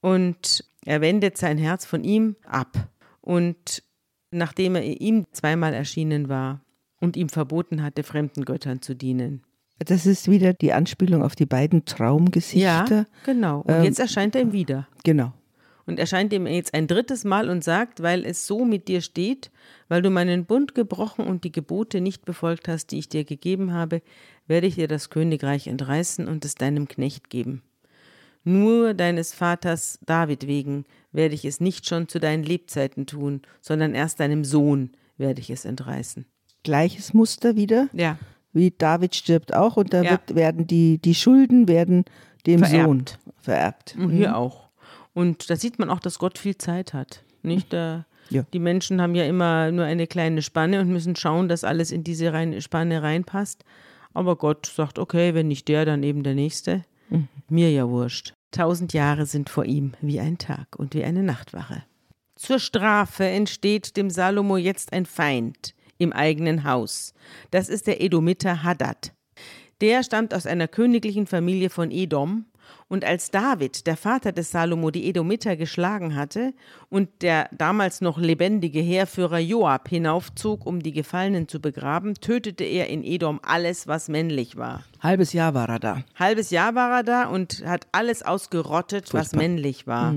Und 0.00 0.64
er 0.84 1.00
wendet 1.00 1.38
sein 1.38 1.58
Herz 1.58 1.86
von 1.86 2.02
ihm 2.02 2.36
ab. 2.44 2.88
Und 3.20 3.84
nachdem 4.32 4.74
er 4.74 4.82
ihm 4.82 5.26
zweimal 5.32 5.74
erschienen 5.74 6.28
war 6.28 6.60
und 7.00 7.16
ihm 7.16 7.28
verboten 7.28 7.82
hatte, 7.82 8.02
fremden 8.02 8.44
Göttern 8.44 8.82
zu 8.82 8.94
dienen. 8.94 9.42
Das 9.78 10.06
ist 10.06 10.28
wieder 10.30 10.52
die 10.52 10.72
Anspielung 10.72 11.22
auf 11.22 11.34
die 11.34 11.46
beiden 11.46 11.84
Traumgesichter. 11.84 12.96
Ja, 12.96 13.06
genau. 13.24 13.60
Und 13.60 13.70
Ähm, 13.74 13.84
jetzt 13.84 13.98
erscheint 14.00 14.34
er 14.34 14.42
ihm 14.42 14.52
wieder. 14.52 14.88
Genau. 15.04 15.32
Und 15.86 15.98
erscheint 15.98 16.32
ihm 16.32 16.46
jetzt 16.46 16.74
ein 16.74 16.86
drittes 16.86 17.24
Mal 17.24 17.48
und 17.50 17.64
sagt, 17.64 18.02
weil 18.02 18.24
es 18.24 18.46
so 18.46 18.64
mit 18.64 18.86
dir 18.88 19.00
steht, 19.00 19.50
weil 19.88 20.00
du 20.02 20.10
meinen 20.10 20.44
Bund 20.44 20.74
gebrochen 20.74 21.26
und 21.26 21.44
die 21.44 21.52
Gebote 21.52 22.00
nicht 22.00 22.24
befolgt 22.24 22.68
hast, 22.68 22.92
die 22.92 22.98
ich 23.00 23.08
dir 23.08 23.24
gegeben 23.24 23.72
habe, 23.72 24.00
werde 24.46 24.66
ich 24.68 24.76
dir 24.76 24.88
das 24.88 25.10
Königreich 25.10 25.66
entreißen 25.66 26.28
und 26.28 26.44
es 26.44 26.54
deinem 26.54 26.86
Knecht 26.88 27.30
geben. 27.30 27.62
Nur 28.44 28.94
deines 28.94 29.32
Vaters 29.32 29.98
David 30.04 30.46
wegen 30.46 30.84
werde 31.12 31.34
ich 31.34 31.44
es 31.44 31.60
nicht 31.60 31.86
schon 31.86 32.08
zu 32.08 32.18
deinen 32.18 32.42
Lebzeiten 32.42 33.06
tun, 33.06 33.42
sondern 33.60 33.94
erst 33.94 34.20
deinem 34.20 34.44
Sohn 34.44 34.90
werde 35.16 35.40
ich 35.40 35.50
es 35.50 35.64
entreißen. 35.64 36.26
Gleiches 36.64 37.14
Muster 37.14 37.56
wieder. 37.56 37.88
Ja. 37.92 38.18
Wie 38.52 38.70
David 38.70 39.14
stirbt 39.14 39.54
auch 39.54 39.76
und 39.76 39.92
da 39.92 40.02
Ja. 40.02 40.10
wird, 40.12 40.34
werden 40.34 40.66
die, 40.66 40.98
die 40.98 41.14
Schulden 41.14 41.68
werden 41.68 42.04
dem 42.46 42.60
Vererbt. 42.60 42.84
Sohn 42.84 43.04
vererbt. 43.40 43.96
Und 43.98 44.10
hier 44.10 44.36
auch. 44.36 44.68
Und 45.14 45.50
da 45.50 45.56
sieht 45.56 45.78
man 45.78 45.90
auch, 45.90 46.00
dass 46.00 46.18
Gott 46.18 46.38
viel 46.38 46.56
Zeit 46.56 46.94
hat. 46.94 47.24
Nicht? 47.42 47.72
Da, 47.72 48.06
Ja. 48.30 48.44
Die 48.52 48.58
Menschen 48.58 49.02
haben 49.02 49.14
ja 49.14 49.24
immer 49.24 49.70
nur 49.72 49.84
eine 49.84 50.06
kleine 50.06 50.42
Spanne 50.42 50.80
und 50.80 50.88
müssen 50.88 51.16
schauen, 51.16 51.48
dass 51.48 51.64
alles 51.64 51.90
in 51.90 52.04
diese 52.04 52.32
rein, 52.32 52.60
Spanne 52.62 53.02
reinpasst. 53.02 53.64
Aber 54.14 54.36
Gott 54.36 54.66
sagt, 54.66 54.98
okay, 54.98 55.34
wenn 55.34 55.48
nicht 55.48 55.68
der, 55.68 55.84
dann 55.84 56.02
eben 56.02 56.22
der 56.22 56.34
Nächste. 56.34 56.84
Mir 57.48 57.70
ja 57.70 57.88
wurscht. 57.88 58.32
Tausend 58.52 58.92
Jahre 58.92 59.26
sind 59.26 59.50
vor 59.50 59.64
ihm 59.64 59.92
wie 60.00 60.20
ein 60.20 60.38
Tag 60.38 60.76
und 60.76 60.94
wie 60.94 61.04
eine 61.04 61.22
Nachtwache. 61.22 61.82
Zur 62.36 62.58
Strafe 62.58 63.24
entsteht 63.24 63.96
dem 63.96 64.10
Salomo 64.10 64.56
jetzt 64.56 64.92
ein 64.92 65.06
Feind 65.06 65.74
im 65.98 66.12
eigenen 66.12 66.64
Haus. 66.64 67.14
Das 67.50 67.68
ist 67.68 67.86
der 67.86 68.02
Edomiter 68.02 68.62
Hadad. 68.62 69.12
Der 69.80 70.02
stammt 70.02 70.34
aus 70.34 70.46
einer 70.46 70.68
königlichen 70.68 71.26
Familie 71.26 71.70
von 71.70 71.90
Edom. 71.90 72.46
Und 72.92 73.06
als 73.06 73.30
David, 73.30 73.86
der 73.86 73.96
Vater 73.96 74.32
des 74.32 74.50
Salomo, 74.50 74.90
die 74.90 75.08
Edomiter 75.08 75.56
geschlagen 75.56 76.14
hatte 76.14 76.52
und 76.90 77.08
der 77.22 77.48
damals 77.50 78.02
noch 78.02 78.18
lebendige 78.18 78.80
Heerführer 78.80 79.38
Joab 79.38 79.88
hinaufzog, 79.88 80.66
um 80.66 80.82
die 80.82 80.92
Gefallenen 80.92 81.48
zu 81.48 81.58
begraben, 81.58 82.12
tötete 82.16 82.64
er 82.64 82.90
in 82.90 83.02
Edom 83.02 83.40
alles, 83.42 83.86
was 83.86 84.10
männlich 84.10 84.58
war. 84.58 84.84
Halbes 85.00 85.32
Jahr 85.32 85.54
war 85.54 85.70
er 85.70 85.78
da. 85.78 86.02
Halbes 86.16 86.50
Jahr 86.50 86.74
war 86.74 86.98
er 86.98 87.02
da 87.02 87.28
und 87.28 87.64
hat 87.64 87.86
alles 87.92 88.22
ausgerottet, 88.22 89.14
was 89.14 89.28
Furchtbar. 89.28 89.38
männlich 89.40 89.86
war. 89.86 90.14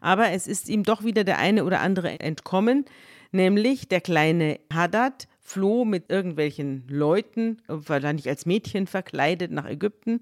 Aber 0.00 0.30
es 0.30 0.46
ist 0.46 0.68
ihm 0.68 0.84
doch 0.84 1.02
wieder 1.02 1.24
der 1.24 1.40
eine 1.40 1.64
oder 1.64 1.80
andere 1.80 2.20
entkommen, 2.20 2.84
nämlich 3.32 3.88
der 3.88 4.00
kleine 4.00 4.60
Hadad 4.72 5.26
floh 5.40 5.84
mit 5.84 6.08
irgendwelchen 6.08 6.84
Leuten, 6.86 7.60
wahrscheinlich 7.66 8.28
als 8.28 8.46
Mädchen 8.46 8.86
verkleidet, 8.86 9.50
nach 9.50 9.66
Ägypten 9.66 10.20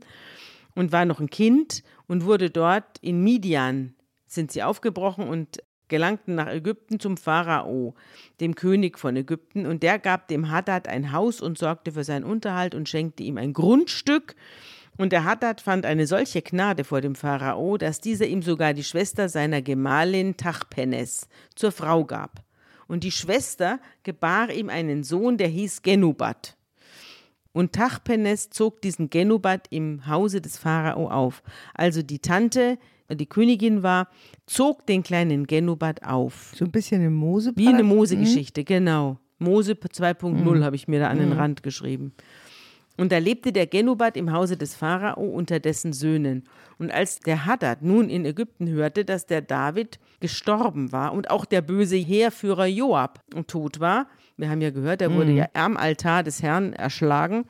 und 0.80 0.92
war 0.92 1.04
noch 1.04 1.20
ein 1.20 1.28
Kind 1.28 1.82
und 2.08 2.24
wurde 2.24 2.48
dort 2.48 2.96
in 3.02 3.22
Midian, 3.22 3.94
sind 4.26 4.50
sie 4.50 4.62
aufgebrochen 4.62 5.28
und 5.28 5.58
gelangten 5.88 6.36
nach 6.36 6.48
Ägypten 6.48 6.98
zum 6.98 7.18
Pharao, 7.18 7.94
dem 8.40 8.54
König 8.54 8.98
von 8.98 9.14
Ägypten, 9.14 9.66
und 9.66 9.82
der 9.82 9.98
gab 9.98 10.28
dem 10.28 10.50
Hadad 10.50 10.88
ein 10.88 11.12
Haus 11.12 11.42
und 11.42 11.58
sorgte 11.58 11.92
für 11.92 12.02
seinen 12.02 12.24
Unterhalt 12.24 12.74
und 12.74 12.88
schenkte 12.88 13.22
ihm 13.22 13.36
ein 13.36 13.52
Grundstück. 13.52 14.36
Und 14.96 15.12
der 15.12 15.24
Hadad 15.24 15.60
fand 15.60 15.84
eine 15.84 16.06
solche 16.06 16.40
Gnade 16.40 16.84
vor 16.84 17.02
dem 17.02 17.14
Pharao, 17.14 17.76
dass 17.76 18.00
dieser 18.00 18.26
ihm 18.26 18.40
sogar 18.40 18.72
die 18.72 18.84
Schwester 18.84 19.28
seiner 19.28 19.60
Gemahlin 19.60 20.38
Tachpenes 20.38 21.28
zur 21.56 21.72
Frau 21.72 22.06
gab. 22.06 22.42
Und 22.88 23.04
die 23.04 23.12
Schwester 23.12 23.80
gebar 24.02 24.50
ihm 24.50 24.70
einen 24.70 25.04
Sohn, 25.04 25.36
der 25.36 25.48
hieß 25.48 25.82
Genubat. 25.82 26.56
Und 27.52 27.72
Tachpenes 27.72 28.50
zog 28.50 28.80
diesen 28.80 29.10
Genubat 29.10 29.66
im 29.70 30.06
Hause 30.06 30.40
des 30.40 30.56
Pharao 30.58 31.10
auf. 31.10 31.42
Also 31.74 32.02
die 32.02 32.20
Tante, 32.20 32.78
die 33.10 33.26
Königin 33.26 33.82
war, 33.82 34.08
zog 34.46 34.86
den 34.86 35.02
kleinen 35.02 35.46
Genubat 35.46 36.04
auf. 36.04 36.52
So 36.54 36.64
ein 36.64 36.70
bisschen 36.70 37.04
im 37.04 37.14
Mose. 37.14 37.52
Wie 37.56 37.68
eine 37.68 37.82
Mose-Geschichte, 37.82 38.64
genau. 38.64 39.18
Mose 39.38 39.72
2.0 39.72 40.62
habe 40.62 40.76
ich 40.76 40.86
mir 40.86 41.00
da 41.00 41.08
an 41.08 41.18
den 41.18 41.32
Rand 41.32 41.62
geschrieben. 41.62 42.12
Und 42.96 43.12
da 43.12 43.18
lebte 43.18 43.50
der 43.50 43.66
Genubat 43.66 44.18
im 44.18 44.30
Hause 44.30 44.58
des 44.58 44.74
Pharao 44.74 45.22
unter 45.22 45.58
dessen 45.58 45.94
Söhnen. 45.94 46.44
Und 46.78 46.92
als 46.92 47.20
der 47.20 47.46
Hadad 47.46 47.80
nun 47.80 48.10
in 48.10 48.26
Ägypten 48.26 48.68
hörte, 48.68 49.06
dass 49.06 49.24
der 49.24 49.40
David 49.40 49.98
gestorben 50.20 50.92
war 50.92 51.14
und 51.14 51.30
auch 51.30 51.46
der 51.46 51.62
böse 51.62 51.96
Heerführer 51.96 52.66
Joab 52.66 53.20
tot 53.46 53.80
war, 53.80 54.06
wir 54.40 54.50
haben 54.50 54.61
ja 54.61 54.70
gehört, 54.70 55.03
er 55.03 55.14
wurde 55.14 55.33
ja 55.33 55.48
am 55.55 55.76
Altar 55.76 56.22
des 56.22 56.42
Herrn 56.42 56.72
erschlagen, 56.72 57.44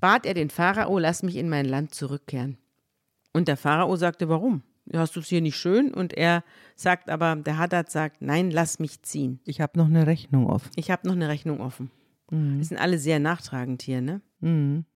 bat 0.00 0.26
er 0.26 0.34
den 0.34 0.50
Pharao, 0.50 0.98
lass 0.98 1.22
mich 1.22 1.36
in 1.36 1.48
mein 1.48 1.66
Land 1.66 1.94
zurückkehren. 1.94 2.58
Und 3.32 3.48
der 3.48 3.56
Pharao 3.56 3.96
sagte, 3.96 4.28
warum? 4.28 4.62
Hast 4.92 5.14
du 5.14 5.20
es 5.20 5.28
hier 5.28 5.40
nicht 5.40 5.56
schön? 5.56 5.94
Und 5.94 6.14
er 6.14 6.42
sagt 6.74 7.10
aber, 7.10 7.36
der 7.36 7.58
Hadad 7.58 7.90
sagt, 7.90 8.22
nein, 8.22 8.50
lass 8.50 8.80
mich 8.80 9.02
ziehen. 9.02 9.38
Ich 9.44 9.60
habe 9.60 9.78
noch 9.78 9.86
eine 9.86 10.06
Rechnung 10.06 10.46
offen. 10.46 10.70
Ich 10.74 10.90
habe 10.90 11.06
noch 11.06 11.14
eine 11.14 11.28
Rechnung 11.28 11.60
offen. 11.60 11.90
Wir 12.32 12.64
sind 12.64 12.78
alle 12.78 12.98
sehr 12.98 13.18
nachtragend 13.18 13.82
hier, 13.82 14.00
ne? 14.00 14.20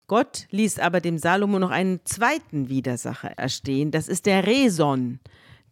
Gott 0.07 0.47
ließ 0.51 0.79
aber 0.79 1.01
dem 1.01 1.19
Salomo 1.19 1.59
noch 1.59 1.71
einen 1.71 2.01
zweiten 2.05 2.69
Widersacher 2.69 3.31
erstehen. 3.39 3.91
Das 3.91 4.09
ist 4.09 4.27
der 4.27 4.47
Reson, 4.47 5.21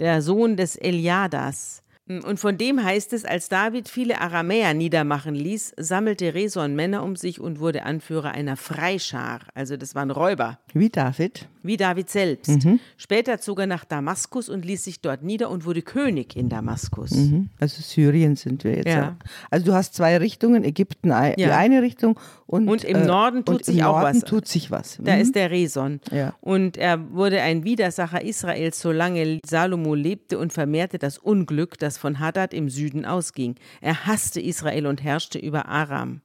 der 0.01 0.23
Sohn 0.23 0.57
des 0.57 0.77
Eliadas. 0.77 1.82
Und 2.09 2.41
von 2.41 2.59
dem 2.59 2.83
heißt 2.83 3.13
es, 3.13 3.25
als 3.25 3.49
David 3.49 3.89
viele 3.89 4.21
Aramäer 4.21 4.75
niedermachen 4.75 5.35
ließ, 5.37 5.75
sammelte 5.79 6.35
Reson 6.35 6.75
Männer 6.75 7.05
um 7.05 7.15
sich 7.15 7.39
und 7.41 7.61
wurde 7.61 7.85
Anführer 7.85 8.33
einer 8.33 8.57
Freischar. 8.57 9.41
Also 9.55 9.77
das 9.77 9.95
waren 9.95 10.11
Räuber, 10.11 10.59
Wie 10.75 10.89
David. 10.91 11.49
wie 11.63 11.77
David 11.77 12.11
selbst. 12.11 12.51
Später 12.97 13.39
zog 13.41 13.61
er 13.61 13.67
nach 13.69 13.85
Damaskus 13.85 14.49
und 14.49 14.65
ließ 14.65 14.83
sich 14.83 15.01
dort 15.01 15.23
nieder 15.23 15.49
und 15.49 15.65
wurde 15.65 15.81
König 15.83 16.35
in 16.37 16.49
Damaskus. 16.49 17.13
Mhm. 17.13 17.51
Also 17.61 17.81
Syrien 17.83 18.35
sind 18.35 18.65
wir 18.65 18.75
jetzt. 18.77 18.87
Ja. 18.89 18.93
Ja. 18.93 19.17
Also 19.51 19.67
du 19.67 19.73
hast 19.73 19.95
zwei 19.95 20.17
Richtungen, 20.17 20.65
Ägypten 20.65 21.11
die 21.37 21.41
Ja. 21.43 21.57
eine 21.57 21.83
Richtung 21.83 22.19
und, 22.47 22.69
Und 22.69 22.83
im 22.85 23.07
Norden 23.07 23.45
tut 23.45 23.65
sich 23.65 23.85
auch 23.85 24.01
Norden 24.01 24.17
was. 24.23 24.29
tut 24.29 24.49
sich 24.49 24.71
was. 24.73 24.99
Da 25.01 25.15
Mhm. 25.15 25.23
ist 25.23 25.35
der 25.37 25.51
Reson. 25.53 26.01
Ja. 26.11 26.35
Und 26.41 26.77
er 26.79 27.13
wurde 27.13 27.41
ein 27.43 27.63
Widersacher 27.65 28.23
Israels, 28.23 28.81
solange 28.81 29.39
Salomo 29.47 29.95
lebte 29.95 30.39
und 30.39 30.53
vermehrte 30.53 30.99
das 30.99 31.17
Unglück, 31.17 31.79
das 31.79 31.92
von 31.99 32.19
Hadad 32.19 32.55
im 32.55 32.69
Süden 32.69 33.05
ausging. 33.05 33.57
Er 33.81 34.07
hasste 34.07 34.41
Israel 34.41 34.87
und 34.87 35.03
herrschte 35.03 35.39
über 35.39 35.67
Aram. 35.67 36.21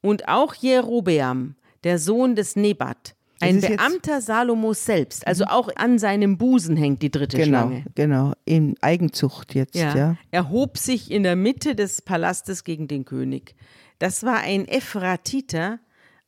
Und 0.00 0.28
auch 0.28 0.54
Jerobeam, 0.54 1.56
der 1.82 1.98
Sohn 1.98 2.34
des 2.34 2.56
Nebat, 2.56 3.14
ein 3.40 3.60
Das 3.60 3.70
Beamter 3.70 4.20
Salomos 4.20 4.84
selbst, 4.84 5.26
also 5.26 5.44
auch 5.44 5.68
an 5.76 5.98
seinem 5.98 6.38
Busen 6.38 6.76
hängt 6.76 7.02
die 7.02 7.10
dritte 7.10 7.36
genau, 7.36 7.66
Schlange. 7.66 7.84
genau, 7.94 8.32
in 8.44 8.76
Eigenzucht 8.80 9.54
jetzt, 9.54 9.74
ja. 9.74 9.96
Ja. 9.96 10.16
Er 10.30 10.50
hob 10.50 10.78
sich 10.78 11.10
in 11.10 11.22
der 11.22 11.36
Mitte 11.36 11.74
des 11.74 12.00
Palastes 12.02 12.64
gegen 12.64 12.88
den 12.88 13.04
König. 13.04 13.54
Das 13.98 14.22
war 14.22 14.38
ein 14.38 14.66
Ephratiter 14.68 15.80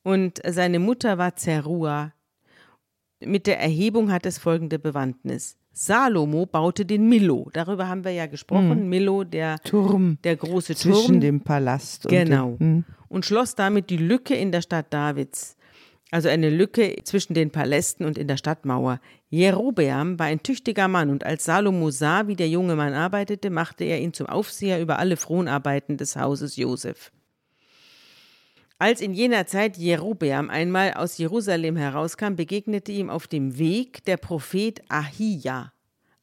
und 0.03 0.41
seine 0.47 0.79
Mutter 0.79 1.19
war 1.19 1.37
Zerua. 1.37 2.13
Mit 3.25 3.47
der 3.47 3.61
Erhebung 3.61 4.13
hat 4.13 4.27
es 4.27 4.39
folgende 4.39 4.79
Bewandtnis. 4.79 5.57
Salomo 5.79 6.47
baute 6.47 6.87
den 6.87 7.07
Milo. 7.07 7.51
Darüber 7.53 7.87
haben 7.87 8.03
wir 8.03 8.11
ja 8.13 8.25
gesprochen. 8.27 8.89
Milo, 8.89 9.25
der, 9.25 9.59
Turm 9.59 10.17
der 10.25 10.35
große 10.37 10.73
Hm. 10.73 10.77
zwischen 10.77 11.07
Turm. 11.07 11.21
dem 11.21 11.41
Palast 11.43 12.07
und 12.07 12.13
Genau. 12.13 12.53
dem, 12.53 12.59
hm. 12.61 12.85
Und 13.09 13.27
schloss 13.27 13.55
damit 13.55 13.91
die 13.91 13.99
Lücke 13.99 14.35
in 14.35 14.53
der 14.53 14.63
Stadt 14.63 14.87
Davids. 14.91 15.55
Also 16.11 16.31
eine 16.31 16.49
Lücke 16.49 16.97
zwischen 17.05 17.35
den 17.35 17.51
Palästen 17.51 18.07
und 18.07 18.17
in 18.17 18.27
der 18.27 18.39
Stadtmauer. 18.39 19.01
Jerobeam 19.29 20.19
war 20.19 20.27
ein 20.27 20.43
tüchtiger 20.43 20.89
Mann 20.89 21.11
und 21.11 21.25
als 21.27 21.45
Salomo 21.45 21.91
sah, 21.91 22.27
wie 22.27 22.37
der 22.37 22.49
junge 22.49 22.75
Mann 22.75 22.95
arbeitete, 22.95 23.51
machte 23.51 23.85
er 23.85 24.01
ihn 24.01 24.15
zum 24.15 24.29
Aufseher 24.29 24.81
über 24.81 24.99
alle 24.99 25.17
Fronarbeiten 25.19 25.99
des 25.99 26.17
Hauses 26.17 26.57
Josef. 26.57 27.13
Als 28.79 29.01
in 29.01 29.15
jener 29.15 29.47
Zeit 29.47 29.79
Jerobeam 29.79 30.51
einmal 30.51 30.93
aus 30.95 31.17
Jerusalem 31.17 31.77
herauskam, 31.77 32.35
begegnete 32.35 32.93
ihm 32.93 33.09
auf 33.09 33.27
dem 33.27 33.59
Weg 33.59 34.05
der 34.05 34.19
Prophet 34.19 34.83
Ahia 34.89 35.73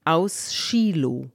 aus 0.05 0.53
Shiloh. 0.53 1.29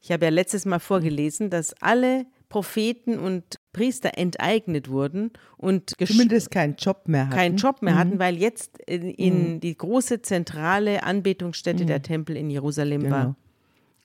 Ich 0.00 0.12
habe 0.12 0.26
ja 0.26 0.30
letztes 0.30 0.64
Mal 0.64 0.78
vorgelesen, 0.78 1.50
dass 1.50 1.74
alle 1.82 2.26
Propheten 2.48 3.18
und 3.18 3.58
Priester 3.72 4.16
enteignet 4.16 4.88
wurden 4.88 5.32
und 5.56 5.94
zumindest 6.06 6.52
keinen 6.52 6.76
Job 6.76 7.08
mehr 7.08 7.26
hatten. 7.26 7.34
keinen 7.36 7.56
Job 7.56 7.80
Mhm. 7.80 7.84
mehr 7.86 7.96
hatten, 7.96 8.18
weil 8.20 8.36
jetzt 8.36 8.78
in, 8.86 9.02
in 9.10 9.60
die 9.60 9.76
große 9.76 10.22
zentrale 10.22 11.02
Anbetungsstätte 11.02 11.84
der 11.84 12.02
Tempel 12.02 12.36
in 12.36 12.48
Jerusalem 12.50 13.10
war. 13.10 13.18
Mhm. 13.18 13.22
Genau. 13.24 13.36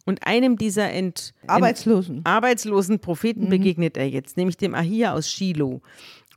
Und 0.05 0.25
einem 0.25 0.57
dieser 0.57 0.89
ent, 0.91 1.33
Arbeitslosen. 1.45 2.17
ent, 2.19 2.25
arbeitslosen 2.25 2.97
Propheten 2.99 3.43
Mhm. 3.45 3.49
begegnet 3.49 3.97
er 3.97 4.09
jetzt, 4.09 4.37
nämlich 4.37 4.57
dem 4.57 4.73
Ahia 4.73 5.13
aus 5.13 5.29
Shiloh. 5.29 5.81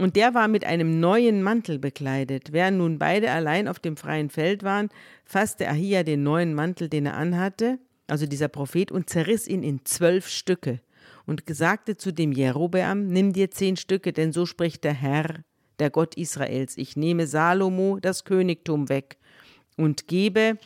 Und 0.03 0.17
der 0.17 0.35
war 0.35 0.49
mit 0.49 0.65
einem 0.65 0.99
neuen 0.99 1.45
Mantel 1.45 1.79
bekleidet. 1.79 2.53
Während 2.53 2.79
nun 2.79 2.99
beide 2.99 3.31
allein 3.31 3.69
auf 3.69 3.79
dem 3.79 3.97
freien 3.97 4.31
Feld 4.31 4.65
waren, 4.65 4.89
fasste 5.25 5.69
Ahia 5.69 6.03
den 6.03 6.25
neuen 6.25 6.55
Mantel, 6.55 6.89
den 6.89 7.07
er 7.07 7.15
anhatte, 7.15 7.79
also 8.09 8.27
dieser 8.27 8.49
Prophet, 8.49 8.91
und 8.91 9.09
zerriss 9.09 9.47
ihn 9.47 9.63
in 9.63 9.85
zwölf 9.85 10.27
Stücke 10.27 10.81
und 11.25 11.45
sagte 11.49 11.97
zu 11.97 12.13
dem 12.13 12.33
Jerobeam, 12.33 13.07
nimm 13.07 13.33
dir 13.33 13.53
zehn 13.53 13.77
Stücke, 13.77 14.13
denn 14.13 14.33
so 14.33 14.45
spricht 14.45 14.83
der 14.83 14.93
Herr, 14.93 15.45
der 15.79 15.91
Gott 15.91 16.17
Israels, 16.17 16.77
ich 16.79 16.97
nehme 16.97 17.29
Salomo 17.29 18.01
das 18.01 18.25
Königtum 18.25 18.89
weg 18.89 19.19
und 19.77 20.09
gebe 20.09 20.59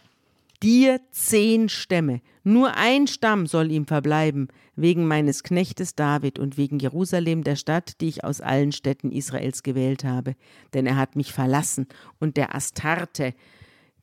dir 0.63 1.01
zehn 1.11 1.69
Stämme. 1.69 2.21
Nur 2.45 2.77
ein 2.77 3.07
Stamm 3.07 3.47
soll 3.47 3.71
ihm 3.71 3.87
verbleiben, 3.87 4.49
wegen 4.75 5.07
meines 5.07 5.43
Knechtes 5.43 5.95
David 5.95 6.39
und 6.39 6.57
wegen 6.57 6.79
Jerusalem, 6.79 7.45
der 7.45 7.57
Stadt, 7.57 8.01
die 8.01 8.09
ich 8.09 8.25
aus 8.25 8.41
allen 8.41 8.73
Städten 8.73 9.11
Israels 9.11 9.63
gewählt 9.63 10.05
habe. 10.05 10.37
Denn 10.75 10.87
er 10.87 10.97
hat 10.97 11.17
mich 11.17 11.33
verlassen 11.33 11.87
und 12.19 12.37
der 12.37 12.55
Astarte, 12.55 13.35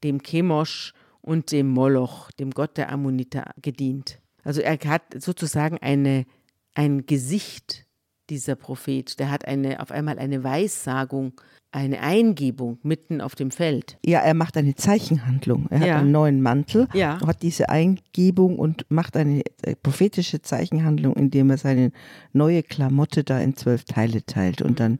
dem 0.04 0.22
Chemosh 0.22 0.94
und 1.22 1.52
dem 1.52 1.70
Moloch, 1.70 2.32
dem 2.32 2.52
Gott 2.52 2.78
der 2.78 2.92
Ammoniter, 2.92 3.52
gedient. 3.62 4.20
Also 4.44 4.62
er 4.62 4.78
hat 4.86 5.04
sozusagen 5.22 5.78
eine, 5.78 6.26
ein 6.74 7.06
Gesicht 7.06 7.83
dieser 8.30 8.56
Prophet. 8.56 9.20
Der 9.20 9.30
hat 9.32 9.46
eine, 9.48 9.80
auf 9.82 9.92
einmal 9.92 10.20
eine 10.20 10.44
Weissagung, 10.44 11.34
eine 11.72 12.02
Eingebung 12.02 12.78
mitten 12.84 13.20
auf 13.20 13.34
dem 13.36 13.50
Feld. 13.50 13.98
Ja, 14.06 14.20
er 14.20 14.34
macht 14.36 14.56
eine 14.58 14.76
Zeichenhandlung. 14.76 15.68
Er 15.72 15.80
Ja. 15.80 15.94
hat 15.96 16.02
einen 16.02 16.12
neuen 16.12 16.42
Mantel, 16.42 16.88
Ja. 16.94 17.20
hat 17.26 17.42
diese 17.42 17.70
Eingebung 17.70 18.60
und 18.60 18.86
macht 18.90 19.18
eine 19.18 19.42
äh, 19.64 19.76
prophetische 19.82 20.42
Zeichenhandlung, 20.42 21.16
indem 21.16 21.50
er 21.50 21.58
seine 21.58 21.92
neue 22.32 22.62
Klamotte 22.64 23.24
da 23.24 23.40
in 23.40 23.56
zwölf 23.56 23.86
Teile 23.86 24.24
teilt. 24.26 24.62
Und 24.62 24.80
dann 24.80 25.00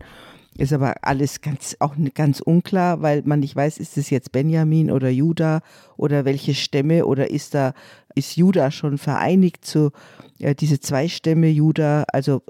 ist 0.58 0.74
aber 0.74 0.96
alles 1.04 1.42
ganz 1.42 1.76
auch 1.80 1.96
ganz 2.16 2.40
unklar, 2.40 3.02
weil 3.02 3.22
man 3.24 3.40
nicht 3.40 3.56
weiß, 3.56 3.78
ist 3.78 3.98
es 3.98 4.10
jetzt 4.10 4.32
Benjamin 4.32 4.92
oder 4.92 5.10
Juda 5.10 5.62
oder 5.98 6.26
welche 6.26 6.54
Stämme 6.56 7.06
oder 7.06 7.30
ist 7.30 7.54
da 7.56 7.74
ist 8.16 8.36
Juda 8.36 8.70
schon 8.70 9.00
vereinigt 9.00 9.66
zu 9.66 9.92
äh, 10.40 10.54
diese 10.54 10.80
zwei 10.80 11.08
Stämme 11.08 11.48
Juda, 11.50 12.04
also 12.14 12.42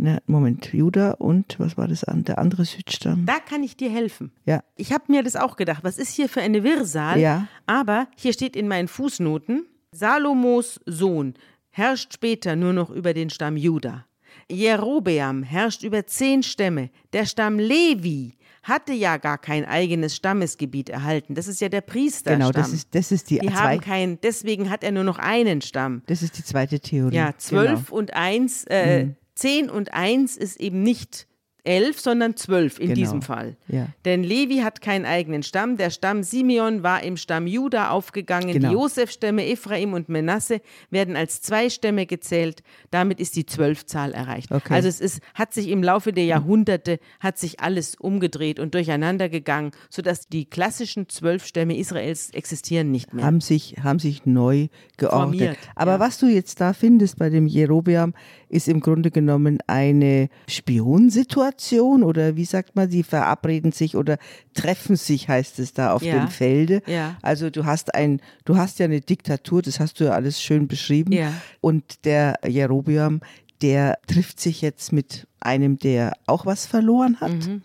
ne, 0.00 0.22
Moment, 0.26 0.72
Juda 0.72 1.12
und 1.12 1.58
was 1.58 1.76
war 1.76 1.86
das 1.88 2.04
an 2.04 2.24
der 2.24 2.38
andere 2.38 2.64
Südstamm? 2.64 3.26
Da 3.26 3.38
kann 3.38 3.62
ich 3.62 3.76
dir 3.76 3.90
helfen. 3.90 4.32
Ja, 4.44 4.62
Ich 4.76 4.92
habe 4.92 5.04
mir 5.08 5.22
das 5.22 5.36
auch 5.36 5.56
gedacht. 5.56 5.84
Was 5.84 5.98
ist 5.98 6.10
hier 6.14 6.28
für 6.28 6.40
eine 6.40 6.64
Wirrsal? 6.64 7.18
Ja. 7.20 7.46
Aber 7.66 8.08
hier 8.16 8.32
steht 8.32 8.56
in 8.56 8.66
meinen 8.68 8.88
Fußnoten: 8.88 9.66
Salomos 9.92 10.80
Sohn 10.86 11.34
herrscht 11.70 12.12
später 12.14 12.56
nur 12.56 12.72
noch 12.72 12.90
über 12.90 13.14
den 13.14 13.30
Stamm 13.30 13.56
Juda. 13.56 14.06
Jerobeam 14.50 15.42
herrscht 15.42 15.82
über 15.84 16.06
zehn 16.06 16.42
Stämme. 16.42 16.90
Der 17.12 17.24
Stamm 17.26 17.58
Levi 17.58 18.34
hatte 18.62 18.92
ja 18.92 19.16
gar 19.16 19.38
kein 19.38 19.64
eigenes 19.64 20.14
Stammesgebiet 20.16 20.90
erhalten. 20.90 21.34
Das 21.34 21.48
ist 21.48 21.60
ja 21.60 21.68
der 21.70 21.80
Priesterstamm. 21.80 22.40
genau, 22.40 22.50
das 22.52 22.72
ist 22.74 22.94
das 22.94 23.10
ist 23.10 23.30
die, 23.30 23.38
Die 23.38 23.50
haben 23.54 23.80
kein, 23.80 24.18
deswegen 24.20 24.68
hat 24.68 24.84
er 24.84 24.92
nur 24.92 25.04
noch 25.04 25.18
einen 25.18 25.62
Stamm. 25.62 26.02
das 26.06 26.22
ist 26.22 26.36
die 26.36 26.44
zweite 26.44 26.78
Theorie. 26.78 27.14
Ja, 27.16 27.26
Genau. 27.28 27.38
zwölf 27.38 27.90
und 27.92 28.12
eins, 28.14 28.64
äh, 28.64 29.08
zehn 29.40 29.70
und 29.70 29.92
eins 29.94 30.36
ist 30.36 30.60
eben 30.60 30.82
nicht 30.82 31.26
elf, 31.64 32.00
sondern 32.00 32.36
zwölf 32.36 32.78
in 32.78 32.86
Genau. 32.88 32.94
diesem 33.00 33.22
Fall. 33.22 33.56
Ja. 33.68 33.88
Denn 34.04 34.22
Levi 34.24 34.58
hat 34.58 34.80
keinen 34.80 35.04
eigenen 35.04 35.42
Stamm. 35.42 35.76
Der 35.76 35.90
Stamm 35.90 36.22
Simeon 36.22 36.82
war 36.82 37.02
im 37.02 37.16
Stamm 37.16 37.46
Juda 37.46 37.90
aufgegangen. 37.90 38.52
Genau. 38.52 38.68
Die 38.68 38.74
Josef-Stämme 38.74 39.46
Ephraim 39.46 39.92
und 39.92 40.08
Menasse 40.08 40.60
werden 40.90 41.16
als 41.16 41.42
zwei 41.42 41.68
Stämme 41.70 42.06
gezählt. 42.06 42.62
Damit 42.90 43.20
ist 43.20 43.36
die 43.36 43.46
Zwölfzahl 43.46 44.12
erreicht. 44.12 44.50
Okay. 44.52 44.72
Also 44.74 44.88
es 44.88 45.00
ist, 45.00 45.20
hat 45.34 45.52
sich 45.52 45.68
im 45.68 45.82
Laufe 45.82 46.12
der 46.12 46.24
Jahrhunderte 46.24 46.98
hat 47.20 47.38
sich 47.38 47.60
alles 47.60 47.94
umgedreht 47.96 48.58
und 48.58 48.74
durcheinander 48.74 49.28
gegangen, 49.28 49.72
sodass 49.90 50.28
die 50.28 50.44
klassischen 50.46 51.08
zwölf 51.08 51.44
Stämme 51.46 51.76
Israels 51.76 52.30
existieren 52.30 52.90
nicht 52.90 53.12
mehr. 53.12 53.24
haben 53.24 53.40
sich, 53.40 53.76
haben 53.82 53.98
sich 53.98 54.24
neu 54.26 54.68
geordnet. 54.96 55.40
Formiert, 55.40 55.58
Aber 55.74 55.92
ja. 55.92 56.00
was 56.00 56.18
du 56.18 56.26
jetzt 56.26 56.60
da 56.60 56.72
findest 56.72 57.18
bei 57.18 57.30
dem 57.30 57.46
Jerobeam, 57.46 58.14
ist 58.48 58.68
im 58.68 58.80
Grunde 58.80 59.10
genommen 59.10 59.58
eine 59.66 60.28
Spionsituation 60.48 61.49
oder 62.02 62.36
wie 62.36 62.44
sagt 62.44 62.76
man, 62.76 62.90
sie 62.90 63.02
verabreden 63.02 63.72
sich 63.72 63.96
oder 63.96 64.18
treffen 64.54 64.96
sich, 64.96 65.28
heißt 65.28 65.58
es 65.58 65.72
da 65.72 65.92
auf 65.92 66.02
Ja. 66.02 66.18
dem 66.18 66.28
Felde. 66.28 66.82
Ja. 66.86 67.16
Also 67.22 67.50
du 67.50 67.64
hast 67.64 67.94
ein, 67.94 68.20
du 68.44 68.56
hast 68.56 68.78
ja 68.78 68.84
eine 68.86 69.00
Diktatur, 69.00 69.62
das 69.62 69.80
hast 69.80 70.00
du 70.00 70.04
ja 70.04 70.10
alles 70.12 70.40
schön 70.42 70.68
beschrieben. 70.68 71.12
Ja. 71.12 71.32
Und 71.60 72.04
der 72.04 72.38
Jerobeam, 72.46 73.20
der 73.62 73.98
trifft 74.06 74.40
sich 74.40 74.62
jetzt 74.62 74.92
mit 74.92 75.26
einem, 75.40 75.78
der 75.78 76.12
auch 76.26 76.46
was 76.46 76.66
verloren 76.66 77.20
hat 77.20 77.32
Mhm. 77.46 77.62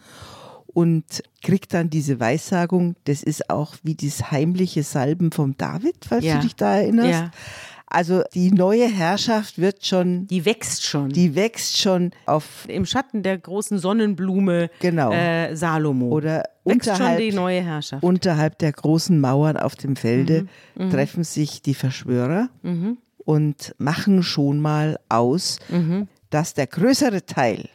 und 0.68 1.06
kriegt 1.44 1.74
dann 1.74 1.90
diese 1.90 2.20
Weissagung. 2.20 2.96
Das 3.06 3.24
ist 3.24 3.50
auch 3.50 3.76
wie 3.84 3.96
das 3.96 4.32
heimliche 4.32 4.84
Salben 4.84 5.32
vom 5.32 5.56
David, 5.58 5.96
falls 6.08 6.26
Ja. 6.26 6.36
du 6.36 6.42
dich 6.42 6.56
da 6.56 6.76
erinnerst. 6.76 7.10
Ja. 7.10 7.32
Also 7.88 8.24
die 8.34 8.52
neue 8.52 8.88
Herrschaft 8.88 9.58
wird 9.60 9.86
schon, 9.86 10.26
Die 10.28 10.44
wächst 10.46 10.84
schon. 10.86 11.10
die 11.10 11.36
wächst 11.36 11.78
schon 11.78 12.12
auf 12.26 12.66
Im 12.68 12.86
Schatten 12.86 13.22
der 13.24 13.38
großen 13.38 13.78
Sonnenblume 13.78 14.70
Genau. 14.80 15.12
äh, 15.12 15.56
Salomo. 15.56 16.08
oder 16.10 16.44
wächst 16.66 16.86
schon 16.86 16.94
unterhalb, 16.96 17.20
die 17.20 17.32
neue 17.32 17.62
Herrschaft. 17.62 18.04
unterhalb 18.04 18.58
der 18.60 18.72
großen 18.72 19.20
Mauern 19.20 19.58
auf 19.58 19.76
dem 19.76 19.96
Felde 19.96 20.48
Mhm. 20.76 20.90
treffen 20.90 21.24
sich 21.24 21.62
die 21.62 21.76
Verschwörer 21.76 22.50
und 23.24 23.76
machen 23.78 24.24
schon 24.24 24.60
mal 24.60 24.98
aus, 25.10 25.60
Mhm. 25.70 26.08
dass 26.32 26.54
der 26.56 26.68
größere 26.68 27.26
Teil 27.26 27.70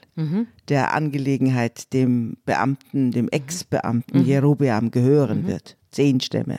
der 0.68 0.92
Angelegenheit 0.92 1.92
dem 1.94 2.36
Beamten, 2.44 3.06
Mhm. 3.06 3.11
dem 3.12 3.28
Ex-Beamten 3.30 4.22
Jerobeam 4.24 4.90
gehören 4.90 5.46
wird. 5.46 5.76
Zehn 5.92 6.20
Stämme. 6.20 6.58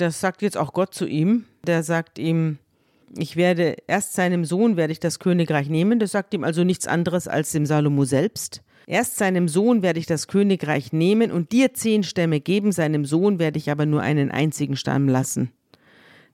Das 0.00 0.20
sagt 0.20 0.42
jetzt 0.42 0.56
auch 0.56 0.72
Gott 0.72 0.94
zu 0.94 1.06
ihm. 1.06 1.44
Der 1.66 1.82
sagt 1.82 2.18
ihm, 2.18 2.58
ich 3.18 3.36
werde 3.36 3.76
erst 3.86 4.14
seinem 4.14 4.44
Sohn 4.44 4.76
werde 4.76 4.92
ich 4.92 5.00
das 5.00 5.18
Königreich 5.18 5.68
nehmen. 5.68 5.98
Das 5.98 6.12
sagt 6.12 6.32
ihm 6.32 6.44
also 6.44 6.64
nichts 6.64 6.86
anderes 6.86 7.28
als 7.28 7.52
dem 7.52 7.66
Salomo 7.66 8.04
selbst. 8.04 8.62
Erst 8.86 9.16
seinem 9.16 9.46
Sohn 9.46 9.82
werde 9.82 9.98
ich 9.98 10.06
das 10.06 10.26
Königreich 10.26 10.92
nehmen 10.92 11.30
und 11.30 11.52
dir 11.52 11.74
zehn 11.74 12.02
Stämme 12.02 12.40
geben, 12.40 12.72
seinem 12.72 13.04
Sohn 13.04 13.38
werde 13.38 13.58
ich 13.58 13.70
aber 13.70 13.86
nur 13.86 14.00
einen 14.00 14.30
einzigen 14.30 14.74
Stamm 14.74 15.06
lassen, 15.08 15.52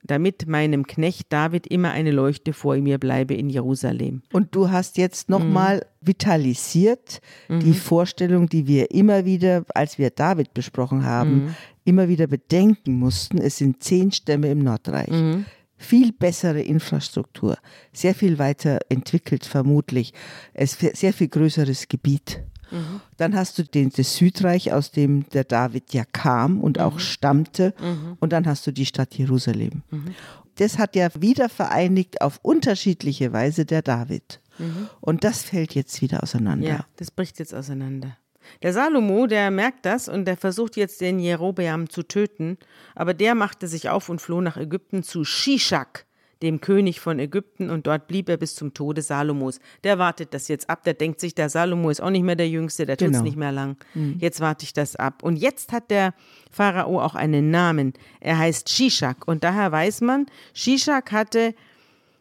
damit 0.05 0.47
meinem 0.47 0.87
Knecht 0.87 1.27
David 1.31 1.67
immer 1.67 1.91
eine 1.91 2.13
Leuchte 2.13 2.53
vor 2.55 2.77
mir 2.77 2.99
bleibe 2.99 3.35
in 3.35 3.51
Jerusalem. 3.51 4.23
Und 4.33 4.55
du 4.55 4.71
hast 4.71 4.97
jetzt 4.97 5.29
nochmal 5.29 5.79
Mhm. 5.79 6.07
vitalisiert 6.09 7.21
die 7.51 7.75
Vorstellung, 7.75 8.49
die 8.49 8.67
wir 8.67 8.91
immer 8.91 9.25
wieder, 9.25 9.65
als 9.75 9.99
wir 9.99 10.11
David 10.11 10.55
besprochen 10.55 11.05
haben, 11.05 11.35
Mhm. 11.47 11.55
Immer 11.87 12.09
wieder 12.09 12.27
bedenken 12.27 12.99
mussten. 12.99 13.39
Es 13.39 13.57
sind 13.57 13.83
zehn 13.83 14.13
Stämme 14.13 14.49
im 14.51 14.59
Nordreich. 14.59 15.09
Mhm. 15.11 15.47
Viel 15.79 16.13
bessere 16.13 16.63
Infrastruktur, 16.63 17.59
sehr 17.93 18.15
viel 18.15 18.39
weiter 18.39 18.79
entwickelt 18.89 19.45
vermutlich, 19.45 20.15
es 20.55 20.79
sehr 20.79 21.13
viel 21.13 21.29
größeres 21.29 21.89
Gebiet. 21.89 22.43
Mhm. 22.71 23.01
Dann 23.19 23.35
hast 23.37 23.59
du 23.59 23.63
den, 23.63 23.91
das 23.91 24.17
Südreich, 24.17 24.73
aus 24.73 24.91
dem 24.91 25.29
der 25.31 25.45
David 25.45 25.93
ja 25.93 26.05
kam 26.05 26.61
und 26.61 26.79
Mhm. 26.79 26.83
auch 26.83 26.99
stammte. 26.99 27.75
Und 28.21 28.33
dann 28.33 28.47
hast 28.47 28.67
du 28.67 28.73
die 28.73 28.87
Stadt 28.87 29.15
Jerusalem. 29.17 29.83
Mhm. 29.91 30.15
Das 30.57 30.79
hat 30.79 30.97
ja 30.97 31.09
wieder 31.21 31.49
vereinigt 31.51 32.23
auf 32.23 32.41
unterschiedliche 32.43 33.33
Weise 33.35 33.67
der 33.67 33.83
David. 33.83 34.41
Mhm. 34.59 34.89
Und 35.01 35.23
das 35.25 35.43
fällt 35.43 35.75
jetzt 35.75 36.01
wieder 36.01 36.23
auseinander. 36.23 36.67
Ja, 36.69 36.87
das 36.97 37.11
bricht 37.11 37.39
jetzt 37.39 37.55
auseinander. 37.55 38.17
Der 38.63 38.73
Salomo, 38.73 39.27
der 39.27 39.51
merkt 39.51 39.85
das 39.87 40.09
und 40.09 40.25
der 40.27 40.37
versucht 40.37 40.77
jetzt 40.77 41.01
den 41.01 41.19
Jerobeam 41.19 41.89
zu 41.91 42.03
töten, 42.03 42.59
aber 42.95 43.15
der 43.15 43.35
machte 43.35 43.69
sich 43.69 43.89
auf 43.89 44.09
und 44.09 44.21
floh 44.21 44.41
nach 44.41 44.57
Ägypten 44.57 45.03
zu 45.03 45.25
Shishak, 45.25 46.05
dem 46.43 46.61
König 46.61 47.01
von 47.01 47.19
Ägypten, 47.19 47.71
und 47.71 47.87
dort 47.87 48.09
blieb 48.09 48.29
er 48.29 48.37
bis 48.37 48.55
zum 48.55 48.75
Tode 48.75 49.01
Salomos. 49.01 49.59
Der 49.85 49.99
wartet 49.99 50.35
das 50.35 50.49
jetzt 50.49 50.69
ab, 50.69 50.85
der 50.85 50.93
denkt 50.93 51.19
sich, 51.19 51.35
der 51.35 51.49
Salomo 51.49 51.89
ist 51.89 52.01
auch 52.03 52.11
nicht 52.11 52.25
mehr 52.25 52.37
der 52.37 52.49
Jüngste, 52.49 52.85
der 52.85 52.99
tut's 52.99 53.13
Genau. 53.13 53.23
nicht 53.23 53.37
mehr 53.39 53.53
lang. 53.53 53.77
Jetzt 54.19 54.41
warte 54.41 54.65
ich 54.65 54.75
das 54.75 54.97
ab. 54.97 55.23
Und 55.23 55.37
jetzt 55.37 55.73
hat 55.73 55.91
der 55.91 56.13
Pharao 56.51 57.01
auch 57.01 57.15
einen 57.15 57.51
Namen. 57.51 57.95
Er 58.21 58.37
heißt 58.39 58.69
Shishak 58.69 59.27
und 59.27 59.45
daher 59.45 59.73
weiß 59.73 60.03
man, 60.03 60.27
Shishak 60.53 61.11
hatte 61.13 61.55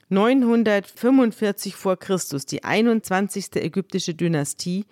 945 0.10 1.76
vor 1.76 1.98
Christus 1.98 2.46
die 2.46 2.64
21. 2.64 3.56
ägyptische 3.56 4.14
Dynastie, 4.14 4.86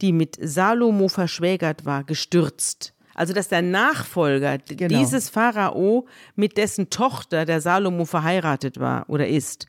die 0.00 0.12
mit 0.12 0.36
Salomo 0.40 1.08
verschwägert 1.08 1.84
war, 1.84 2.04
gestürzt. 2.04 2.92
Also 3.14 3.32
dass 3.34 3.48
der 3.48 3.62
Nachfolger 3.62 4.58
Genau. 4.58 4.98
dieses 4.98 5.28
Pharao 5.28 6.06
mit 6.36 6.56
dessen 6.56 6.88
Tochter 6.90 7.44
der 7.44 7.60
Salomo 7.60 8.04
verheiratet 8.04 8.78
war 8.80 9.04
oder 9.10 9.26
ist. 9.28 9.66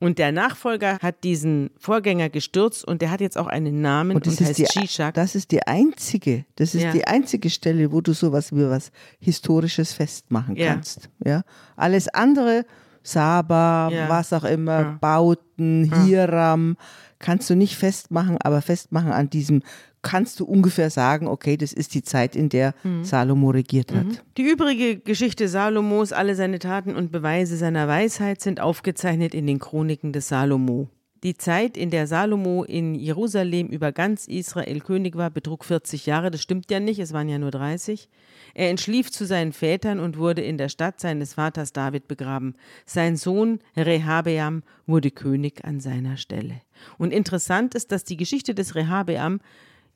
Und 0.00 0.18
der 0.18 0.32
Nachfolger 0.32 0.98
hat 1.00 1.24
diesen 1.24 1.70
Vorgänger 1.78 2.28
gestürzt 2.28 2.84
und 2.84 3.00
der 3.00 3.10
hat 3.10 3.22
jetzt 3.22 3.38
auch 3.38 3.46
einen 3.46 3.80
Namen 3.80 4.10
und, 4.10 4.16
Und 4.16 4.26
das 4.26 4.40
ist, 4.40 4.48
heißt 4.48 4.58
die, 4.76 4.80
Shishak. 4.80 5.14
das 5.14 5.34
ist 5.34 5.50
die 5.50 5.66
einzige, 5.66 6.44
das 6.56 6.74
ist 6.74 6.82
Ja. 6.82 6.92
die 6.92 7.06
einzige 7.06 7.48
Stelle, 7.48 7.90
wo 7.90 8.02
du 8.02 8.12
sowas 8.12 8.52
wie 8.52 8.68
was 8.68 8.90
Historisches 9.20 9.94
festmachen 9.94 10.56
Ja. 10.56 10.74
kannst. 10.74 11.08
Ja? 11.24 11.42
Alles 11.76 12.08
andere, 12.08 12.66
Saba, 13.02 13.88
Ja. 13.90 14.08
was 14.08 14.32
auch 14.32 14.44
immer. 14.44 14.98
Bauten, 15.00 15.90
Hiram, 16.04 16.76
kannst 17.24 17.48
du 17.48 17.54
nicht 17.56 17.76
festmachen, 17.76 18.36
aber 18.42 18.60
festmachen 18.60 19.10
an 19.10 19.30
diesem 19.30 19.62
kannst 20.02 20.38
du 20.38 20.44
ungefähr 20.44 20.90
sagen, 20.90 21.26
okay, 21.26 21.56
das 21.56 21.72
ist 21.72 21.94
die 21.94 22.02
Zeit, 22.02 22.36
in 22.36 22.50
der 22.50 22.74
Mhm. 22.84 23.04
Salomo 23.04 23.48
regiert 23.48 23.90
hat. 23.94 24.22
Die 24.36 24.42
übrige 24.42 24.98
Geschichte 24.98 25.48
Salomos, 25.48 26.12
alle 26.12 26.34
seine 26.34 26.58
Taten 26.58 26.94
und 26.94 27.10
Beweise 27.10 27.56
seiner 27.56 27.88
Weisheit 27.88 28.42
sind 28.42 28.60
aufgezeichnet 28.60 29.34
in 29.34 29.46
den 29.46 29.58
Chroniken 29.58 30.12
des 30.12 30.28
Salomo. 30.28 30.88
Die 31.24 31.38
Zeit, 31.38 31.78
in 31.78 31.88
der 31.88 32.06
Salomo 32.06 32.64
in 32.64 32.94
Jerusalem 32.94 33.68
über 33.68 33.92
ganz 33.92 34.26
Israel 34.26 34.80
König 34.80 35.16
war, 35.16 35.30
betrug 35.30 35.64
40 35.64 36.04
Jahre. 36.04 36.30
Das 36.30 36.42
stimmt 36.42 36.70
ja 36.70 36.80
nicht, 36.80 36.98
es 36.98 37.14
waren 37.14 37.30
ja 37.30 37.38
nur 37.38 37.50
30. 37.50 38.10
Er 38.52 38.68
entschlief 38.68 39.10
zu 39.10 39.24
seinen 39.24 39.54
Vätern 39.54 40.00
und 40.00 40.18
wurde 40.18 40.42
in 40.42 40.58
der 40.58 40.68
Stadt 40.68 41.00
seines 41.00 41.32
Vaters 41.32 41.72
David 41.72 42.08
begraben. 42.08 42.56
Sein 42.84 43.16
Sohn 43.16 43.60
Rehabeam 43.74 44.64
wurde 44.86 45.10
König 45.10 45.64
an 45.64 45.80
seiner 45.80 46.18
Stelle. 46.18 46.60
Und 46.98 47.10
interessant 47.10 47.74
ist, 47.74 47.90
dass 47.90 48.04
die 48.04 48.18
Geschichte 48.18 48.54
des 48.54 48.74
Rehabeam 48.74 49.40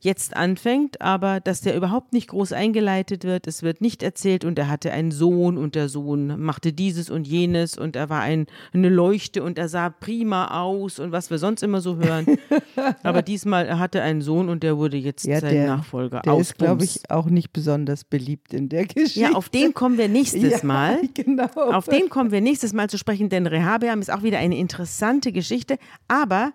jetzt 0.01 0.37
anfängt, 0.37 1.01
aber 1.01 1.41
dass 1.41 1.61
der 1.61 1.77
überhaupt 1.77 2.13
nicht 2.13 2.29
groß 2.29 2.53
eingeleitet 2.53 3.25
wird. 3.25 3.47
Es 3.47 3.63
wird 3.63 3.81
nicht 3.81 4.03
erzählt 4.03 4.45
und 4.45 4.59
er 4.59 4.69
hatte 4.69 4.93
einen 4.93 5.11
Sohn 5.11 5.59
und 5.59 5.75
der 5.75 5.89
Sohn 5.89 6.41
machte 6.41 6.73
dieses 6.73 7.11
und 7.11 7.27
jenes 7.27 7.77
und 7.77 7.97
er 7.97 8.09
war 8.09 8.21
ein, 8.21 8.47
eine 8.73 8.89
Leuchte 8.89 9.43
und 9.43 9.59
er 9.59 9.69
sah 9.69 9.91
prima 9.91 10.61
aus 10.61 10.99
und 11.01 11.11
was 11.11 11.31
wir 11.31 11.39
sonst 11.39 11.63
immer 11.63 11.81
so 11.81 11.97
hören. 11.97 12.27
aber 13.03 13.23
diesmal 13.23 13.67
er 13.67 13.79
hatte 13.81 14.01
einen 14.03 14.23
Sohn 14.23 14.49
und 14.49 14.63
der 14.63 14.79
wurde 14.79 14.97
jetzt 14.97 15.25
ja, 15.27 15.41
sein 15.41 15.55
der, 15.55 15.67
Nachfolger. 15.77 16.21
Der 16.21 16.39
ist, 16.39 16.57
glaube 16.57 16.85
ich, 16.85 17.11
auch 17.11 17.27
nicht 17.27 17.53
besonders 17.53 18.05
beliebt 18.05 18.55
in 18.55 18.69
der 18.69 18.87
Geschichte. 18.87 19.21
Ja, 19.21 19.33
auf 19.33 19.49
den 19.49 19.75
kommen 19.75 19.99
wir 19.99 20.09
nächstes 20.09 20.63
ja, 20.63 20.67
Mal. 20.67 20.99
Genau. 21.15 21.49
Auf 21.55 21.87
den 21.87 22.09
kommen 22.09 22.31
wir 22.31 22.41
nächstes 22.41 22.73
Mal 22.73 22.89
zu 22.89 22.97
sprechen, 22.97 23.29
denn 23.29 23.47
Rehabeam 23.47 24.01
ist 24.01 24.13
auch 24.13 24.23
wieder 24.23 24.39
eine 24.39 24.57
interessante 24.57 25.33
Geschichte, 25.33 25.79
aber 26.07 26.53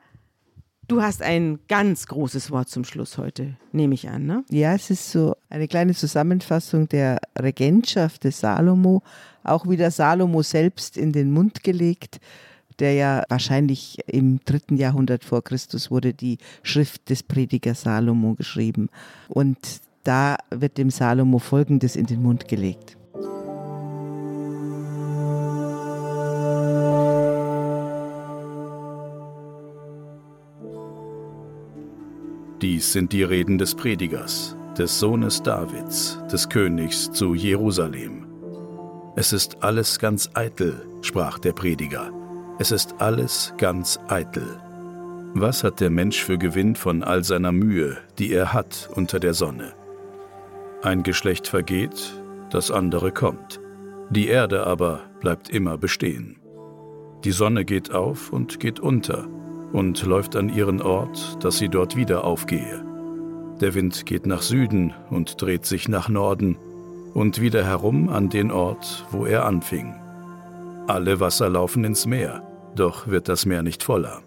Du 0.88 1.02
hast 1.02 1.22
ein 1.22 1.60
ganz 1.70 2.08
großes 2.08 2.52
Wort 2.52 2.68
zum 2.68 2.84
Schluss 2.84 3.18
heute, 3.18 3.56
nehme 3.72 3.94
ich 3.94 4.10
an, 4.10 4.26
ne? 4.26 4.44
Ja, 4.50 4.74
es 4.74 4.90
ist 4.90 5.12
so 5.12 5.36
eine 5.50 5.70
kleine 5.70 5.94
Zusammenfassung 5.94 6.90
der 6.90 7.20
Regentschaft 7.40 8.26
des 8.26 8.42
Salomo, 8.42 9.02
auch 9.44 9.68
wieder 9.68 9.92
Salomo 9.92 10.42
selbst 10.42 10.98
in 10.98 11.14
den 11.14 11.32
Mund 11.32 11.64
gelegt, 11.64 12.20
der 12.80 12.94
ja 12.96 13.24
wahrscheinlich 13.30 14.00
im 14.08 14.42
dritten 14.44 14.76
Jahrhundert 14.76 15.24
vor 15.24 15.42
Christus 15.42 15.90
wurde 15.90 16.14
die 16.14 16.38
Schrift 16.64 17.10
des 17.10 17.24
Predigers 17.24 17.82
Salomo 17.82 18.34
geschrieben. 18.34 18.90
Und 19.30 19.58
da 20.04 20.36
wird 20.50 20.78
dem 20.78 20.90
Salomo 20.90 21.40
Folgendes 21.40 21.96
in 21.96 22.08
den 22.08 22.22
Mund 22.22 22.50
gelegt. 22.50 22.98
Dies 32.64 32.94
sind 32.94 33.12
die 33.12 33.24
Reden 33.24 33.58
des 33.58 33.76
Predigers, 33.76 34.56
des 34.78 34.98
Sohnes 34.98 35.44
Davids, 35.44 36.18
des 36.32 36.48
Königs 36.48 37.12
zu 37.12 37.34
Jerusalem. 37.34 38.26
Es 39.18 39.34
ist 39.34 39.62
alles 39.62 40.00
ganz 40.00 40.30
eitel, 40.34 40.82
sprach 41.02 41.40
der 41.40 41.52
Prediger. 41.52 42.10
Es 42.60 42.72
ist 42.72 42.96
alles 43.00 43.54
ganz 43.58 44.00
eitel. 44.08 44.62
Was 45.34 45.66
hat 45.66 45.82
der 45.82 45.90
Mensch 45.90 46.24
für 46.24 46.38
Gewinn 46.38 46.78
von 46.78 47.04
all 47.04 47.26
seiner 47.26 47.52
Mühe, 47.52 47.98
die 48.18 48.32
er 48.32 48.54
hat 48.54 48.90
unter 48.96 49.20
der 49.20 49.34
Sonne? 49.34 49.74
Ein 50.84 51.04
Geschlecht 51.04 51.50
vergeht, 51.50 52.14
das 52.50 52.72
andere 52.72 53.12
kommt. 53.12 53.60
Die 54.10 54.28
Erde 54.30 54.66
aber 54.66 55.02
bleibt 55.20 55.50
immer 55.50 55.78
bestehen. 55.78 56.40
Die 57.26 57.32
Sonne 57.32 57.66
geht 57.66 57.92
auf 57.92 58.32
und 58.32 58.62
geht 58.62 58.80
unter, 58.80 59.28
und 59.74 60.04
läuft 60.04 60.38
an 60.38 60.48
ihren 60.48 60.82
Ort, 60.82 61.44
dass 61.44 61.58
sie 61.58 61.68
dort 61.68 61.98
wieder 61.98 62.24
aufgehe. 62.24 62.86
Der 63.60 63.74
Wind 63.74 64.06
geht 64.06 64.26
nach 64.26 64.42
Süden 64.42 64.94
und 65.10 65.42
dreht 65.42 65.66
sich 65.66 65.90
nach 65.90 66.08
Norden 66.08 66.58
und 67.14 67.42
wieder 67.42 67.66
herum 67.66 68.10
an 68.10 68.30
den 68.30 68.52
Ort, 68.52 69.06
wo 69.12 69.26
er 69.26 69.46
anfing. 69.46 69.96
Alle 70.88 71.20
Wasser 71.20 71.50
laufen 71.50 71.84
ins 71.84 72.06
Meer, 72.06 72.44
doch 72.76 73.08
wird 73.08 73.28
das 73.28 73.46
Meer 73.46 73.64
nicht 73.64 73.84
voller. 73.84 74.22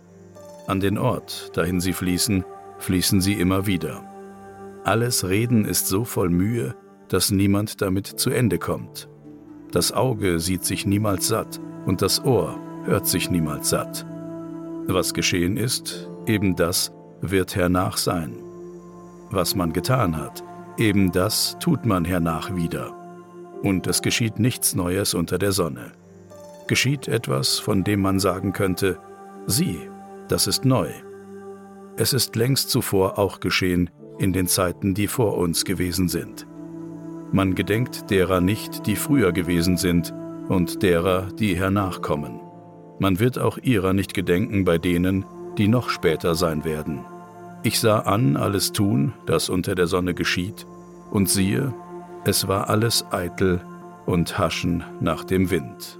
An 0.66 0.80
den 0.80 0.98
Ort, 0.98 1.56
dahin 1.56 1.80
sie 1.80 1.92
fließen, 1.92 2.44
fließen 2.78 3.20
sie 3.20 3.34
immer 3.34 3.66
wieder. 3.66 4.02
Alles 4.84 5.28
Reden 5.28 5.64
ist 5.64 5.88
so 5.88 6.04
voll 6.04 6.28
Mühe, 6.28 6.74
dass 7.08 7.30
niemand 7.30 7.82
damit 7.82 8.06
zu 8.06 8.30
Ende 8.30 8.58
kommt. 8.58 9.08
Das 9.70 9.92
Auge 9.92 10.40
sieht 10.40 10.64
sich 10.64 10.86
niemals 10.86 11.28
satt 11.28 11.60
und 11.86 12.02
das 12.02 12.24
Ohr 12.24 12.58
hört 12.84 13.06
sich 13.06 13.30
niemals 13.30 13.70
satt. 13.70 14.06
Was 14.88 15.14
geschehen 15.14 15.56
ist, 15.56 16.08
eben 16.26 16.54
das 16.54 16.92
wird 17.20 17.56
hernach 17.56 17.96
sein. 17.96 18.36
Was 19.30 19.54
man 19.54 19.72
getan 19.72 20.16
hat, 20.16 20.44
eben 20.78 21.10
das 21.10 21.56
tut 21.58 21.84
man 21.84 22.04
hernach 22.04 22.54
wieder. 22.54 22.94
Und 23.62 23.86
es 23.86 24.00
geschieht 24.00 24.38
nichts 24.38 24.74
Neues 24.74 25.14
unter 25.14 25.38
der 25.38 25.52
Sonne. 25.52 25.92
Geschieht 26.68 27.08
etwas, 27.08 27.58
von 27.58 27.82
dem 27.82 28.00
man 28.00 28.20
sagen 28.20 28.52
könnte, 28.52 28.98
sieh, 29.46 29.88
das 30.28 30.46
ist 30.46 30.64
neu. 30.64 30.88
Es 31.96 32.12
ist 32.12 32.36
längst 32.36 32.70
zuvor 32.70 33.18
auch 33.18 33.40
geschehen 33.40 33.90
in 34.18 34.32
den 34.32 34.46
Zeiten, 34.46 34.94
die 34.94 35.08
vor 35.08 35.36
uns 35.36 35.64
gewesen 35.64 36.08
sind. 36.08 36.46
Man 37.32 37.54
gedenkt 37.54 38.10
derer 38.10 38.40
nicht, 38.40 38.86
die 38.86 38.96
früher 38.96 39.32
gewesen 39.32 39.76
sind, 39.76 40.14
und 40.48 40.82
derer, 40.82 41.28
die 41.32 41.56
hernach 41.56 42.02
kommen. 42.02 42.45
Man 42.98 43.18
wird 43.18 43.38
auch 43.38 43.58
ihrer 43.58 43.92
nicht 43.92 44.14
gedenken 44.14 44.64
bei 44.64 44.78
denen, 44.78 45.24
die 45.58 45.68
noch 45.68 45.90
später 45.90 46.34
sein 46.34 46.64
werden. 46.64 47.04
Ich 47.62 47.80
sah 47.80 48.00
an 48.00 48.36
alles 48.36 48.72
tun, 48.72 49.12
das 49.26 49.48
unter 49.48 49.74
der 49.74 49.86
Sonne 49.86 50.14
geschieht, 50.14 50.66
und 51.10 51.28
siehe, 51.28 51.74
es 52.24 52.48
war 52.48 52.70
alles 52.70 53.04
eitel 53.10 53.60
und 54.06 54.38
Haschen 54.38 54.84
nach 55.00 55.24
dem 55.24 55.50
Wind. 55.50 55.98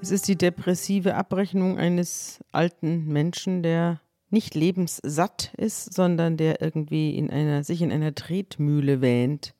Es 0.00 0.12
ist 0.12 0.28
die 0.28 0.36
depressive 0.36 1.16
Abrechnung 1.16 1.78
eines 1.78 2.38
alten 2.52 3.06
Menschen, 3.06 3.64
der 3.64 4.00
nicht 4.30 4.54
lebenssatt 4.54 5.52
ist, 5.56 5.94
sondern 5.94 6.36
der 6.36 6.60
irgendwie 6.60 7.16
in 7.16 7.30
einer, 7.30 7.64
sich 7.64 7.82
in 7.82 7.92
einer 7.92 8.14
Tretmühle 8.14 9.00
wähnt 9.00 9.54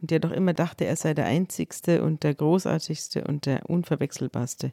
und 0.00 0.10
der 0.10 0.20
doch 0.20 0.30
immer 0.30 0.52
dachte, 0.52 0.84
er 0.84 0.96
sei 0.96 1.14
der 1.14 1.26
Einzigste 1.26 2.02
und 2.02 2.22
der 2.22 2.34
Großartigste 2.34 3.24
und 3.24 3.46
der 3.46 3.68
Unverwechselbarste. 3.68 4.72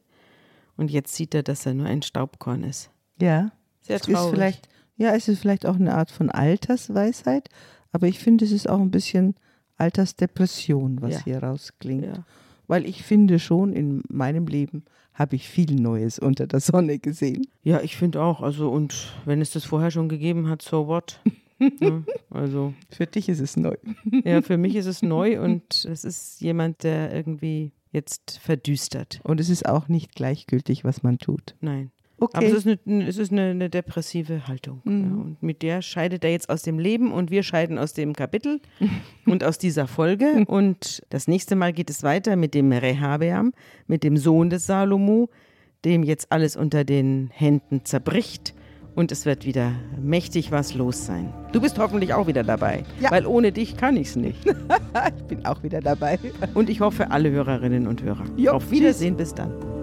Und 0.76 0.92
jetzt 0.92 1.16
sieht 1.16 1.34
er, 1.36 1.44
dass 1.44 1.66
er 1.66 1.74
nur 1.74 1.88
ein 1.88 2.02
Staubkorn 2.02 2.64
ist. 2.64 2.90
Ja. 3.20 3.52
Sehr 3.82 4.00
traurig. 4.00 4.26
Ist 4.26 4.30
vielleicht, 4.30 4.70
ja, 4.96 5.14
es 5.14 5.28
ist 5.28 5.40
vielleicht 5.40 5.66
auch 5.66 5.76
eine 5.76 5.96
Art 5.96 6.12
von 6.12 6.30
Altersweisheit, 6.30 7.50
aber 7.92 8.08
ich 8.08 8.20
finde, 8.20 8.46
es 8.46 8.52
ist 8.52 8.70
auch 8.70 8.80
ein 8.80 8.92
bisschen 8.92 9.36
Altersdepression, 9.78 11.02
was 11.02 11.14
ja. 11.14 11.24
hier 11.24 11.44
rausklingt. 11.44 12.06
Ja. 12.06 12.26
Weil 12.68 12.86
ich 12.86 13.04
finde 13.04 13.40
schon, 13.40 13.74
in 13.74 14.04
meinem 14.10 14.48
Leben 14.48 14.84
habe 15.14 15.36
ich 15.36 15.48
viel 15.48 15.76
Neues 15.76 16.20
unter 16.20 16.48
der 16.48 16.60
Sonne 16.60 17.00
gesehen. 17.00 17.46
Ja, 17.64 17.82
ich 17.82 17.96
finde 17.96 18.22
auch. 18.22 18.42
Also, 18.42 18.70
und 18.70 19.14
wenn 19.26 19.42
es 19.42 19.52
das 19.52 19.66
vorher 19.66 19.92
schon 19.92 20.10
gegeben 20.10 20.48
hat, 20.50 20.62
so 20.62 20.88
what? 20.88 21.20
Ja, 21.80 22.02
also 22.30 22.74
für 22.90 23.06
dich 23.06 23.30
ist 23.30 23.40
es 23.40 23.56
neu. 23.56 23.76
Ja, 24.26 24.42
für 24.42 24.58
mich 24.58 24.76
ist 24.76 24.88
es 24.88 25.02
neu 25.02 25.42
und 25.42 25.86
es 25.86 26.04
ist 26.04 26.42
jemand, 26.42 26.84
der 26.84 27.14
irgendwie 27.14 27.72
jetzt 27.92 28.40
verdüstert. 28.40 29.22
Und 29.24 29.40
es 29.40 29.50
ist 29.50 29.66
auch 29.66 29.88
nicht 29.88 30.14
gleichgültig, 30.14 30.84
was 30.84 31.04
man 31.04 31.20
tut. 31.20 31.56
Nein. 31.62 31.92
Okay. 32.24 32.38
Aber 32.38 32.46
es 32.46 32.66
ist 32.66 32.80
eine, 32.86 33.06
es 33.06 33.18
ist 33.18 33.34
eine, 33.34 33.50
eine 33.50 33.70
depressive 33.70 34.48
Haltung. 34.48 34.80
Mhm. 34.86 35.02
Ja, 35.02 35.24
und 35.24 35.44
mit 35.44 35.62
der 35.62 35.82
scheidet 35.82 36.24
er 36.24 36.32
jetzt 36.32 36.50
aus 36.50 36.62
dem 36.62 36.80
Leben 36.80 37.12
und 37.12 37.32
wir 37.32 37.44
scheiden 37.44 37.78
aus 37.78 37.92
dem 37.92 38.14
Kapitel 38.14 38.62
und 39.26 39.44
aus 39.44 39.58
dieser 39.58 39.88
Folge. 39.88 40.46
Und 40.48 41.04
das 41.10 41.28
nächste 41.28 41.58
Mal 41.58 41.74
geht 41.74 41.90
es 41.90 42.02
weiter 42.02 42.38
mit 42.38 42.54
dem 42.54 42.72
Rehabeam, 42.72 43.52
mit 43.88 44.06
dem 44.06 44.16
Sohn 44.16 44.50
des 44.50 44.66
Salomo, 44.68 45.30
dem 45.84 46.02
jetzt 46.04 46.32
alles 46.32 46.56
unter 46.56 46.86
den 46.86 47.30
Händen 47.34 47.84
zerbricht 47.84 48.54
und 48.96 49.12
es 49.12 49.26
wird 49.26 49.46
wieder 49.46 49.74
mächtig 50.02 50.50
was 50.52 50.76
los 50.76 51.06
sein. 51.06 51.34
Du 51.52 51.60
bist 51.60 51.78
hoffentlich 51.78 52.14
auch 52.14 52.28
wieder 52.28 52.44
dabei, 52.44 52.84
ja. 53.02 53.12
weil 53.12 53.26
ohne 53.26 53.52
dich 53.52 53.76
kann 53.76 53.98
ich 53.98 54.10
es 54.10 54.16
nicht. 54.16 54.46
ich 54.46 55.24
bin 55.26 55.46
auch 55.46 55.62
wieder 55.62 55.82
dabei. 55.82 56.20
Und 56.54 56.70
ich 56.70 56.80
hoffe, 56.80 57.12
alle 57.12 57.32
Hörerinnen 57.32 57.86
und 57.86 58.02
Hörer. 58.02 58.24
Jo, 58.38 58.54
Auf 58.54 58.72
Wiedersehen, 58.72 59.18
tschüss. 59.18 59.30
bis 59.32 59.36
dann. 59.36 59.83